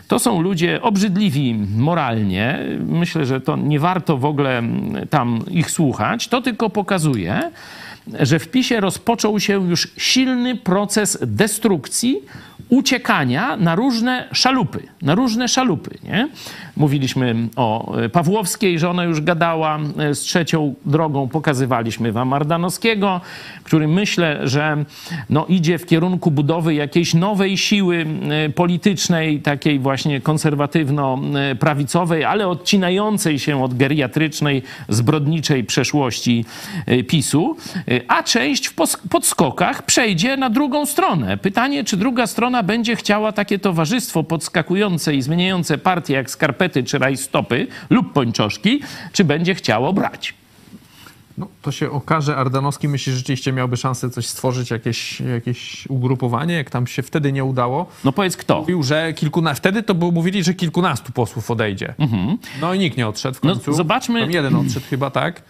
[0.08, 2.60] to są ludzie obrzydliwi moralnie.
[2.80, 4.64] Myślę, że to nie warto w ogóle
[5.10, 6.28] tam ich słuchać.
[6.28, 7.52] To tylko pokazuje,
[8.20, 12.22] że w PiSie rozpoczął się już silny proces destrukcji,
[12.70, 16.30] uciekania na różne szalupy, na różne szalupy, nie?
[16.78, 23.22] Mówiliśmy o e, Pawłowskiej, że ona już gadała e, z trzecią drogą, pokazywaliśmy wam Ardanowskiego,
[23.64, 24.86] który myślę, że
[25.30, 28.06] no, idzie w kierunku budowy jakiejś nowej siły
[28.46, 36.46] e, politycznej, takiej właśnie konserwatywno-prawicowej, ale odcinającej się od geriatrycznej, zbrodniczej przeszłości
[37.08, 37.58] PiSu,
[38.08, 38.74] a część w
[39.10, 41.38] podskokach przejdzie na drugą stronę.
[41.38, 46.98] Pytanie, czy druga strona będzie chciała takie towarzystwo podskakujące i zmieniające partie jak skarpety czy
[46.98, 48.82] rajstopy lub pończoszki,
[49.12, 50.34] czy będzie chciało brać.
[51.38, 52.36] No, to się okaże.
[52.38, 57.32] Ardanowski myśli, że rzeczywiście miałby szansę coś stworzyć, jakieś, jakieś ugrupowanie, jak tam się wtedy
[57.32, 57.86] nie udało.
[58.04, 58.60] No powiedz kto?
[58.60, 61.94] Mówił, że kilkunastu, wtedy to było, mówili, że kilkunastu posłów odejdzie.
[62.62, 63.74] No i nikt nie odszedł w No, końcu.
[63.74, 65.42] zobaczmy- Tam jeden odszedł chyba, tak?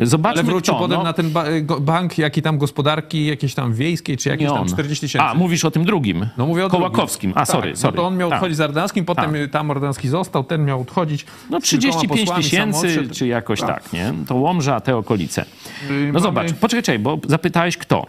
[0.00, 0.82] Zobaczmy Ale wrócił kto.
[0.82, 1.04] potem no.
[1.04, 1.44] na ten ba-
[1.80, 4.68] bank, jaki tam gospodarki, jakiejś tam wiejskiej, czy jakieś tam on.
[4.68, 5.26] 40 tysięcy.
[5.28, 6.26] A, mówisz o tym drugim.
[6.36, 7.30] No mówię o Kołakowskim.
[7.30, 7.42] drugim.
[7.42, 7.96] A, sorry, tak, sorry.
[7.96, 8.36] No to on miał Tak.
[8.36, 11.26] odchodzić z Ardanowskim, potem tam Ardanowski został, ten miał odchodzić.
[11.50, 13.68] No z kilkoma 35 posłami, sam tysięcy, czy jakoś Tak.
[13.82, 14.12] tak, nie?
[14.28, 15.44] To Łomża, te okolice.
[15.90, 18.06] Yy, No mamy- zobacz, poczekaj, czekaj, bo zapytałeś kto.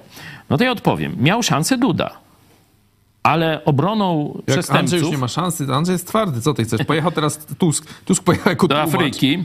[0.49, 1.15] No to ja odpowiem.
[1.19, 2.11] Miał szansę Duda.
[3.27, 6.85] Ale obroną Jak przestępców Andrzej już nie ma szansy, Andrzej jest twardy, co ty chcesz?
[6.85, 7.87] Pojechał teraz Tusk.
[8.05, 8.95] Tusk pojechał jako do tłumacz.
[8.95, 9.43] Afryki,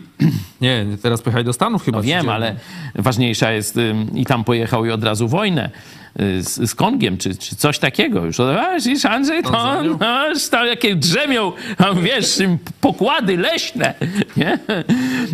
[0.61, 1.99] Nie, teraz pojechali do Stanów chyba.
[1.99, 2.57] no wiem, ale
[2.95, 3.79] ważniejsza jest
[4.15, 5.71] i tam pojechał i od razu wojnę
[6.19, 8.25] z, z Kongiem, czy, czy coś takiego.
[8.25, 8.37] Już,
[8.77, 9.99] widzisz, Andrzej, to Tanzanią?
[10.01, 12.39] no, tam jakie drzemią, tam, wiesz,
[12.81, 13.95] pokłady leśne,
[14.37, 14.59] nie?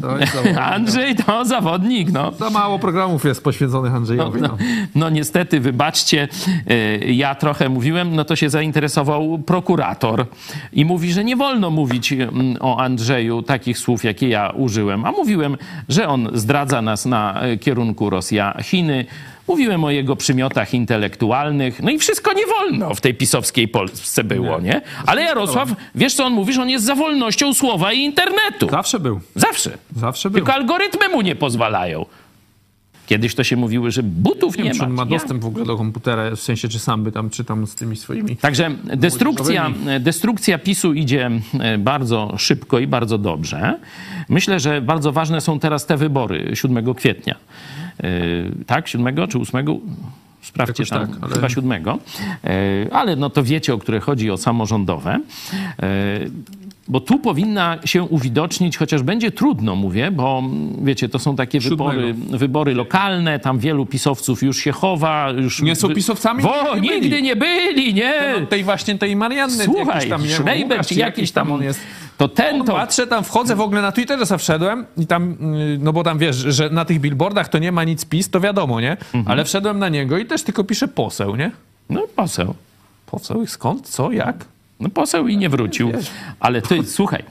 [0.00, 2.32] To zawodnik, Andrzej to zawodnik, no.
[2.32, 4.40] Za mało programów jest poświęconych Andrzejowi.
[4.40, 4.56] No, No.
[4.94, 6.28] no niestety, wybaczcie,
[6.70, 10.26] y, ja trochę mówiłem, no to się zainteresował prokurator
[10.72, 15.04] i mówi, że nie wolno mówić mm, o Andrzeju takich słów, jakie ja użyłem.
[15.04, 15.56] A mówiłem,
[15.88, 19.04] że on zdradza nas na y, kierunku Rosja-Chiny.
[19.48, 21.82] Mówiłem o jego przymiotach intelektualnych.
[21.82, 24.80] No i wszystko nie wolno w tej pisowskiej Polsce było, nie?
[25.06, 28.68] Ale Jarosław, wiesz co on mówi, że on jest za wolnością słowa i internetu.
[28.70, 29.20] Zawsze był.
[29.34, 29.78] Zawsze.
[29.96, 30.38] Zawsze był.
[30.38, 32.06] Tylko algorytmy mu nie pozwalają.
[33.08, 35.64] Kiedyś to się mówiły, że butów nie, Nie wiem, czy on ma dostęp w ogóle
[35.64, 38.36] do komputera, w sensie, czy sam by tam czytam z tymi swoimi...
[38.36, 39.70] Także destrukcja,
[40.00, 41.30] destrukcja PiSu idzie
[41.60, 43.78] e, bardzo szybko i bardzo dobrze.
[44.28, 47.34] Myślę, że bardzo ważne są teraz te wybory 7 kwietnia.
[47.98, 48.04] E,
[48.66, 49.66] Tak, 7 czy 8?
[50.42, 51.72] Sprawdźcie Jakoś tam, tak, ale- chyba 7.
[52.44, 55.18] E, Ale no to wiecie, o które chodzi, o samorządowe.
[55.82, 55.88] E,
[56.90, 60.42] Bo tu powinna się uwidocznić, chociaż będzie trudno, mówię, bo
[60.82, 61.90] wiecie, to są takie Siódmego.
[61.90, 65.30] wybory, wybory lokalne, tam wielu pisowców już się chowa.
[65.30, 66.42] Już Nie są pisowcami?
[66.42, 67.00] Wo, Nie byli.
[67.00, 68.14] nigdy nie byli, nie.
[68.40, 71.52] No, tej właśnie, tej Marianny Słuchaj, jakiś tam, nie wiem, Schreiber Łukasz, czy jakiś tam,
[71.52, 71.80] on jest.
[72.18, 72.72] To ten to...
[72.72, 76.18] Patrzę tam, wchodzę w ogóle na Twitterze, sobie wszedłem i tam, yy, no bo tam
[76.18, 78.92] wiesz, że na tych billboardach to nie ma nic PiS, to wiadomo, nie?
[78.92, 79.24] Mhm.
[79.28, 81.50] Ale wszedłem na niego i też tylko pisze poseł, nie?
[81.90, 82.54] No poseł.
[83.06, 84.44] Poseł i skąd, co, jak?
[84.80, 85.92] No poseł i nie wrócił.
[86.40, 87.22] Ale ty, słuchaj,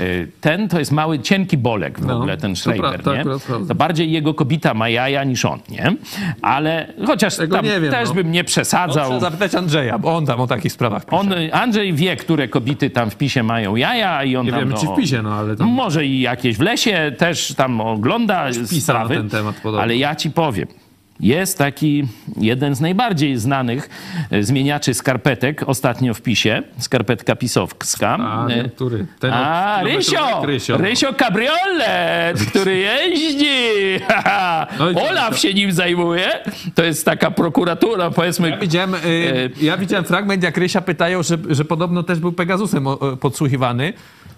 [0.00, 3.24] y, ten to jest mały, cienki bolek w No, ogóle, ten Schreiber, to nie?
[3.68, 5.96] To bardziej jego kobita ma jaja niż on, nie?
[6.42, 8.14] Ale chociaż Tego tam nie wiem, też no.
[8.14, 9.04] bym nie przesadzał.
[9.04, 11.16] Trzeba zapytać Andrzeja, bo on tam o takich sprawach pisze.
[11.16, 14.60] On, Andrzej wie, które kobiety tam w PiSie mają jaja i on Nie tam...
[14.60, 18.46] wiemy, czy w PiSie, no, ale tam- Może i jakieś w lesie też tam ogląda
[18.48, 19.14] pisał sprawy.
[19.14, 19.82] na ten temat podobno.
[19.82, 20.66] Ale ja ci powiem.
[21.22, 23.90] Jest taki jeden z najbardziej znanych
[24.30, 26.62] e, zmieniaczy skarpetek ostatnio w PiSie.
[26.78, 28.16] Skarpetka pisowska.
[28.20, 29.06] A, E, który?
[29.20, 30.46] Ten A, Rysio!
[30.46, 31.12] Rysio, Rysio.
[31.14, 33.56] Cabriolet, który jeździ!
[34.78, 34.84] No?
[35.10, 36.28] Olaf się nim zajmuje.
[36.74, 38.50] To jest taka prokuratura, powiedzmy.
[38.50, 42.86] Ja widziałem, y, ja widziałem fragment, jak Rysia pytają, że, że podobno też był Pegasusem
[43.20, 43.92] podsłuchiwany.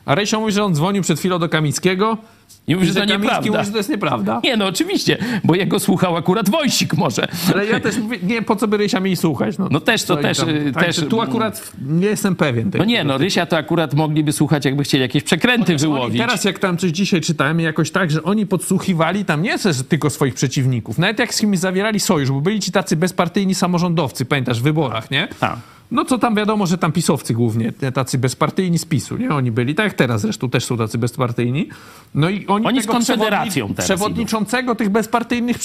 [0.07, 2.19] A Rysio mówi, że on dzwonił przed chwilą do Kamickiego.
[2.67, 3.51] I mówi, że to nieprawda.
[3.53, 4.41] mówi, że to jest nieprawda.
[4.45, 7.29] Nie, no oczywiście, bo jego słuchał akurat Wojcik może.
[7.55, 9.59] Ale ja też mówię, nie, po co by Rysia mieli słuchać?
[9.59, 10.49] No, No też, to też, tam.
[10.49, 12.71] y, Także też- Tu akurat nie jestem pewien.
[12.71, 16.19] Tej, No nie, no Rysia to akurat mogliby słuchać, jakby chcieli jakieś przekręty Oni wyłowić.
[16.19, 19.57] teraz jak tam coś dzisiaj czytałem jakoś tak, że oni podsłuchiwali tam nie
[19.89, 20.99] tylko swoich przeciwników.
[20.99, 25.11] Nawet jak z kimś zawierali sojusz, bo byli ci tacy bezpartyjni samorządowcy, pamiętasz, w wyborach,
[25.11, 25.29] nie?
[25.41, 25.57] A.
[25.91, 29.31] No co tam wiadomo, że tam pisowcy głównie, tacy bezpartyjni z PiSu, nie?
[29.31, 31.69] Oni byli, tak jak teraz zresztą też są tacy bezpartyjni.
[32.15, 35.57] No i oni, Oni z Konfederacją przewodni- teraz Przewodniczącego tych bezpartyjnych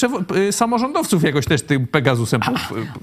[0.50, 2.42] y, samorządowców jakoś też tym Pegasusem.
[2.42, 2.52] po-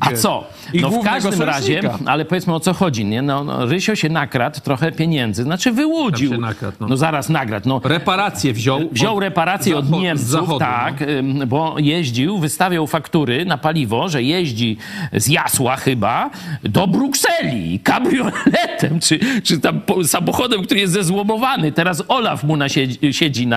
[0.00, 0.20] A wiesz.
[0.20, 0.44] co?
[0.72, 2.10] I No w każdym razie, sojusznika.
[2.10, 3.22] ale powiedzmy o co chodzi, nie?
[3.22, 6.30] No, no, Rysio się nakradł trochę pieniędzy, znaczy wyłudził.
[6.30, 6.86] Tam się nakradł, no.
[6.88, 6.96] no.
[6.96, 7.80] zaraz nagradł, no.
[7.84, 8.80] Reparacje wziął.
[8.92, 10.58] Wziął od- reparacje od zachod- z Niemców, zachodu, no.
[10.58, 14.76] tak, ym, bo jeździł, wystawiał faktury na paliwo, że jeździ
[15.12, 16.30] z Jasła chyba
[16.62, 21.72] do Brukseli kabrioletem, czy, czy tam samochodem, który jest zezłomowany.
[21.72, 23.55] Teraz Olaf mu na siedzi, siedzi na,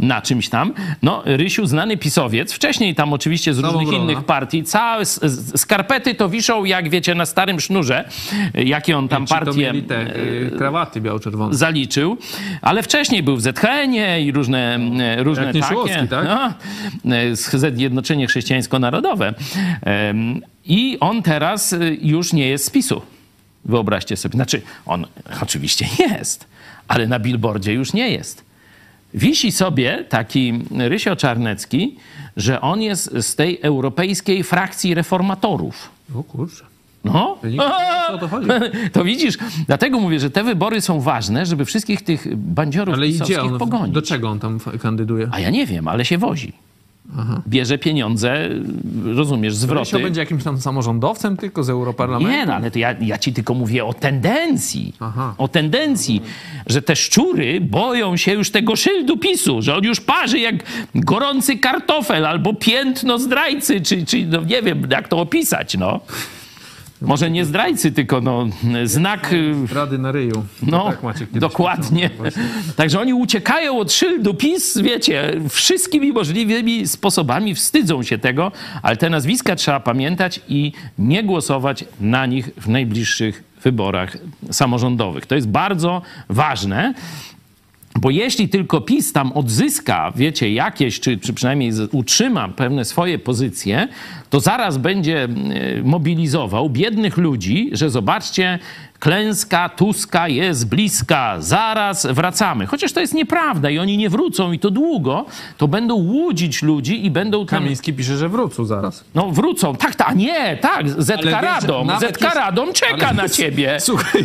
[0.00, 0.72] na czymś tam.
[1.02, 5.04] No, Rysiu, znany pisowiec, wcześniej tam oczywiście z różnych innych partii, całe
[5.56, 8.08] skarpety to wiszą, jak wiecie, na starym sznurze,
[8.54, 11.54] jakie on tam partie te y, krawaty biało-czerwone.
[11.54, 12.18] zaliczył,
[12.62, 16.06] ale wcześniej był w ZHN-ie i różne, e, różne Jak takie.
[16.06, 16.24] Tak?
[17.04, 19.34] No, e, z Zjednoczenie Chrześcijańsko-Narodowe.
[20.64, 23.02] I on teraz e, już nie jest z PiSu.
[23.64, 24.32] Wyobraźcie sobie.
[24.32, 25.06] Znaczy, on
[25.42, 26.46] oczywiście jest,
[26.88, 28.44] ale na billboardzie już nie jest.
[29.14, 31.96] Wisi sobie taki Rysio Czarnecki,
[32.36, 35.90] że on jest z tej europejskiej frakcji reformatorów.
[36.14, 36.64] O kurczę.
[37.04, 37.38] No.
[38.20, 38.48] To chodzi.
[38.92, 43.42] To widzisz, dlatego mówię, że te wybory są ważne, żeby wszystkich tych bandziorów Ale idzie
[43.42, 43.94] on, pogonić.
[43.94, 45.28] do czego on tam kandyduje?
[45.32, 46.52] A ja nie wiem, ale się wozi.
[47.48, 48.48] Bierze pieniądze,
[49.04, 49.98] rozumiesz, Rysio zwroty.
[49.98, 52.32] będzie jakimś tam samorządowcem tylko z Europarlamentu?
[52.32, 54.94] Nie, no ale to ja, ja ci tylko mówię o tendencji.
[55.00, 55.34] Aha.
[55.38, 56.22] O tendencji,
[56.66, 60.54] że te szczury boją się już tego szyldu PiSu, że on już parzy jak
[60.94, 66.00] gorący kartofel albo piętno zdrajcy, czy, czy no nie wiem, jak to opisać, no.
[67.06, 68.46] Może nie zdrajcy, tylko no,
[68.84, 70.44] znak y, Rady na ryju.
[70.62, 72.10] no, tak kiedyś dokładnie.
[72.76, 78.52] Także oni uciekają od szyldu PiS, wiecie, wszystkimi możliwymi sposobami, wstydzą się tego,
[78.82, 84.16] ale te nazwiska trzeba pamiętać i nie głosować na nich w najbliższych wyborach
[84.50, 85.26] samorządowych.
[85.26, 86.94] To jest bardzo ważne,
[88.00, 93.88] Bo jeśli tylko PiS tam odzyska, wiecie, jakieś, czy, czy przynajmniej utrzyma pewne swoje pozycje,
[94.30, 95.28] to zaraz będzie e,
[95.82, 98.58] mobilizował biednych ludzi, że zobaczcie,
[99.02, 102.66] klęska Tuska jest bliska, zaraz wracamy.
[102.66, 105.26] Chociaż to jest nieprawda i oni nie wrócą i to długo,
[105.58, 107.58] to będą łudzić ludzi i będą tam...
[107.62, 109.04] Kamiński pisze, że wrócą zaraz.
[109.14, 111.06] No wrócą, tak, tak, nie, tak, wiesz,
[111.42, 113.76] Radom, ZK jest- Radom czeka ale- na ciebie.
[113.80, 114.22] Słuchaj,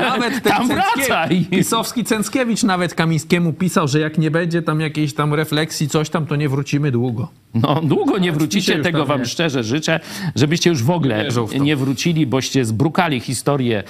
[0.00, 1.44] nawet ten Tam Cęckie- wracaj.
[1.50, 6.26] Pisowski Cęckiewicz nawet Kamińskiemu pisał, że jak nie będzie tam jakiejś tam refleksji, coś tam,
[6.26, 7.28] to nie wrócimy długo.
[7.54, 10.00] No, długo nie się wrócicie, tego wam nie- szczerze życzę,
[10.36, 11.28] żebyście już w ogóle
[11.60, 13.82] nie wrócili, boście zbrukali historię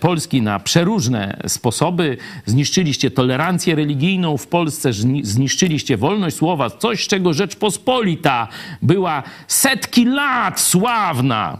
[0.00, 2.16] Polski na przeróżne sposoby.
[2.46, 8.48] Zniszczyliście tolerancję religijną w Polsce, zni- zniszczyliście wolność słowa, coś, czego Rzeczpospolita
[8.82, 11.58] była setki lat sławna.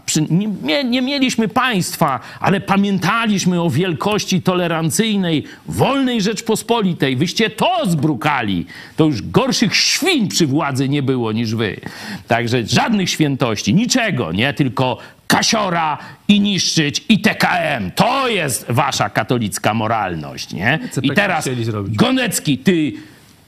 [0.63, 7.15] Nie, nie, mieliśmy państwa, ale pamiętaliśmy o wielkości tolerancyjnej, wolnej Rzeczpospolitej.
[7.15, 8.65] Wyście to zbrukali.
[8.95, 11.79] To już gorszych świń przy władzy nie było niż wy.
[12.27, 14.53] Także żadnych świętości, niczego, nie?
[14.53, 14.97] Tylko
[15.31, 15.97] kasiora
[16.27, 17.91] i niszczyć i TKM.
[17.95, 20.79] To jest wasza katolicka moralność, nie?
[21.01, 21.49] I teraz.
[21.87, 22.93] Gonecki, ty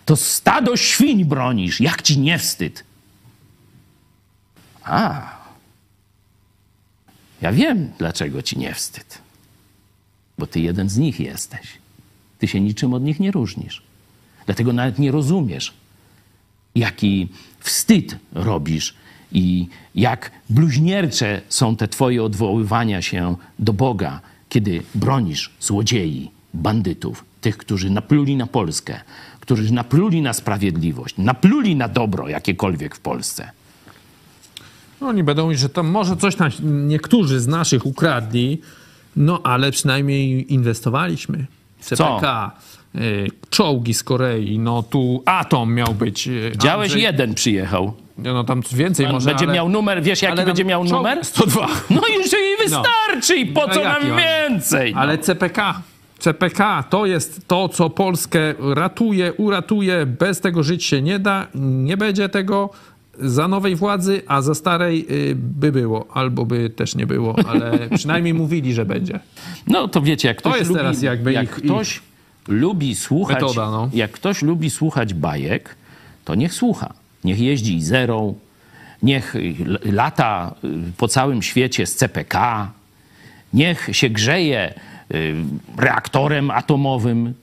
[0.05, 1.81] to stado świń bronisz.
[1.81, 2.84] Jak ci nie wstyd?
[4.84, 5.22] A.
[7.41, 9.22] Ja wiem, dlaczego ci nie wstyd.
[10.38, 11.68] Bo ty jeden z nich jesteś.
[12.39, 13.81] Ty się niczym od nich nie różnisz.
[14.45, 15.73] Dlatego nawet nie rozumiesz,
[16.76, 17.27] jaki
[17.60, 18.95] wstyd robisz
[19.34, 27.57] i jak bluźniercze są te twoje odwoływania się do Boga, kiedy bronisz złodziei, bandytów, tych,
[27.57, 28.99] którzy napluli na Polskę,
[29.39, 33.51] którzy napluli na sprawiedliwość, napluli na dobro jakiekolwiek w Polsce.
[35.01, 36.49] No, Oni będą mówić, że tam może coś tam
[36.88, 38.61] niektórzy z naszych ukradli,
[39.15, 41.45] no ale przynajmniej inwestowaliśmy.
[41.80, 42.73] CPK, y,
[43.49, 46.28] czołgi z Korei, no tu Atom miał być.
[46.28, 47.94] y, Działeś Andrzej- jeden przyjechał.
[48.18, 51.26] No tam więcej Pan może, będzie ale, miał numer, wiesz jaki będzie miał czołg- numer?
[51.26, 51.68] 102.
[51.90, 54.94] No już jej wystarczy i po No co nam więcej?
[54.95, 55.02] No.
[55.02, 55.82] Ale CPK,
[56.20, 58.40] CPK to jest to, co Polskę
[58.76, 60.06] ratuje, uratuje.
[60.06, 61.48] Bez tego żyć się nie da.
[61.56, 62.70] Nie będzie tego
[63.20, 66.07] za nowej władzy, a za starej y, by było.
[66.14, 69.20] Albo by też nie było, ale przynajmniej mówili, że będzie.
[69.68, 72.02] No to wiecie, jak ktoś jest lubi, teraz jakby jak ich- ktoś
[72.48, 73.90] lubi słuchać, Metoda, no.
[73.94, 75.76] jak ktoś lubi słuchać bajek,
[76.26, 76.94] to niech słucha.
[77.24, 78.36] Niech jeździ zerą,
[79.03, 79.56] niech y,
[79.86, 80.68] lata y,
[80.98, 82.72] po całym świecie z CPK,
[83.53, 84.74] niech się grzeje
[85.14, 85.36] y,
[85.78, 87.34] reaktorem atomowym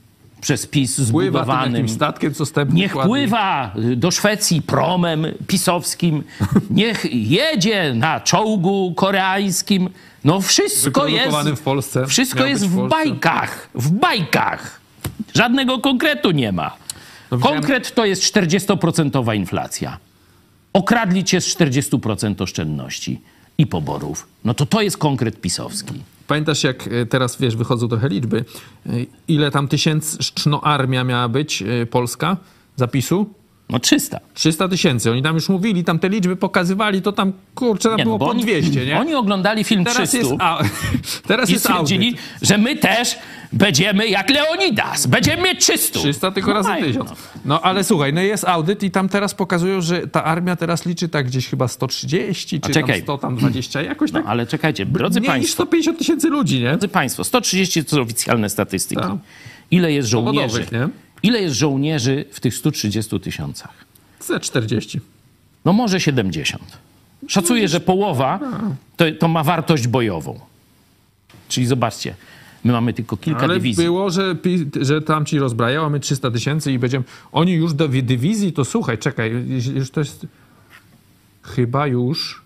[0.41, 1.73] przez PiS Pływa zbudowanym.
[1.73, 6.23] jakimś statkiem, co Niech pływa do Szwecji promem pisowskim,
[6.69, 9.89] niech jedzie na czołgu koreańskim.
[10.23, 12.07] No wszystko jest, w Polsce.
[12.07, 14.80] wszystko jest w w bajkach, w bajkach.
[15.35, 16.77] Żadnego konkretu nie ma.
[17.31, 19.97] No Konkret to jest 40% inflacja.
[20.73, 23.21] Okradli cię z 40% oszczędności
[23.57, 24.27] i poborów.
[24.45, 25.93] No to to jest konkret pisowski.
[26.27, 28.45] Pamiętasz, jak e, teraz, wiesz, wychodzą trochę liczby.
[28.85, 28.89] E,
[29.27, 32.37] Ile tam tysięczno armia miała być e, polska
[32.75, 33.33] zapisu?
[33.71, 34.19] No 300.
[34.33, 35.11] 300 tysięcy.
[35.11, 38.17] Oni tam już mówili, tam te liczby pokazywali, to tam, kurczę, tam Nie, no było
[38.17, 38.99] bo po oni, 200, nie?
[38.99, 40.59] Oni oglądali film teraz 300 jest, a,
[41.27, 42.21] teraz i jest stwierdzili, audyt.
[42.49, 43.15] że my też
[43.53, 45.07] będziemy jak Leonidas.
[45.07, 45.99] Będziemy mieć 300.
[45.99, 47.09] 300 tylko No razy fajnie, 1000.
[47.09, 47.15] no.
[47.45, 51.09] No ale słuchaj, no jest audyt i tam teraz pokazują, że ta armia teraz liczy
[51.09, 54.23] tak gdzieś chyba 130, czy tam 100, tam 20, jakoś tak.
[54.23, 56.69] No, ale czekajcie, drodzy Mniej niż Państwo, 150 tysięcy ludzi, nie?
[56.69, 59.01] drodzy Państwo, 130 to są oficjalne statystyki.
[59.01, 59.11] Tak.
[59.71, 60.47] Ile jest żołnierzy?
[60.47, 60.89] Powodowych, nie?
[61.23, 63.73] Ile jest żołnierzy w tych 130 tysiącach?
[64.19, 64.99] Ze 40.
[65.65, 66.63] No może 70.
[67.27, 68.39] Szacuję, że połowa
[68.97, 70.39] to, to ma wartość bojową.
[71.47, 72.15] Czyli zobaczcie,
[72.63, 73.83] my mamy tylko kilka Ale dywizji.
[73.83, 74.35] było, że,
[74.81, 77.05] że tam ci rozbrajają, a my 300 tysięcy i będziemy...
[77.31, 79.31] Oni już do wi- dywizji, to słuchaj, czekaj,
[79.75, 80.25] już to jest...
[81.43, 82.40] Chyba już...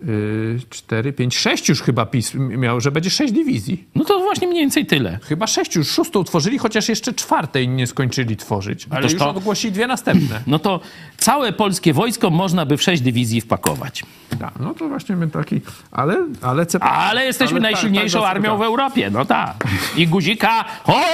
[0.00, 3.88] Yy, 4, 5, 6 już chyba PiS miał, że będzie 6 dywizji.
[3.94, 5.18] No to właśnie mniej więcej tyle.
[5.22, 8.86] Chyba 6 już, szóstą tworzyli, chociaż jeszcze czwartej nie skończyli tworzyć.
[8.90, 10.40] Ale Toż już to- ogłosili dwie następne.
[10.46, 10.80] No to
[11.16, 14.02] całe polskie wojsko można by w sześć dywizji wpakować.
[14.38, 15.60] Tak, no to właśnie my taki...
[15.90, 16.66] Ale, ale...
[16.66, 16.84] CP...
[16.84, 18.58] Ale jesteśmy ale tak, najsilniejszą tak, armią tak.
[18.58, 19.64] w Europie, no tak.
[19.96, 20.64] I guzika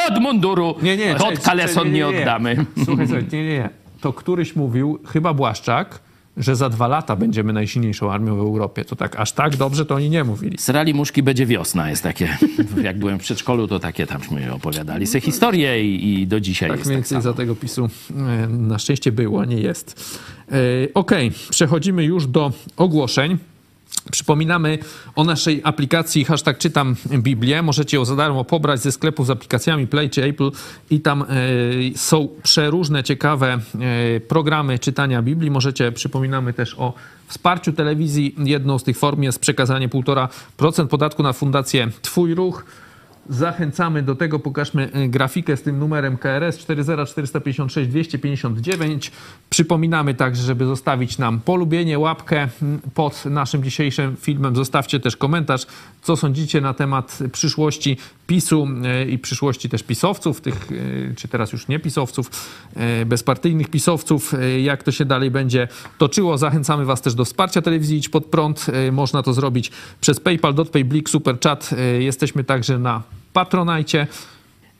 [0.08, 2.66] od munduru, Nie, nie, od kaleson czekaj, nie, oddamy.
[2.84, 3.70] Słuchaj, słuchaj, nie, nie, nie.
[4.00, 6.00] To któryś mówił, chyba Błaszczak,
[6.40, 8.84] że za dwa lata będziemy najsilniejszą armią w Europie.
[8.84, 10.58] To tak, aż tak dobrze to oni nie mówili.
[10.58, 12.38] Z rali muszki będzie wiosna, jest takie.
[12.82, 16.78] Jak byłem w przedszkolu, to takie tamśmy opowiadali se historie i, i do dzisiaj Tak
[16.78, 20.18] jest mniej tak więcej za tego PiSu e, na szczęście było, a nie jest.
[20.52, 20.54] E,
[20.94, 23.38] Okej, przechodzimy już do ogłoszeń.
[24.10, 24.78] Przypominamy
[25.16, 27.62] o naszej aplikacji hashtag czytam Biblię.
[27.62, 30.50] Możecie ją za darmo pobrać ze sklepu z aplikacjami Play czy Apple
[30.90, 31.26] i tam e,
[31.96, 33.58] są przeróżne ciekawe
[34.16, 35.50] e, programy czytania Biblii.
[35.50, 36.94] Możecie, przypominamy też o
[37.26, 38.34] wsparciu telewizji.
[38.38, 42.64] Jedną z tych form jest przekazanie 1,5% podatku na fundację Twój Ruch.
[43.30, 44.38] Zachęcamy do tego.
[44.38, 49.12] Pokażmy y, grafikę z tym numerem KRS 40456 259.
[49.50, 54.56] Przypominamy także, żeby zostawić nam polubienie, łapkę mm, pod naszym dzisiejszym filmem.
[54.56, 55.66] Zostawcie też komentarz,
[56.02, 57.96] co sądzicie na temat przyszłości
[58.26, 58.68] PiSu
[59.04, 62.30] y, i przyszłości też pisowców, tych, y, czy teraz już nie pisowców,
[63.06, 66.38] bezpartyjnych pisowców, jak to się dalej będzie toczyło.
[66.38, 68.66] Zachęcamy Was też do wsparcia telewizji Idź Pod Prąd.
[68.92, 69.70] Można to zrobić
[70.00, 71.70] przez PayPal, DotPay, Blik, Super Chat.
[71.98, 73.02] Jesteśmy także na
[73.32, 74.06] Patronajcie.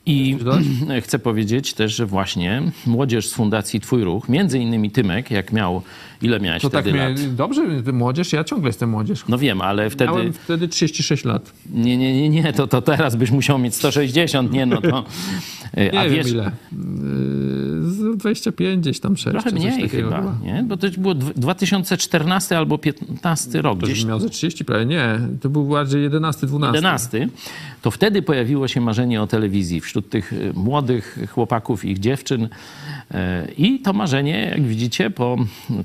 [0.07, 0.39] I
[1.05, 5.83] chcę powiedzieć też, że właśnie młodzież z Fundacji Twój Ruch, między innymi Tymek, jak miał,
[6.23, 7.19] ile miałeś to wtedy tak lat?
[7.19, 9.25] Mnie, dobrze, młodzież, ja ciągle jestem młodzież.
[9.29, 10.13] No wiem, ale wtedy...
[10.13, 11.53] Miałem wtedy 36 lat.
[11.71, 15.05] Nie, nie, nie, nie, to, to teraz byś musiał mieć 160, nie no to...
[15.77, 16.53] nie a wiem wiesz, ile.
[18.17, 19.31] 25 gdzieś tam 6.
[19.31, 20.65] Trochę mniej chyba, chyba, nie?
[20.69, 23.81] Bo to było 2014 albo 15 rok.
[23.81, 24.05] To gdzieś...
[24.05, 25.21] miał ze 30 prawie, nie.
[25.41, 26.77] To był bardziej 11, 12.
[26.77, 27.29] 11.
[27.83, 32.45] To wtedy pojawiło się marzenie o telewizji wśród tych y, młodych chłopaków i dziewczyn.
[32.45, 32.49] Y,
[33.59, 35.37] I to marzenie, jak widzicie, po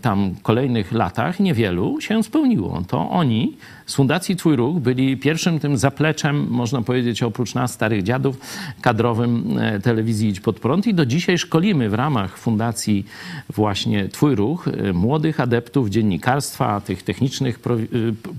[0.02, 2.82] tam kolejnych latach, niewielu, się spełniło.
[2.88, 8.04] To oni z Fundacji Twój Ruch byli pierwszym tym zapleczem, można powiedzieć, oprócz nas, starych
[8.04, 8.40] dziadów,
[8.82, 10.88] kadrowym y, telewizji Idź Pod Prąd.
[10.88, 13.06] I do dzisiaj szkolimy w ramach Fundacji
[13.50, 17.60] właśnie Twój Ruch młodych adeptów dziennikarstwa, tych technicznych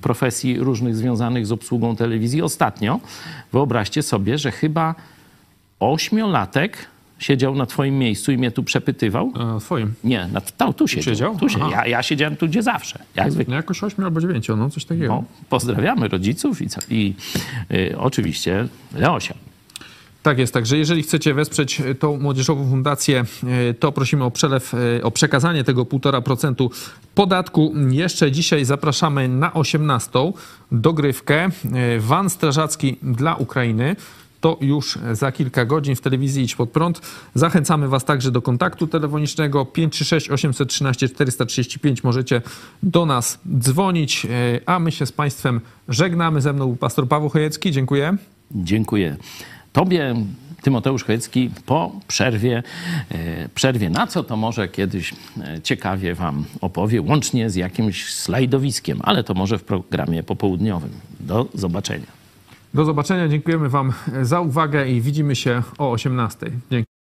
[0.03, 2.43] profesji różnych związanych z obsługą telewizji.
[2.43, 3.01] Ostatnio
[3.53, 4.95] wyobraźcie sobie, że chyba
[5.81, 6.79] ośmiolatek
[7.19, 9.33] siedział na twoim miejscu i mnie tu przepytywał.
[9.35, 9.95] A, twoim?
[10.05, 11.15] Nie, na, tu, tu siedział.
[11.15, 11.37] siedział?
[11.39, 11.71] Tu siedział.
[11.71, 12.99] Ja, ja siedziałem tu, gdzie zawsze.
[13.15, 13.51] Jak zwykle.
[13.51, 15.09] No jakoś ośmiu albo dziewięciu, no coś takiego.
[15.09, 17.15] No, pozdrawiamy rodziców i, co, i
[17.73, 19.35] y, oczywiście Leosia.
[20.23, 23.25] Tak jest, także jeżeli chcecie wesprzeć tą młodzieżową fundację,
[23.81, 26.69] to prosimy o przelew, o przekazanie tego 1,5%
[27.15, 27.75] podatku.
[27.91, 30.33] Jeszcze dzisiaj zapraszamy na 18
[30.73, 31.49] dogrywkę
[31.99, 33.97] Van Strażacki dla Ukrainy
[34.41, 37.01] to już za kilka godzin w telewizji Idź Pod Prąd.
[37.35, 42.05] Zachęcamy Was także do kontaktu telefonicznego 536 813 435.
[42.05, 42.43] Możecie
[42.83, 44.27] do nas dzwonić,
[44.67, 46.41] a my się z Państwem żegnamy.
[46.41, 47.71] Ze mną pastor Paweł Chojecki.
[47.71, 48.17] Dziękuję.
[48.51, 49.17] Dziękuję.
[49.73, 50.15] Tobie,
[50.63, 52.63] Tymoteusz Chojecki, po przerwie,
[53.11, 59.01] e, przerwie na co to może kiedyś e, ciekawie Wam opowie, łącznie z jakimś slajdowiskiem,
[59.03, 60.91] ale to może w programie popołudniowym.
[61.21, 62.26] Do zobaczenia.
[62.77, 63.29] Do zobaczenia.
[63.29, 63.93] Dziękujemy Wam
[64.23, 66.51] za uwagę i widzimy się o 18.
[66.71, 66.96] Dzięki.